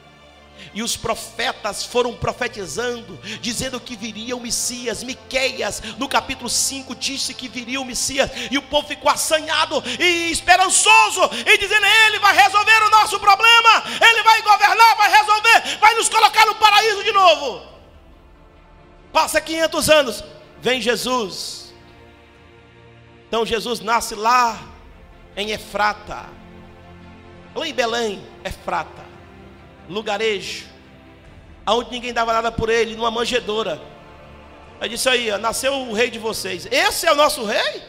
E 0.72 0.82
os 0.82 0.96
profetas 0.96 1.84
foram 1.84 2.14
profetizando, 2.14 3.18
dizendo 3.40 3.78
que 3.78 3.94
viria 3.96 4.34
o 4.34 4.40
Messias. 4.40 5.04
Miqueias, 5.04 5.80
no 5.98 6.08
capítulo 6.08 6.48
5, 6.48 6.96
disse 6.96 7.34
que 7.34 7.46
viria 7.46 7.80
o 7.80 7.84
Messias. 7.84 8.30
E 8.50 8.56
o 8.56 8.62
povo 8.62 8.88
ficou 8.88 9.10
assanhado 9.10 9.82
e 10.00 10.32
esperançoso, 10.32 11.20
e 11.46 11.58
dizendo: 11.58 11.84
Ele 12.06 12.18
vai 12.18 12.34
resolver 12.34 12.82
o 12.82 12.90
nosso 12.90 13.20
problema, 13.20 13.84
Ele 14.00 14.22
vai 14.22 14.42
governar, 14.42 14.96
vai 14.96 15.10
resolver, 15.10 15.78
vai 15.78 15.94
nos 15.94 16.08
colocar 16.08 16.46
no 16.46 16.54
paraíso 16.54 17.04
de 17.04 17.12
novo. 17.12 17.62
Passa 19.12 19.40
500 19.40 19.90
anos, 19.90 20.24
vem 20.60 20.80
Jesus. 20.80 21.67
Então 23.28 23.46
Jesus 23.46 23.80
nasce 23.80 24.14
lá 24.14 24.58
em 25.36 25.52
Efrata 25.52 26.38
Lá 27.58 27.66
em 27.66 27.74
Belém, 27.74 28.22
Efrata, 28.44 29.04
lugarejo, 29.88 30.66
aonde 31.66 31.90
ninguém 31.90 32.12
dava 32.12 32.32
nada 32.32 32.52
por 32.52 32.68
ele, 32.68 32.94
numa 32.94 33.10
manjedoura. 33.10 33.80
Aí 34.80 34.88
disse 34.88 35.08
aí, 35.08 35.30
ó, 35.30 35.38
nasceu 35.38 35.74
o 35.74 35.92
rei 35.92 36.08
de 36.08 36.20
vocês. 36.20 36.68
Esse 36.70 37.06
é 37.06 37.12
o 37.12 37.16
nosso 37.16 37.44
rei? 37.44 37.82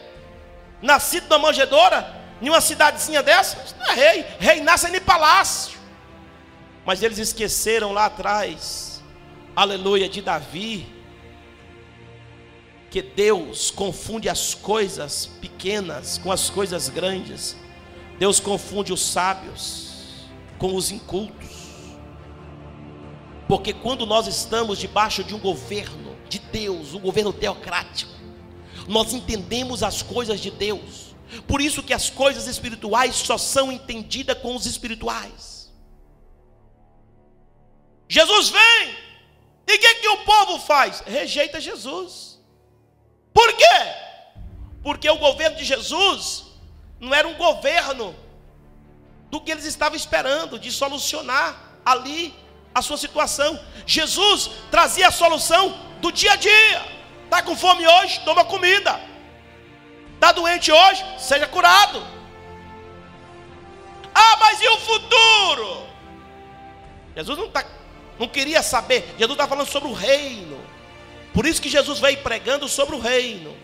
Nascido 0.82 1.28
numa 1.28 1.38
manjedoura? 1.38 2.20
Em 2.42 2.48
uma 2.48 2.60
cidadezinha 2.60 3.22
dessa? 3.22 3.76
Não 3.78 3.86
é 3.92 3.94
rei. 3.94 4.26
Rei 4.40 4.60
nasce 4.60 4.88
em 4.88 5.00
palácio. 5.00 5.78
Mas 6.84 7.00
eles 7.00 7.18
esqueceram 7.18 7.92
lá 7.92 8.06
atrás, 8.06 9.00
aleluia, 9.54 10.08
de 10.08 10.20
Davi, 10.20 10.88
que 12.90 13.00
Deus 13.00 13.70
confunde 13.70 14.28
as 14.28 14.52
coisas 14.52 15.26
pequenas 15.40 16.18
com 16.18 16.32
as 16.32 16.50
coisas 16.50 16.88
grandes. 16.88 17.56
Deus 18.18 18.40
confunde 18.40 18.92
os 18.92 19.00
sábios 19.00 20.26
com 20.58 20.74
os 20.74 20.90
incultos. 20.90 21.50
Porque 23.46 23.72
quando 23.72 24.04
nós 24.04 24.26
estamos 24.26 24.78
debaixo 24.78 25.22
de 25.22 25.34
um 25.34 25.38
governo 25.38 26.16
de 26.28 26.38
Deus, 26.38 26.92
um 26.92 27.00
governo 27.00 27.32
teocrático, 27.32 28.12
nós 28.88 29.12
entendemos 29.12 29.82
as 29.82 30.02
coisas 30.02 30.40
de 30.40 30.50
Deus. 30.50 31.14
Por 31.46 31.60
isso 31.60 31.82
que 31.82 31.94
as 31.94 32.10
coisas 32.10 32.48
espirituais 32.48 33.14
só 33.14 33.38
são 33.38 33.70
entendidas 33.70 34.38
com 34.38 34.54
os 34.56 34.66
espirituais. 34.66 35.72
Jesus 38.08 38.48
vem, 38.48 38.96
e 39.68 39.76
o 39.76 39.78
que, 39.78 39.94
que 39.96 40.08
o 40.08 40.24
povo 40.24 40.58
faz? 40.58 41.00
Rejeita 41.06 41.60
Jesus. 41.60 42.29
Por 43.32 43.52
quê? 43.54 43.94
Porque 44.82 45.08
o 45.08 45.18
governo 45.18 45.56
de 45.56 45.64
Jesus 45.64 46.46
não 46.98 47.14
era 47.14 47.26
um 47.26 47.34
governo 47.34 48.14
do 49.30 49.40
que 49.40 49.50
eles 49.50 49.64
estavam 49.64 49.96
esperando, 49.96 50.58
de 50.58 50.72
solucionar 50.72 51.78
ali 51.84 52.34
a 52.74 52.82
sua 52.82 52.96
situação. 52.96 53.58
Jesus 53.86 54.50
trazia 54.70 55.08
a 55.08 55.12
solução 55.12 55.78
do 56.00 56.10
dia 56.10 56.32
a 56.32 56.36
dia. 56.36 57.00
Está 57.24 57.42
com 57.42 57.56
fome 57.56 57.86
hoje? 57.86 58.20
Toma 58.24 58.44
comida. 58.44 59.00
Está 60.14 60.32
doente 60.32 60.70
hoje? 60.70 61.04
Seja 61.18 61.46
curado. 61.46 62.04
Ah, 64.14 64.36
mas 64.38 64.60
e 64.60 64.68
o 64.68 64.78
futuro? 64.78 65.86
Jesus 67.16 67.38
não, 67.38 67.48
tá, 67.48 67.64
não 68.18 68.28
queria 68.28 68.62
saber. 68.62 69.14
Jesus 69.16 69.32
está 69.32 69.46
falando 69.46 69.68
sobre 69.68 69.88
o 69.88 69.92
reino. 69.92 70.59
Por 71.32 71.46
isso 71.46 71.62
que 71.62 71.68
Jesus 71.68 71.98
veio 71.98 72.18
pregando 72.18 72.68
sobre 72.68 72.96
o 72.96 72.98
reino. 72.98 73.54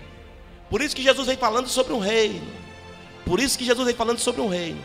Por 0.70 0.80
isso 0.80 0.94
que 0.94 1.02
Jesus 1.02 1.26
veio 1.26 1.38
falando 1.38 1.68
sobre 1.68 1.92
o 1.92 1.98
reino. 1.98 2.46
Por 3.24 3.40
isso 3.40 3.58
que 3.58 3.64
Jesus 3.64 3.84
vem 3.84 3.94
falando 3.94 4.20
sobre 4.20 4.40
um 4.40 4.48
reino. 4.48 4.80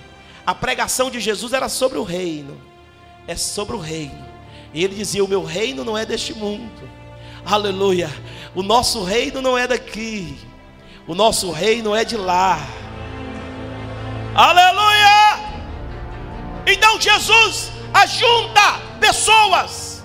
A 0.45 0.55
pregação 0.55 1.11
de 1.11 1.19
Jesus 1.19 1.53
era 1.53 1.69
sobre 1.69 1.99
o 1.99 2.03
reino. 2.03 2.59
É 3.27 3.35
sobre 3.35 3.75
o 3.75 3.79
reino. 3.79 4.25
E 4.73 4.83
ele 4.83 4.95
dizia: 4.95 5.23
O 5.23 5.27
meu 5.27 5.43
reino 5.43 5.83
não 5.83 5.97
é 5.97 6.05
deste 6.05 6.33
mundo. 6.33 6.89
Aleluia. 7.45 8.09
O 8.55 8.63
nosso 8.63 9.03
reino 9.03 9.41
não 9.41 9.57
é 9.57 9.67
daqui. 9.67 10.37
O 11.07 11.13
nosso 11.13 11.51
reino 11.51 11.95
é 11.95 12.03
de 12.03 12.17
lá. 12.17 12.59
Aleluia. 14.33 15.39
Então 16.65 16.99
Jesus 16.99 17.71
ajunta 17.93 18.79
pessoas. 18.99 20.00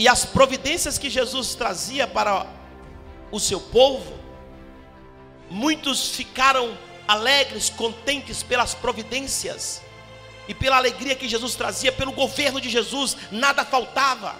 E 0.00 0.08
as 0.08 0.24
providências 0.24 0.98
que 0.98 1.08
Jesus 1.08 1.54
trazia 1.54 2.08
para 2.08 2.46
o 3.30 3.38
seu 3.38 3.60
povo 3.60 4.20
Muitos 5.50 6.10
ficaram 6.14 6.78
alegres, 7.08 7.68
contentes 7.68 8.40
pelas 8.40 8.72
providências 8.72 9.82
e 10.46 10.54
pela 10.54 10.76
alegria 10.76 11.16
que 11.16 11.28
Jesus 11.28 11.56
trazia, 11.56 11.90
pelo 11.90 12.12
governo 12.12 12.60
de 12.60 12.70
Jesus, 12.70 13.16
nada 13.32 13.64
faltava. 13.64 14.36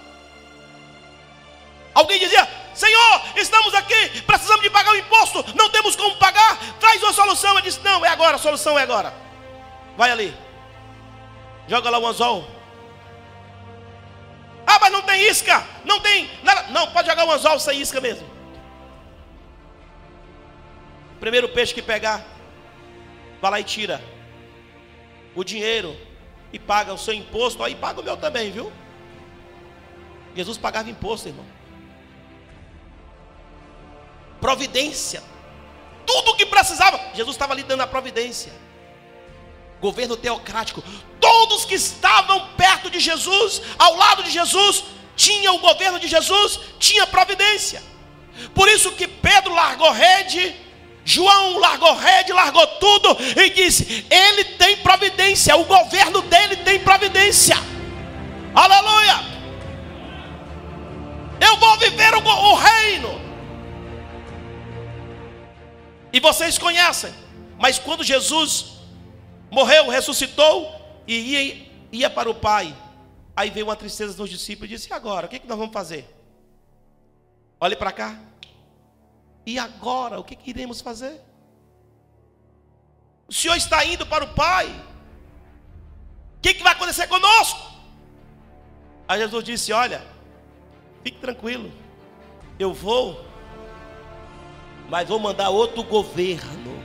Alguém 1.92 2.20
dizia: 2.20 2.48
Senhor, 2.72 3.22
estamos 3.34 3.74
aqui, 3.74 4.22
precisamos 4.22 4.62
de 4.62 4.70
pagar 4.70 4.92
o 4.92 4.96
imposto, 4.96 5.44
não 5.56 5.68
temos 5.68 5.96
como 5.96 6.14
pagar, 6.16 6.56
traz 6.78 7.02
uma 7.02 7.12
solução. 7.12 7.54
Ele 7.54 7.62
disse: 7.62 7.80
Não, 7.80 8.06
é 8.06 8.08
agora, 8.08 8.36
a 8.36 8.38
solução 8.38 8.78
é 8.78 8.82
agora. 8.84 9.12
Vai 9.96 10.12
ali, 10.12 10.32
joga 11.66 11.90
lá 11.90 11.98
o 11.98 12.06
anzol. 12.06 12.48
Ah, 14.72 14.78
mas 14.80 14.92
não 14.92 15.02
tem 15.02 15.28
isca, 15.28 15.66
não 15.84 15.98
tem 15.98 16.30
nada. 16.44 16.70
Não, 16.70 16.86
pode 16.92 17.08
jogar 17.08 17.24
o 17.24 17.32
anzol 17.32 17.58
sem 17.58 17.80
isca 17.80 18.00
mesmo. 18.00 18.24
Primeiro 21.18 21.48
peixe 21.48 21.74
que 21.74 21.82
pegar, 21.82 22.24
vai 23.42 23.50
lá 23.50 23.58
e 23.58 23.64
tira 23.64 24.00
o 25.34 25.42
dinheiro 25.42 25.96
e 26.52 26.58
paga 26.58 26.94
o 26.94 26.98
seu 26.98 27.12
imposto, 27.12 27.64
aí 27.64 27.74
paga 27.74 28.00
o 28.00 28.04
meu 28.04 28.16
também, 28.16 28.52
viu? 28.52 28.72
Jesus 30.36 30.56
pagava 30.56 30.88
imposto, 30.88 31.26
irmão. 31.26 31.46
Providência. 34.40 35.20
Tudo 36.06 36.30
o 36.30 36.36
que 36.36 36.46
precisava, 36.46 37.00
Jesus 37.12 37.34
estava 37.34 37.54
ali 37.54 37.64
dando 37.64 37.80
a 37.80 37.88
providência. 37.88 38.52
Governo 39.80 40.16
teocrático. 40.16 40.82
Todos 41.18 41.64
que 41.64 41.74
estavam 41.74 42.48
perto 42.56 42.90
de 42.90 43.00
Jesus, 43.00 43.62
ao 43.78 43.96
lado 43.96 44.22
de 44.22 44.30
Jesus, 44.30 44.84
tinha 45.16 45.52
o 45.52 45.58
governo 45.58 45.98
de 45.98 46.08
Jesus, 46.08 46.60
tinha 46.78 47.06
providência. 47.06 47.82
Por 48.54 48.68
isso 48.68 48.92
que 48.92 49.06
Pedro 49.06 49.54
largou 49.54 49.90
rede, 49.90 50.54
João 51.04 51.58
largou 51.58 51.94
rede, 51.94 52.32
largou 52.32 52.66
tudo 52.66 53.16
e 53.36 53.50
disse: 53.50 54.06
Ele 54.10 54.44
tem 54.44 54.76
providência, 54.78 55.56
o 55.56 55.64
governo 55.64 56.22
dele 56.22 56.56
tem 56.56 56.78
providência. 56.80 57.56
Aleluia! 58.54 59.30
Eu 61.40 61.56
vou 61.56 61.76
viver 61.78 62.14
o, 62.14 62.20
o 62.20 62.54
reino. 62.54 63.20
E 66.12 66.20
vocês 66.20 66.58
conhecem, 66.58 67.12
mas 67.58 67.78
quando 67.78 68.04
Jesus 68.04 68.79
morreu, 69.50 69.88
ressuscitou 69.88 70.80
e 71.06 71.14
ia, 71.14 71.70
ia 71.92 72.10
para 72.10 72.30
o 72.30 72.34
Pai, 72.34 72.76
aí 73.34 73.50
veio 73.50 73.66
uma 73.66 73.76
tristeza 73.76 74.16
nos 74.16 74.30
discípulos 74.30 74.70
e 74.70 74.74
disse: 74.74 74.90
E 74.90 74.92
agora? 74.92 75.26
O 75.26 75.28
que, 75.28 75.36
é 75.36 75.38
que 75.38 75.46
nós 75.46 75.58
vamos 75.58 75.72
fazer? 75.72 76.08
Olhe 77.60 77.76
para 77.76 77.92
cá. 77.92 78.18
E 79.44 79.58
agora? 79.58 80.18
O 80.20 80.24
que, 80.24 80.36
que 80.36 80.50
iremos 80.50 80.80
fazer? 80.80 81.20
O 83.28 83.32
Senhor 83.32 83.56
está 83.56 83.84
indo 83.84 84.06
para 84.06 84.24
o 84.24 84.34
Pai. 84.34 84.66
O 86.36 86.40
que, 86.40 86.54
que 86.54 86.62
vai 86.62 86.72
acontecer 86.72 87.06
conosco? 87.06 87.60
Aí 89.06 89.20
Jesus 89.20 89.44
disse: 89.44 89.72
Olha, 89.72 90.06
fique 91.02 91.18
tranquilo, 91.18 91.72
eu 92.58 92.72
vou 92.72 93.30
mas 94.90 95.08
vou 95.08 95.20
mandar 95.20 95.50
outro 95.50 95.84
governo. 95.84 96.84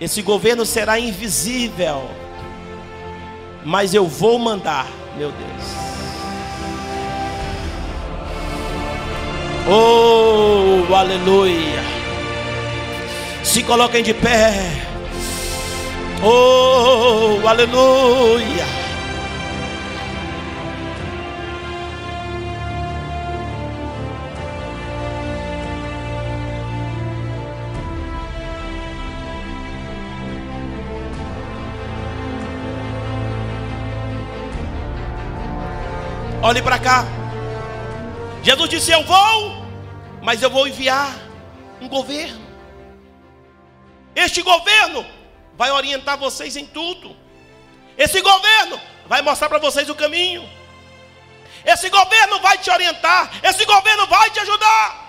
Esse 0.00 0.22
governo 0.22 0.66
será 0.66 0.98
invisível, 0.98 2.10
mas 3.64 3.94
eu 3.94 4.06
vou 4.06 4.38
mandar, 4.38 4.86
meu 5.16 5.30
Deus. 5.30 5.84
Oh, 9.66 10.94
aleluia. 10.94 11.82
Se 13.42 13.62
coloquem 13.62 14.02
de 14.02 14.12
pé. 14.12 14.52
Oh, 16.22 17.46
aleluia. 17.46 18.83
Olhe 36.44 36.60
para 36.60 36.78
cá. 36.78 37.06
Jesus 38.42 38.68
disse: 38.68 38.92
Eu 38.92 39.02
vou, 39.04 39.64
mas 40.22 40.42
eu 40.42 40.50
vou 40.50 40.68
enviar 40.68 41.10
um 41.80 41.88
governo. 41.88 42.44
Este 44.14 44.42
governo 44.42 45.06
vai 45.56 45.70
orientar 45.70 46.18
vocês 46.18 46.54
em 46.54 46.66
tudo. 46.66 47.16
Esse 47.96 48.20
governo 48.20 48.78
vai 49.06 49.22
mostrar 49.22 49.48
para 49.48 49.56
vocês 49.58 49.88
o 49.88 49.94
caminho. 49.94 50.46
Esse 51.64 51.88
governo 51.88 52.38
vai 52.40 52.58
te 52.58 52.70
orientar. 52.70 53.30
Esse 53.42 53.64
governo 53.64 54.06
vai 54.06 54.28
te 54.28 54.40
ajudar. 54.40 55.03